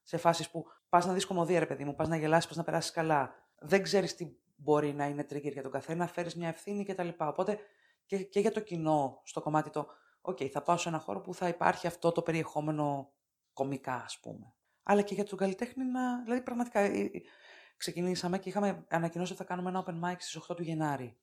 σε 0.03 0.17
φάσεις 0.17 0.51
που 0.51 0.65
πας 0.89 1.07
να 1.07 1.13
δεις 1.13 1.27
κομμωδία 1.27 1.59
ρε 1.59 1.67
παιδί 1.67 1.85
μου, 1.85 1.95
πας 1.95 2.09
να 2.09 2.17
γελάσεις, 2.17 2.47
πας 2.49 2.57
να 2.57 2.63
περάσεις 2.65 2.91
καλά. 2.91 3.35
Δεν 3.59 3.83
ξέρεις 3.83 4.15
τι 4.17 4.29
μπορεί 4.57 4.93
να 4.95 5.07
είναι 5.07 5.27
trigger 5.31 5.53
για 5.53 5.63
τον 5.63 5.71
καθένα, 5.71 6.07
φέρεις 6.07 6.37
μια 6.37 6.49
ευθύνη 6.49 6.85
κτλ. 6.85 7.09
Οπότε 7.19 7.59
και, 8.07 8.19
και 8.19 8.41
για 8.41 8.53
το 8.53 8.61
κοινό 8.61 9.21
στο 9.25 9.41
κομμάτι 9.41 9.71
το 9.71 9.87
«ΟΚ, 10.23 10.39
θα 10.53 10.63
πάω 10.63 10.77
σε 10.77 10.89
ένα 10.89 10.99
χώρο 10.99 11.21
που 11.21 11.35
θα 11.35 11.49
υπάρχει 11.49 11.87
αυτό 11.87 12.13
το 12.13 12.23
περιεχόμενο 12.23 13.13
κωμικά 13.53 13.95
ας 13.95 14.21
πούμε». 14.21 14.55
Αλλά 14.83 15.03
και 15.03 15.15
για 15.15 15.25
τον 15.25 15.39
καλλιτέχνη 15.39 15.85
να... 15.85 16.23
Δηλαδή 16.23 16.43
πραγματικά 16.43 16.81
ε, 16.81 16.99
ε, 17.01 17.11
ξεκινήσαμε 17.77 18.39
και 18.39 18.49
είχαμε 18.49 18.85
ανακοινώσει 18.89 19.33
ότι 19.33 19.41
θα 19.41 19.47
κάνουμε 19.49 19.69
ένα 19.69 19.85
open 19.87 20.05
mic 20.05 20.15
στις 20.19 20.43
8 20.51 20.57
του 20.57 20.63
Γενάρη. 20.63 21.17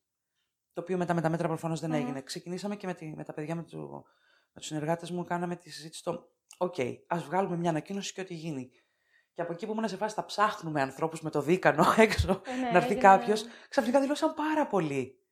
Το 0.73 0.81
οποίο 0.81 0.97
μετά 0.97 1.13
με 1.13 1.21
τα 1.21 1.29
μέτρα 1.29 1.47
προφανώς 1.47 1.79
δεν 1.79 1.89
Μμμ. 1.89 1.95
έγινε. 1.95 2.21
Ξεκινήσαμε 2.21 2.75
και 2.75 2.87
με, 2.87 2.93
τη, 2.93 3.13
με 3.15 3.23
τα 3.23 3.33
παιδιά, 3.33 3.55
με, 3.55 3.63
του, 3.63 4.05
με 4.53 4.59
τους 4.59 4.65
συνεργάτες 4.65 5.11
μου, 5.11 5.23
κάναμε 5.23 5.55
τη 5.55 5.69
συζήτηση 5.69 5.99
στο 5.99 6.31
Οκ, 6.57 6.75
ας 7.07 7.23
βγάλουμε 7.23 7.57
μια 7.57 7.69
ανακοίνωση 7.69 8.13
και 8.13 8.21
ό,τι 8.21 8.33
γίνει. 8.33 8.71
Και 9.33 9.41
από 9.41 9.53
εκεί 9.53 9.65
που 9.65 9.71
ήμουν 9.71 9.87
σε 9.87 9.95
φάση 9.97 10.15
θα 10.15 10.25
ψάχνουμε 10.25 10.81
ανθρώπους 10.81 11.21
με 11.21 11.29
το 11.29 11.41
δίκανο 11.41 11.85
έξω 11.97 12.41
Ε, 12.45 12.55
ναι, 12.55 12.61
να 12.61 12.67
έρθει 12.67 12.85
έγινε- 12.85 13.01
κάποιος, 13.01 13.45
ξαφνικά 13.69 13.99
δηλώσαν 13.99 14.33
πάρα 14.33 14.67
πολύ. 14.67 15.23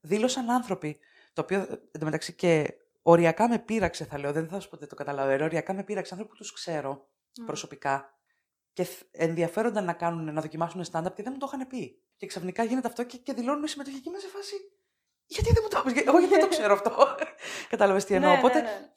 Δήλωσαν 0.00 0.50
άνθρωποι, 0.50 0.98
το 1.32 1.40
οποίο 1.40 1.60
ε, 1.60 1.80
εντωμεταξύ 1.92 2.32
και 2.34 2.74
οριακά 3.06 3.48
με 3.48 3.58
πείραξε, 3.58 4.04
θα 4.04 4.18
λέω, 4.18 4.32
δεν 4.32 4.48
θα 4.48 4.60
σου 4.60 4.68
πω 4.68 4.76
ότι 4.76 4.86
το 4.86 4.94
καταλαβαίνω. 4.94 5.44
Οριακά 5.44 5.72
με 5.72 5.82
πείραξε 5.84 6.12
άνθρωποι 6.14 6.32
που 6.36 6.42
τους 6.42 6.52
ξέρω 6.52 7.08
Μμ. 7.40 7.44
προσωπικά 7.44 8.18
και 8.72 8.84
θ- 8.84 9.02
ενδιαφέρονταν 9.10 9.84
να, 9.84 9.92
κάνουν, 9.92 10.32
να 10.34 10.40
δοκιμάσουν 10.40 10.84
stand-up 10.92 11.14
και 11.14 11.22
δεν 11.22 11.32
μου 11.32 11.38
το 11.38 11.50
είχαν 11.52 11.66
πει. 11.66 12.02
Και 12.16 12.26
ξαφνικά 12.26 12.64
γίνεται 12.64 12.88
αυτό 12.88 13.04
και, 13.04 13.16
και 13.18 13.32
δηλώνουν 13.32 13.66
συμμετοχή 13.66 14.00
και 14.00 14.08
είμαι 14.08 14.18
σε 14.18 14.28
φάση. 14.28 14.54
Γιατί 15.26 15.52
δεν 15.52 15.62
μου 15.62 15.68
το 15.68 15.90
είπες, 15.90 16.04
Εγώ 16.06 16.18
γιατί 16.18 16.34
δεν 16.34 16.42
το 16.42 16.48
ξέρω 16.48 16.72
αυτό; 16.72 16.90
Κατάλαβες 17.70 18.04
τι 18.04 18.14
εννοώ. 18.14 18.30
Ναι, 18.32 18.38
Οπότε 18.38 18.60
ναι, 18.60 18.70
ναι. 18.70 18.90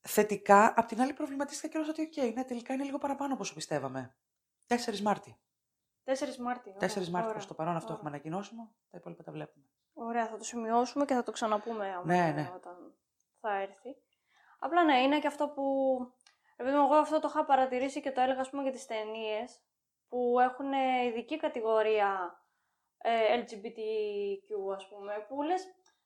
θετικά, 0.00 0.72
απ' 0.76 0.86
την 0.86 1.00
άλλη 1.00 1.12
προβληματίστηκα 1.12 1.68
και 1.82 1.90
ότι, 1.90 2.02
οκ, 2.02 2.34
ναι, 2.34 2.44
τελικά 2.44 2.74
είναι 2.74 2.84
λίγο 2.84 2.98
παραπάνω 2.98 3.32
από 3.32 3.42
όσο 3.42 3.54
πιστεύαμε. 3.54 4.16
4 4.68 4.98
Μάρτη. 5.00 5.38
4 6.04 6.36
Μάρτη. 6.36 6.70
4 6.70 6.74
ωραία, 6.74 6.88
Μάρτη 6.96 7.08
ωραία, 7.12 7.32
προς 7.32 7.46
το 7.46 7.54
παρόν 7.54 7.72
αυτό 7.74 7.84
ωραία. 7.86 7.96
έχουμε 7.96 8.10
ανακοινώσιμο. 8.10 8.74
Τα 8.90 8.98
υπόλοιπα 8.98 9.22
τα 9.22 9.32
βλέπουμε. 9.32 9.64
Ωραία, 9.92 10.26
θα 10.26 10.36
το 10.36 10.44
σημειώσουμε 10.44 11.04
και 11.04 11.14
θα 11.14 11.22
το 11.22 11.32
ξαναπούμε 11.32 11.88
άμα, 11.88 12.04
Ναι, 12.04 12.32
ναι. 12.34 12.52
όταν 12.54 12.94
θα 13.44 13.60
έρθει. 13.60 13.96
Απλά 14.58 14.84
ναι, 14.84 14.98
είναι 15.00 15.18
και 15.18 15.26
αυτό 15.26 15.48
που... 15.48 15.64
Επειδή 16.56 16.76
εγώ 16.76 16.94
αυτό 16.94 17.20
το 17.20 17.28
είχα 17.30 17.44
παρατηρήσει 17.44 18.00
και 18.00 18.12
το 18.12 18.20
έλεγα 18.20 18.40
ας 18.40 18.50
πούμε 18.50 18.62
για 18.62 18.72
τις 18.72 18.86
ταινίες 18.86 19.60
που 20.08 20.40
έχουν 20.40 20.72
ε, 20.72 21.04
ειδική 21.04 21.36
κατηγορία 21.36 22.40
ε, 22.98 23.40
LGBTQ 23.40 24.74
ας 24.74 24.88
πούμε, 24.88 25.24
που 25.28 25.42
λες, 25.42 25.62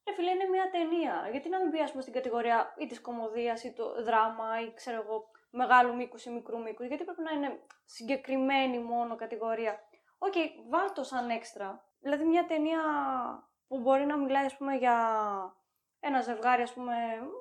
ρε 0.06 0.14
φίλε 0.14 0.30
είναι 0.30 0.48
μια 0.50 0.70
ταινία, 0.70 1.28
γιατί 1.30 1.48
να 1.48 1.58
μην 1.60 1.70
μπει 1.70 1.80
ας 1.80 1.90
πούμε 1.90 2.02
στην 2.02 2.14
κατηγορία 2.14 2.74
ή 2.78 2.86
της 2.86 3.00
κομμωδίας 3.00 3.64
ή 3.64 3.72
το 3.72 4.02
δράμα 4.02 4.60
ή 4.60 4.72
ξέρω 4.74 5.02
εγώ 5.02 5.30
μεγάλου 5.50 5.94
μήκους 5.94 6.24
ή 6.24 6.30
μικρού 6.30 6.58
μήκους, 6.62 6.86
γιατί 6.86 7.04
πρέπει 7.04 7.22
να 7.22 7.30
είναι 7.30 7.60
συγκεκριμένη 7.84 8.78
μόνο 8.78 9.16
κατηγορία. 9.16 9.80
Οκ, 10.18 10.34
βάλ 10.68 10.92
το 10.92 11.02
σαν 11.02 11.30
έξτρα. 11.30 11.84
Δηλαδή 12.00 12.24
μια 12.24 12.46
ταινία 12.46 12.80
που 13.68 13.80
μπορεί 13.80 14.04
να 14.04 14.16
μιλάει 14.16 14.44
ας 14.44 14.56
πούμε 14.56 14.74
για 14.74 14.96
ένα 16.00 16.20
ζευγάρι 16.20 16.62
ας 16.62 16.72
πούμε 16.72 16.94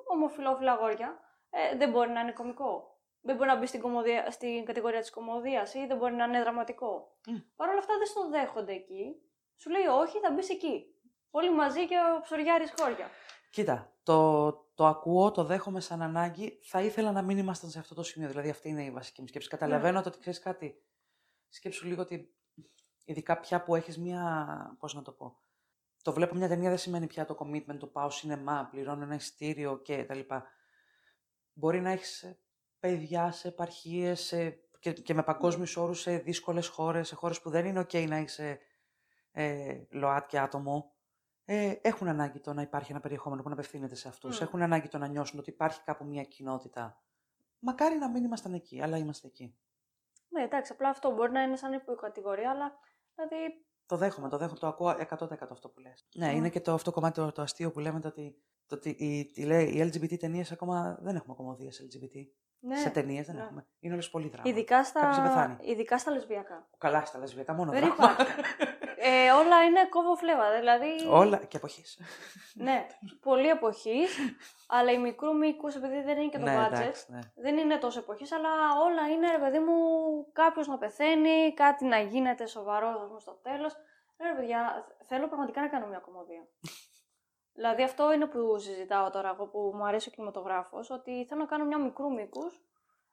ομοφυλόφιλα 0.06 0.72
αγόρια, 0.72 1.18
ε, 1.50 1.76
δεν 1.76 1.90
μπορεί 1.90 2.10
να 2.10 2.20
είναι 2.20 2.32
κωμικό. 2.32 2.96
Δεν 3.20 3.36
μπορεί 3.36 3.48
να 3.48 3.56
μπει 3.56 3.66
στην, 3.66 3.80
κωμωδία, 3.80 4.30
στην 4.30 4.64
κατηγορία 4.64 5.00
της 5.00 5.10
κωμωδίας 5.10 5.74
ή 5.74 5.86
δεν 5.86 5.96
μπορεί 5.96 6.14
να 6.14 6.24
είναι 6.24 6.40
δραματικό. 6.40 7.16
Μμ. 7.26 7.36
Παρ' 7.56 7.68
όλα 7.68 7.78
αυτά 7.78 7.96
δεν 7.98 8.06
στο 8.06 8.28
δέχονται 8.28 8.72
εκεί. 8.72 9.22
Σου 9.56 9.70
λέει 9.70 9.86
όχι, 9.86 10.18
θα 10.18 10.32
μπεις 10.32 10.50
εκεί. 10.50 10.84
Όλοι 11.30 11.50
μαζί 11.54 11.86
και 11.86 11.94
ο 12.16 12.20
ψωριάρης 12.20 12.74
χώρια. 12.78 13.08
Κοίτα, 13.50 13.92
το, 14.02 14.50
το 14.74 14.86
ακούω, 14.86 15.30
το 15.30 15.44
δέχομαι 15.44 15.80
σαν 15.80 16.02
ανάγκη. 16.02 16.58
Θα 16.62 16.82
ήθελα 16.82 17.12
να 17.12 17.22
μην 17.22 17.38
ήμασταν 17.38 17.70
σε 17.70 17.78
αυτό 17.78 17.94
το 17.94 18.02
σημείο. 18.02 18.28
Δηλαδή, 18.28 18.50
αυτή 18.50 18.68
είναι 18.68 18.84
η 18.84 18.90
βασική 18.90 19.20
μου 19.20 19.26
σκέψη. 19.26 19.48
Καταλαβαίνω 19.48 20.02
το 20.02 20.08
ότι 20.08 20.18
ξέρεις 20.18 20.40
κάτι. 20.40 20.82
Σκέψου 21.48 21.86
λίγο 21.86 22.02
ότι. 22.02 22.34
Ειδικά 23.04 23.38
πια 23.38 23.62
που 23.62 23.74
έχεις 23.74 23.98
μία. 23.98 24.76
Πώς 24.78 24.94
να 24.94 25.02
το 25.02 25.12
πω. 25.12 25.38
Το 26.08 26.14
βλέπω 26.14 26.34
μια 26.34 26.48
ταινία 26.48 26.68
δεν 26.68 26.78
σημαίνει 26.78 27.06
πια 27.06 27.24
το 27.24 27.36
commitment, 27.40 27.76
το 27.78 27.86
πάω 27.86 28.10
σινεμά, 28.10 28.68
πληρώνω 28.70 29.02
ένα 29.02 29.14
ειστήριο 29.14 29.78
και 29.78 30.04
τα 30.04 30.14
λοιπά. 30.14 30.46
Μπορεί 31.52 31.80
να 31.80 31.90
έχεις 31.90 32.38
παιδιά 32.80 33.30
σε 33.30 33.48
επαρχίες 33.48 34.34
και, 34.78 34.92
και 34.92 35.14
με 35.14 35.22
παγκόσμιους 35.22 35.76
όρους 35.76 36.00
σε 36.00 36.16
δύσκολες 36.18 36.68
χώρες, 36.68 37.08
σε 37.08 37.14
χώρες 37.14 37.40
που 37.40 37.50
δεν 37.50 37.66
είναι 37.66 37.80
OK 37.80 38.08
να 38.08 38.18
είσαι 38.18 38.60
ε, 39.32 39.80
ΛΟΑΤ 39.90 40.26
και 40.26 40.38
άτομο. 40.38 40.92
Ε, 41.44 41.74
έχουν 41.82 42.08
ανάγκη 42.08 42.40
το 42.40 42.52
να 42.52 42.62
υπάρχει 42.62 42.90
ένα 42.92 43.00
περιεχόμενο 43.00 43.42
που 43.42 43.48
να 43.48 43.54
απευθύνεται 43.54 43.94
σε 43.94 44.08
αυτούς. 44.08 44.38
Μμ. 44.38 44.42
Έχουν 44.42 44.62
ανάγκη 44.62 44.88
το 44.88 44.98
να 44.98 45.06
νιώσουν 45.06 45.38
ότι 45.38 45.50
υπάρχει 45.50 45.82
κάπου 45.82 46.04
μια 46.04 46.22
κοινότητα. 46.22 47.02
Μακάρι 47.58 47.96
να 47.96 48.08
μην 48.10 48.24
ήμασταν 48.24 48.54
εκεί, 48.54 48.82
αλλά 48.82 48.96
είμαστε 48.96 49.26
εκεί. 49.26 49.54
Ναι, 50.28 50.42
εντάξει, 50.42 50.72
απλά 50.72 50.88
αυτό 50.88 51.10
μπορεί 51.10 51.32
να 51.32 51.42
είναι 51.42 51.56
σαν 51.56 51.72
υποκατηγορία, 51.72 52.50
αλλά 52.50 52.78
δηλαδή. 53.14 53.66
Το 53.88 53.96
δέχομαι, 53.96 54.28
το 54.28 54.36
δέχομαι, 54.38 54.58
το 54.58 54.66
ακούω 54.66 54.90
100% 54.90 55.28
αυτό 55.50 55.68
που 55.68 55.80
λες. 55.80 56.06
Ναι, 56.14 56.32
Μμ. 56.32 56.36
είναι 56.36 56.48
και 56.48 56.60
το 56.60 56.72
αυτό 56.72 56.90
κομμάτι 56.90 57.14
το, 57.14 57.32
το 57.32 57.42
αστείο 57.42 57.70
που 57.70 57.80
λέμε 57.80 58.00
το 58.00 58.08
ότι 58.08 58.36
Το 58.66 58.74
ότι 58.74 58.88
η, 58.98 59.30
η, 59.34 59.44
λέει, 59.44 59.64
οι 59.66 59.90
LGBT 59.92 60.16
ταινίες 60.18 60.52
ακόμα 60.52 60.98
δεν 61.02 61.16
έχουμε 61.16 61.34
κομμωδίε 61.34 61.68
LGBT. 61.72 62.16
Ναι, 62.60 62.76
Σε 62.76 62.90
ταινίες 62.90 63.26
δεν 63.26 63.34
ναι. 63.36 63.42
έχουμε. 63.42 63.66
Είναι 63.78 63.92
όλες 63.92 64.10
πολύ 64.10 64.28
δράμα. 64.28 64.48
Ειδικά 64.48 64.76
Κάποιος 64.76 64.92
θα 64.92 65.12
στα, 65.12 65.22
πεθάνει. 65.22 65.56
ειδικά 65.60 65.98
στα 65.98 66.10
λεσβιακά. 66.10 66.68
Καλά 66.78 67.04
στα 67.04 67.18
λεσβιακά, 67.18 67.52
μόνο 67.52 67.70
Δεν 67.70 67.80
δράμα. 67.80 67.94
υπάρχει. 67.94 68.32
ε, 69.00 69.30
όλα 69.30 69.64
είναι 69.64 69.86
κόβο 69.90 70.14
φλέβα. 70.14 70.58
Δηλαδή, 70.58 71.06
Όλα 71.10 71.36
και 71.36 71.56
εποχής. 71.56 71.98
ναι, 72.54 72.86
πολύ 73.20 73.48
εποχής, 73.48 74.18
αλλά 74.68 74.92
η 74.92 74.98
μικρού 74.98 75.36
μήκους, 75.36 75.74
επειδή 75.74 76.00
δεν 76.00 76.18
είναι 76.18 76.30
και 76.30 76.38
το 76.38 76.44
ναι, 76.44 76.56
budget, 76.56 76.72
εντάξει, 76.72 77.04
ναι. 77.12 77.18
δεν 77.36 77.56
είναι 77.56 77.76
τόσο 77.76 77.98
εποχής, 77.98 78.32
αλλά 78.32 78.48
όλα 78.84 79.08
είναι, 79.08 79.30
ρε 79.30 79.38
παιδί 79.38 79.58
μου, 79.58 79.74
κάποιος 80.32 80.66
να 80.66 80.78
πεθαίνει, 80.78 81.54
κάτι 81.54 81.84
να 81.84 81.98
γίνεται 81.98 82.46
σοβαρό 82.46 82.88
ας 82.88 83.06
πούμε, 83.06 83.20
στο 83.20 83.32
τέλος. 83.42 83.76
Ρε 84.20 84.34
παιδιά, 84.36 84.86
θέλω 85.06 85.26
πραγματικά 85.28 85.60
να 85.60 85.68
κάνω 85.68 85.86
μια 85.86 85.98
κομμωδία. 85.98 86.48
δηλαδή 87.52 87.82
αυτό 87.82 88.12
είναι 88.12 88.26
που 88.26 88.58
συζητάω 88.58 89.10
τώρα 89.10 89.28
εγώ 89.28 89.46
που 89.46 89.72
μου 89.74 89.86
αρέσει 89.86 90.08
ο 90.08 90.12
κινηματογράφος, 90.12 90.90
ότι 90.90 91.26
θέλω 91.28 91.40
να 91.40 91.46
κάνω 91.46 91.64
μια 91.64 91.78
μικρού 91.78 92.12
μήκους 92.12 92.62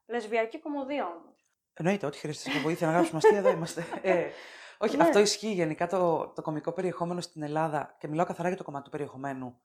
λεσβιακή 0.05 0.59
κομμωδία 0.59 1.05
όμως. 1.05 1.45
Εννοείται, 1.73 2.05
ό,τι 2.05 2.17
χρειάζεται 2.17 2.59
βοήθεια 2.59 2.87
να 2.87 2.93
γράψουμε 2.93 3.17
αστεία, 3.17 3.37
εδώ 3.37 3.49
είμαστε. 3.49 3.85
Ε, 4.01 4.27
όχι, 4.77 4.97
Ναι. 4.97 5.03
αυτό 5.03 5.19
ισχύει 5.19 5.53
γενικά 5.53 5.87
το, 5.87 6.27
το 6.35 6.41
κομικό 6.41 6.71
περιεχόμενο 6.71 7.21
στην 7.21 7.41
Ελλάδα 7.41 7.95
και 7.99 8.07
μιλάω 8.07 8.25
καθαρά 8.25 8.47
για 8.47 8.57
το 8.57 8.63
κομμάτι 8.63 8.83
του 8.83 8.89
περιεχομένου 8.89 9.61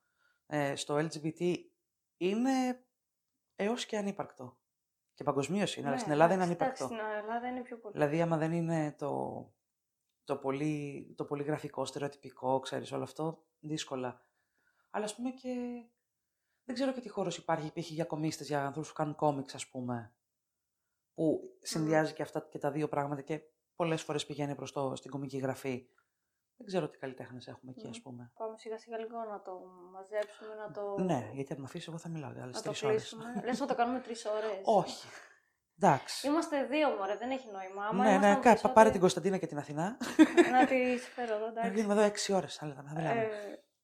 ε, 0.46 0.76
στο 0.76 0.94
LGBT 0.96 1.56
είναι 2.16 2.84
έως 3.56 3.86
και 3.86 3.96
ανύπαρκτο. 3.96 4.58
Και 5.14 5.24
παγκοσμίως 5.24 5.76
είναι, 5.76 5.88
αλλά 5.88 5.98
στην 5.98 6.12
Ελλάδα 6.12 6.34
είναι 6.34 6.42
ανύπαρκτο. 6.42 6.88
Ναι, 6.88 6.94
Στην 6.94 7.06
Ελλάδα 7.08 7.46
είναι 7.46 7.60
πιο 7.60 7.78
πολύ. 7.78 7.94
Δηλαδή, 7.94 8.22
άμα 8.22 8.36
δεν 8.36 8.52
είναι 8.52 8.94
το, 8.98 9.52
το, 10.24 10.36
πολύ, 10.36 11.14
το 11.16 11.24
πολύ 11.24 11.42
γραφικό, 11.42 11.84
στερεοτυπικό, 11.84 12.60
ξέρεις, 12.60 12.92
όλο 12.92 13.02
αυτό, 13.02 13.44
δύσκολα. 13.58 14.24
Αλλά 14.90 15.04
ας 15.04 15.14
πούμε 15.14 15.30
και... 15.30 15.54
Δεν 16.64 16.74
ξέρω 16.74 16.92
και 16.92 17.00
τι 17.00 17.08
χώρος 17.08 17.36
υπάρχει, 17.36 17.72
π.χ. 17.72 17.90
για 17.90 18.04
κομίστες, 18.04 18.46
για 18.46 18.64
ανθρώπους 18.64 18.90
που 18.90 18.96
κάνουν 18.96 19.14
κόμιξ, 19.14 19.54
ας 19.54 19.68
πούμε, 19.68 20.14
που 21.14 21.56
συνδυάζει 21.62 22.12
και 22.12 22.22
αυτά 22.22 22.40
και 22.50 22.58
τα 22.58 22.70
δύο 22.70 22.88
πράγματα 22.88 23.22
και 23.22 23.40
πολλές 23.80 24.02
φορές 24.02 24.26
πηγαίνει 24.26 24.54
προς 24.54 24.72
το, 24.72 24.94
στην 24.96 25.10
κομική 25.10 25.38
γραφή. 25.38 25.86
Δεν 26.56 26.66
ξέρω 26.66 26.88
τι 26.88 26.98
καλλιτέχνες 26.98 27.46
έχουμε 27.48 27.70
εκεί, 27.70 27.84
Μμμ. 27.84 27.90
ας 27.90 28.00
πούμε. 28.00 28.32
Πάμε 28.38 28.56
σιγά 28.58 28.78
σιγά 28.78 28.98
λίγο 28.98 29.18
να 29.30 29.42
το 29.42 29.52
μαζέψουμε, 29.92 30.54
να 30.54 30.70
το, 30.70 30.98
Ναι, 31.02 31.30
γιατί 31.32 31.52
αν 31.52 31.58
με 31.58 31.64
αφήσεις, 31.64 31.88
εγώ 31.88 31.98
θα 31.98 32.08
μιλάω 32.08 32.32
για 32.32 32.42
άλλες 32.42 32.54
να 32.54 32.62
το 32.62 32.68
τρεις 32.68 32.82
ώρες. 32.82 32.96
κλείσουμε. 32.96 33.42
Λες 33.44 33.60
να 33.60 33.66
το 33.66 33.74
κάνουμε 33.74 33.98
τρεις 34.00 34.24
ώρες. 34.24 34.60
Όχι. 34.64 35.06
Εντάξει. 35.78 36.26
Είμαστε 36.26 36.64
δύο 36.64 36.88
μωρέ, 36.90 37.16
δεν 37.16 37.30
έχει 37.30 37.48
νόημα. 37.50 37.86
Άμα 37.86 38.04
ναι, 38.04 38.08
ναι, 38.08 38.14
ήμασταν 38.14 38.34
κα- 38.34 38.40
περισσότεροι- 38.42 38.74
πάρε 38.74 38.90
την 38.90 39.00
Κωνσταντίνα 39.00 39.36
και 39.38 39.46
την 39.46 39.58
Αθηνά. 39.58 39.96
να 40.52 40.66
τη 40.66 40.96
φέρω 40.98 41.34
εδώ, 41.34 41.44
Να 41.44 41.50
εντάξει. 41.50 41.70
γίνουμε 41.74 41.92
εδώ 41.92 42.02
έξι 42.02 42.32
ώρες, 42.32 42.62
άλλα 42.62 42.74
θα 42.74 42.82
μιλάμε. 42.96 43.20
Ε, 43.20 43.28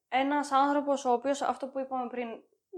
ένας 0.09 0.50
άνθρωπος 0.52 1.04
ο 1.04 1.12
οποίος, 1.12 1.42
αυτό 1.42 1.68
που 1.68 1.78
είπαμε 1.78 2.06
πριν, 2.09 2.28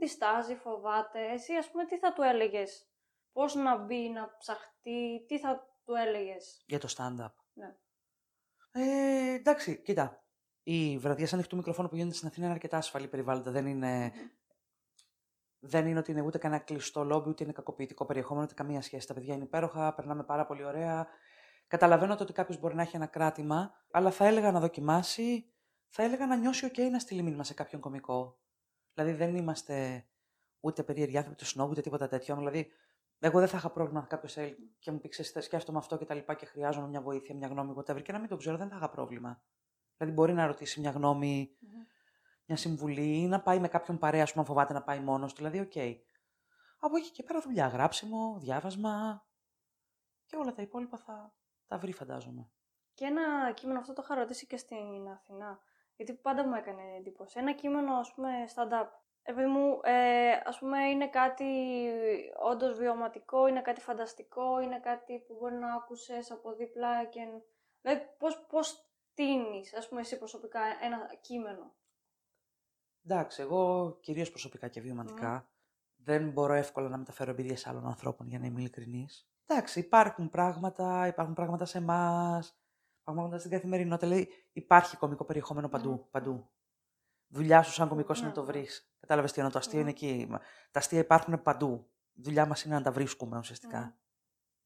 διστάζει, 0.01 0.55
φοβάται, 0.55 1.21
εσύ 1.33 1.55
ας 1.55 1.71
πούμε 1.71 1.85
τι 1.85 1.99
θα 1.99 2.13
του 2.13 2.23
έλεγες, 2.23 2.89
πώς 3.33 3.55
να 3.55 3.77
μπει, 3.77 4.09
να 4.09 4.37
ψαχτεί, 4.39 5.25
τι 5.29 5.39
θα 5.39 5.68
του 5.89 5.95
έλεγες. 5.95 6.63
Για 6.67 6.79
το 6.79 6.95
stand-up. 6.97 7.33
Ναι. 7.53 7.77
Ε, 8.71 9.35
εντάξει, 9.35 9.83
κοίτα. 9.83 10.23
Οι 10.63 10.99
βραδιέ 10.99 11.27
ανοιχτού 11.33 11.57
μικροφόνου 11.57 11.89
που 11.89 11.97
γίνονται 11.97 12.15
στην 12.15 12.29
Αθήνα 12.29 12.45
είναι 12.45 12.55
αρκετά 12.55 12.77
ασφαλή 12.77 13.09
περιβάλλοντα. 13.09 13.51
Δεν 13.51 13.67
είναι, 13.67 14.13
δεν 15.59 15.87
είναι 15.87 15.99
ότι 15.99 16.11
είναι 16.11 16.21
ούτε 16.21 16.39
κανένα 16.39 16.63
κλειστό 16.63 17.05
λόμπι, 17.05 17.29
ούτε 17.29 17.45
είναι 17.45 17.53
κακοποιητικό 17.53 18.05
περιεχόμενο, 18.05 18.45
ούτε 18.45 18.55
καμία 18.55 18.83
σχέση. 18.83 19.07
Τα 19.07 19.15
παιδιά 19.15 19.35
είναι 19.35 19.45
υπέροχα, 19.45 19.95
περνάμε 19.95 20.25
πάρα 20.25 20.47
πολύ 20.47 20.65
ωραία. 20.65 21.07
Καταλαβαίνω 21.67 22.17
το 22.17 22.23
ότι 22.23 22.33
κάποιος 22.33 22.59
μπορεί 22.59 22.75
να 22.75 22.83
έχει 22.83 22.97
ένα 22.97 23.07
κράτημα, 23.07 23.73
αλλά 23.91 24.11
θα 24.11 24.27
έλεγα 24.27 24.53
να 24.53 24.61
δοκιμάσει, 24.61 25.53
θα 25.89 26.03
έλεγα 26.03 26.27
να 26.27 26.37
νιώσει 26.37 26.71
OK 26.73 26.79
να 26.91 26.99
στείλει 26.99 27.23
μήνυμα 27.23 27.45
σε 27.45 27.55
κάποιον 27.55 27.81
κωμικό. 27.81 28.39
Δηλαδή 28.95 29.13
δεν 29.13 29.37
είμαστε 29.37 30.07
ούτε 30.61 30.83
περίεργοι 30.83 31.17
άνθρωποι 31.17 31.39
του 31.39 31.47
σνόμπ, 31.47 31.71
ούτε 31.71 31.81
τίποτα 31.81 32.09
τέτοιο. 32.09 32.37
Δηλαδή, 32.37 32.73
εγώ 33.19 33.39
δεν 33.39 33.49
θα 33.49 33.57
είχα 33.57 33.71
πρόβλημα 33.71 34.01
αν 34.01 34.07
κάποιος 34.07 34.37
έλεγε 34.37 34.57
και 34.79 34.91
μου 34.91 35.01
πει: 35.01 35.09
«Ξέρεις, 35.09 35.45
Σκέφτομαι 35.45 35.79
αυτό 35.79 35.97
και 35.97 36.05
τα 36.05 36.15
λοιπά 36.15 36.35
και 36.35 36.47
χρειάζομαι 36.47 36.89
μια 36.89 37.01
βοήθεια, 37.01 37.35
μια 37.35 37.49
γνώμη, 37.49 37.75
whatever. 37.77 38.03
Και 38.03 38.13
να 38.13 38.19
μην 38.19 38.29
το 38.29 38.37
ξέρω, 38.37 38.57
δεν 38.57 38.69
θα 38.69 38.77
είχα 38.77 38.89
πρόβλημα. 38.89 39.43
Δηλαδή, 39.97 40.17
μπορεί 40.17 40.33
να 40.33 40.47
ρωτήσει 40.47 40.81
μια 40.81 40.91
γνώμη, 40.91 41.57
μια 42.45 42.57
συμβουλή 42.57 43.21
ή 43.21 43.27
να 43.27 43.41
πάει 43.43 43.59
με 43.59 43.69
κάποιον 43.69 43.99
παρέα, 43.99 44.23
ας 44.23 44.31
πούμε, 44.31 44.43
αν 44.43 44.49
φοβάται 44.49 44.73
να 44.73 44.83
πάει 44.83 45.01
μόνος 45.01 45.33
του. 45.35 45.37
Δηλαδή, 45.37 45.61
οκ. 45.61 46.03
Από 46.81 46.97
εκεί 46.97 47.11
και 47.11 47.23
πέρα 47.23 47.41
δουλειά, 47.41 47.67
γράψιμο, 47.67 48.39
διάβασμα 48.41 49.27
και 50.27 50.37
όλα 50.37 50.53
τα 50.53 50.63
υπόλοιπα 50.63 50.97
θα 50.97 51.35
τα 51.67 51.79
βρει, 51.79 51.93
φαντάζομαι. 51.93 52.51
Και 52.95 53.05
ένα 53.05 53.53
κείμενο, 53.53 53.79
αυτό 53.79 53.93
το 53.93 54.03
είχα 54.05 54.15
ρωτήσει 54.15 54.47
και 54.47 54.57
στην 54.57 55.09
Αθηνά, 55.09 55.61
γιατί 55.97 56.15
πάντα 56.15 56.47
μου 56.47 56.55
έκανε 56.55 56.83
εντύπωση. 56.99 57.39
Ένα 57.39 57.53
κείμενο, 57.53 57.95
ας 57.95 58.15
πούμε, 58.15 58.31
stand-up. 58.55 58.89
Επειδή 59.31 59.47
μου, 59.47 59.81
ε, 59.83 60.33
ας 60.45 60.59
πούμε, 60.59 60.85
είναι 60.85 61.09
κάτι 61.09 61.45
όντως 62.51 62.79
βιωματικό, 62.79 63.47
είναι 63.47 63.63
κάτι 63.63 63.81
φανταστικό, 63.81 64.61
είναι 64.61 64.81
κάτι 64.81 65.19
που 65.19 65.37
μπορεί 65.41 65.55
να 65.55 65.75
άκουσες 65.75 66.31
από 66.31 66.55
δίπλα 66.55 67.05
και... 67.05 67.21
Δηλαδή, 67.81 68.07
πώς, 68.19 68.47
πώς 68.49 68.91
τίνεις, 69.15 69.75
ας 69.75 69.89
πούμε, 69.89 70.01
εσύ 70.01 70.19
προσωπικά 70.19 70.61
ένα 70.83 71.15
κείμενο; 71.21 71.75
Εντάξει, 73.05 73.43
εγώ 73.43 73.93
κυρίως 74.01 74.31
προσωπικά 74.31 74.69
και 74.69 74.81
βιωματικά 74.81 75.51
δεν 75.97 76.31
μπορώ 76.31 76.53
εύκολα 76.53 76.89
να 76.89 76.97
μεταφέρω 76.99 77.31
εμπειρίες 77.31 77.67
άλλων 77.67 77.87
ανθρώπων 77.87 78.29
για 78.29 78.39
να 78.39 78.47
είμαι 78.47 78.61
ειλικρινής. 78.61 79.31
Εντάξει, 79.47 79.81
υπάρχουν 79.81 80.31
πράγματα, 80.31 81.07
υπάρχουν 81.07 81.35
πράγματα 81.35 81.65
σε 81.65 81.79
εμάς, 81.79 82.47
υπάρχουν 83.01 83.15
πράγματα 83.15 83.39
στην 83.39 83.51
καθημερινότητα. 83.51 84.07
Δηλαδή, 84.07 84.29
υπάρχει 84.53 84.97
κωμικό 84.97 85.25
περιεχόμενο 85.25 85.69
παντού. 85.69 85.91
Μμμ. 85.91 86.11
παντού. 86.11 86.51
Δουλειά 87.29 87.63
σου 87.63 87.73
σαν 87.73 87.89
κωμικό 87.89 88.13
είναι 88.13 88.23
Ναι, 88.23 88.29
να 88.29 88.35
το 88.35 88.41
ναι. 88.41 88.47
βρεις. 88.47 88.88
Κατάλαβες 89.09 89.33
τι 89.33 89.39
εννοώ. 89.41 89.53
Το 89.53 89.59
αστείο 89.59 89.79
Μμμ. 89.79 89.89
είναι 89.89 89.91
εκεί. 89.91 90.27
Μα- 90.31 90.41
Τα 90.71 90.79
αστεία 90.79 90.99
υπάρχουν 90.99 91.43
παντού. 91.43 91.91
Δουλειά 92.15 92.47
μας 92.47 92.65
είναι 92.65 92.75
να 92.75 92.83
τα 92.83 92.93
βρίσκουμε 92.93 93.39
ουσιαστικά. 93.39 93.79
Μμμ. 93.79 93.91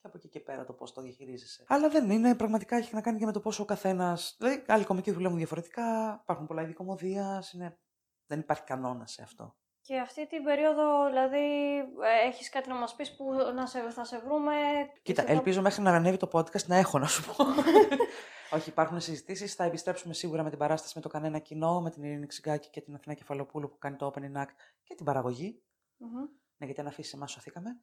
Και 0.01 0.09
από 0.09 0.17
εκεί 0.17 0.29
και 0.29 0.41
πέρα 0.41 0.65
το 0.65 0.73
πώς 0.73 0.93
το 0.93 1.01
διαχειρίζεσαι. 1.01 1.65
Αλλά 1.69 1.89
δεν 1.89 2.11
είναι, 2.11 2.35
πραγματικά 2.35 2.77
έχει 2.77 2.95
να 2.95 3.01
κάνει 3.01 3.19
και 3.19 3.25
με 3.27 3.33
το 3.33 3.41
πόσο 3.41 3.63
ο 3.63 3.67
καθένας. 3.67 4.37
Δηλαδή, 4.39 4.65
άλλοι 4.69 4.85
κομικοί 4.85 5.11
δουλεύουν 5.11 5.37
διαφορετικά, 5.39 6.19
υπάρχουν 6.23 6.47
πολλά 6.47 6.63
είδη 6.63 6.73
κομμωδίας, 6.73 7.53
είναι... 7.53 7.79
δεν 8.27 8.39
υπάρχει 8.41 8.63
κανόνα 8.65 9.07
σε 9.07 9.23
αυτό. 9.23 9.57
Και 9.81 9.99
αυτή 9.99 10.27
την 10.27 10.43
περίοδο, 10.45 11.07
δηλαδή, 11.07 11.77
ε, 11.79 12.27
έχεις 12.29 12.49
κάτι 12.49 12.69
να 12.69 12.75
μας 12.75 12.95
πεις 12.95 13.17
που 13.17 13.33
να 13.55 13.67
σε, 13.67 13.91
θα 13.91 14.05
σε 14.05 14.19
βρούμε... 14.19 14.53
Κοίτα, 15.03 15.21
εσύ 15.23 15.31
θα- 15.31 15.37
ελπίζω 15.37 15.61
μέχρι 15.63 15.83
να 15.83 15.91
ανέβει 15.95 16.17
το 16.17 16.29
podcast 16.33 16.65
να 16.67 16.77
έχω 16.77 16.99
να 16.99 17.07
σου 17.07 17.25
πω. 17.25 17.45
Όχι, 18.55 18.69
υπάρχουν 18.69 19.01
συζητήσεις. 19.01 19.55
Θα 19.55 19.65
επιστρέψουμε 19.65 20.15
σίγουρα 20.15 20.43
με 20.43 20.51
την 20.51 20.59
παράσταση 20.59 20.93
με 20.97 21.01
το 21.01 21.09
κανένα 21.09 21.39
κοινό, 21.39 21.81
με 21.81 21.91
την 21.91 22.03
Ειρήνη 22.03 22.27
Ξυγκάκη 22.27 22.71
και 22.71 22.81
την 22.81 22.95
Αθηνά 22.95 23.15
Κεφαλοπούλου 23.15 23.69
που 23.69 23.79
κάνει 23.79 23.97
το 23.97 24.13
Opening 24.15 24.37
Act 24.43 24.55
και 24.83 24.95
την 24.95 25.05
παραγωγή. 25.05 25.63
Μμμ. 25.97 26.21
Ναι, 26.57 26.67
γιατί 26.67 26.81
αν 26.81 26.87
αφήσει 26.87 27.13
εμάς, 27.17 27.31
σωθήκαμε. 27.31 27.81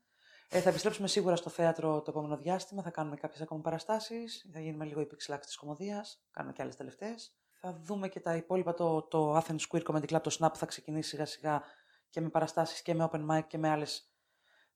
Ε, 0.49 0.59
θα 0.59 0.69
επιστρέψουμε 0.69 1.07
σίγουρα 1.07 1.35
στο 1.35 1.49
θέατρο 1.49 2.01
το 2.01 2.11
επόμενο 2.11 2.37
διάστημα. 2.37 2.81
Θα 2.81 2.89
κάνουμε 2.89 3.15
κάποιες 3.15 3.41
ακόμα 3.41 3.61
παραστάσεις. 3.61 4.49
Θα 4.53 4.59
γίνουμε 4.59 4.85
λίγο 4.85 5.01
η 5.01 5.07
pixelax 5.11 5.39
της 5.41 5.55
κομμωδίας. 5.55 6.23
Κάνουμε 6.31 6.53
και 6.53 6.61
άλλες 6.61 6.75
τελευταίες. 6.75 7.37
Θα 7.59 7.79
δούμε 7.81 8.07
και 8.09 8.19
τα 8.19 8.35
υπόλοιπα. 8.35 8.73
Το, 8.73 9.01
το 9.01 9.37
Athens 9.37 9.67
Queer 9.71 9.83
Comedy 9.83 10.05
Club, 10.15 10.21
το 10.21 10.37
Snap, 10.39 10.53
θα 10.53 10.65
ξεκινήσει 10.65 11.09
σιγά 11.09 11.25
σιγά 11.25 11.61
και 12.09 12.21
με 12.21 12.29
παραστάσεις 12.29 12.81
και 12.81 12.93
με 12.93 13.09
open 13.11 13.29
mic 13.29 13.43
και 13.47 13.57
με 13.57 13.69
άλλες 13.69 14.13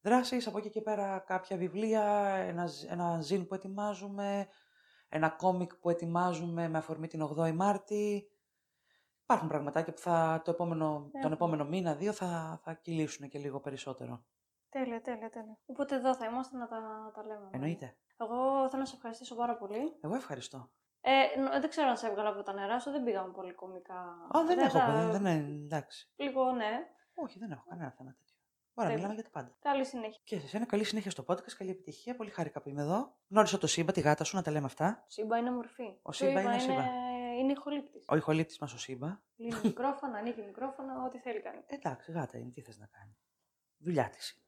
δράσεις. 0.01 0.47
Από 0.47 0.57
εκεί 0.57 0.69
και 0.69 0.81
πέρα 0.81 1.19
κάποια 1.19 1.57
βιβλία, 1.57 2.03
ένα, 2.47 2.65
ζ- 2.65 2.91
ένα 2.91 3.21
ζήν 3.21 3.47
που 3.47 3.53
ετοιμάζουμε, 3.55 4.47
ένα 5.15 5.29
κόμικ 5.29 5.75
που 5.75 5.89
ετοιμάζουμε 5.89 6.67
με 6.67 6.77
αφορμή 6.77 7.07
την 7.07 7.23
8η 7.37 7.51
Μάρτη. 7.53 8.27
Υπάρχουν 9.23 9.47
πραγματάκια 9.47 9.93
που 9.93 9.99
θα, 9.99 10.41
το 10.45 10.51
επόμενο, 10.51 10.87
τον 10.99 11.11
Έχουμε. 11.13 11.33
επόμενο 11.33 11.65
μήνα, 11.65 11.95
δύο, 11.95 12.11
θα, 12.13 12.59
θα 12.63 12.73
κυλήσουν 12.73 13.29
και 13.29 13.39
λίγο 13.39 13.59
περισσότερο. 13.59 14.23
Τέλεια, 14.69 15.01
τέλεια, 15.01 15.29
τέλεια. 15.29 15.57
Οπότε 15.65 15.95
εδώ 15.95 16.15
θα 16.15 16.25
είμαστε 16.25 16.57
να 16.57 16.67
τα, 16.67 16.79
να 16.79 17.11
τα 17.11 17.23
λέμε. 17.25 17.49
Εννοείται. 17.51 17.95
Εγώ 18.17 18.69
θέλω 18.69 18.81
να 18.81 18.85
σε 18.85 18.95
ευχαριστήσω 18.95 19.35
πάρα 19.35 19.57
πολύ. 19.57 19.97
Εγώ 20.01 20.15
ευχαριστώ. 20.15 20.71
Ε, 21.01 21.39
νο- 21.39 21.59
δεν 21.59 21.69
ξέρω 21.69 21.89
αν 21.89 21.97
σε 21.97 22.07
έβγαλα 22.07 22.29
από 22.29 22.43
τα 22.43 22.53
νερά 22.53 22.79
σου, 22.79 22.91
δεν 22.91 23.03
πήγαμε 23.03 23.31
πολύ 23.31 23.53
κομικά. 23.53 23.99
Α, 24.37 24.43
δεν 24.45 24.59
έχω, 24.59 24.77
τα- 24.77 24.91
δεν, 24.91 25.11
δεν 25.11 25.37
είναι, 25.37 25.63
εντάξει. 25.63 26.11
Λίγο, 26.15 26.51
ναι. 26.51 26.71
Όχι, 27.13 27.39
δεν 27.39 27.51
έχω 27.51 27.63
κανένα 27.69 27.91
θέμα 27.91 28.11
τέτοιο. 28.17 28.32
Ωραία, 28.75 28.91
Τέλεια. 28.91 28.95
μιλάμε 28.95 29.13
για 29.13 29.23
τα 29.23 29.29
πάντα. 29.29 29.55
Καλή 29.61 29.85
συνέχεια. 29.85 30.21
Και 30.23 30.39
σε 30.39 30.45
εσένα 30.45 30.65
καλή 30.65 30.83
συνέχεια 30.83 31.11
στο 31.11 31.25
podcast, 31.27 31.51
καλή 31.57 31.69
επιτυχία. 31.69 32.15
Πολύ 32.15 32.29
χάρηκα 32.29 32.61
που 32.61 32.69
είμαι 32.69 32.81
εδώ. 32.81 33.15
Γνώρισα 33.29 33.57
το 33.57 33.67
Σύμπα, 33.67 33.91
τη 33.91 34.01
γάτα 34.01 34.23
σου, 34.23 34.35
να 34.35 34.41
τα 34.41 34.51
λέμε 34.51 34.65
αυτά. 34.65 35.03
Σύμπα 35.07 35.37
είναι 35.37 35.51
μορφή. 35.51 35.97
Ο 36.01 36.11
Σύμπα 36.11 36.41
είναι 36.41 36.55
ο 36.55 36.59
Σύμπα. 36.59 36.83
Είναι 37.39 37.51
ηχολήπτης. 37.51 38.05
Ο 38.07 38.15
ηχολήπτη 38.15 38.57
μας 38.59 38.73
ο 38.73 38.77
Σύμπα. 38.77 39.19
Λύνει 39.35 39.55
μικρόφωνα, 39.63 40.17
ανοίγει 40.17 40.41
μικρόφωνα, 40.41 41.03
ό,τι 41.05 41.17
θέλει 41.19 41.41
κάνει. 41.41 41.59
Εντάξει, 41.67 42.11
γάτα 42.11 42.37
είναι, 42.37 42.49
τι 42.51 42.61
θες 42.61 42.77
να 42.77 42.85
κάνει. 42.85 43.17
Δουλειά 43.77 44.09
της. 44.09 44.43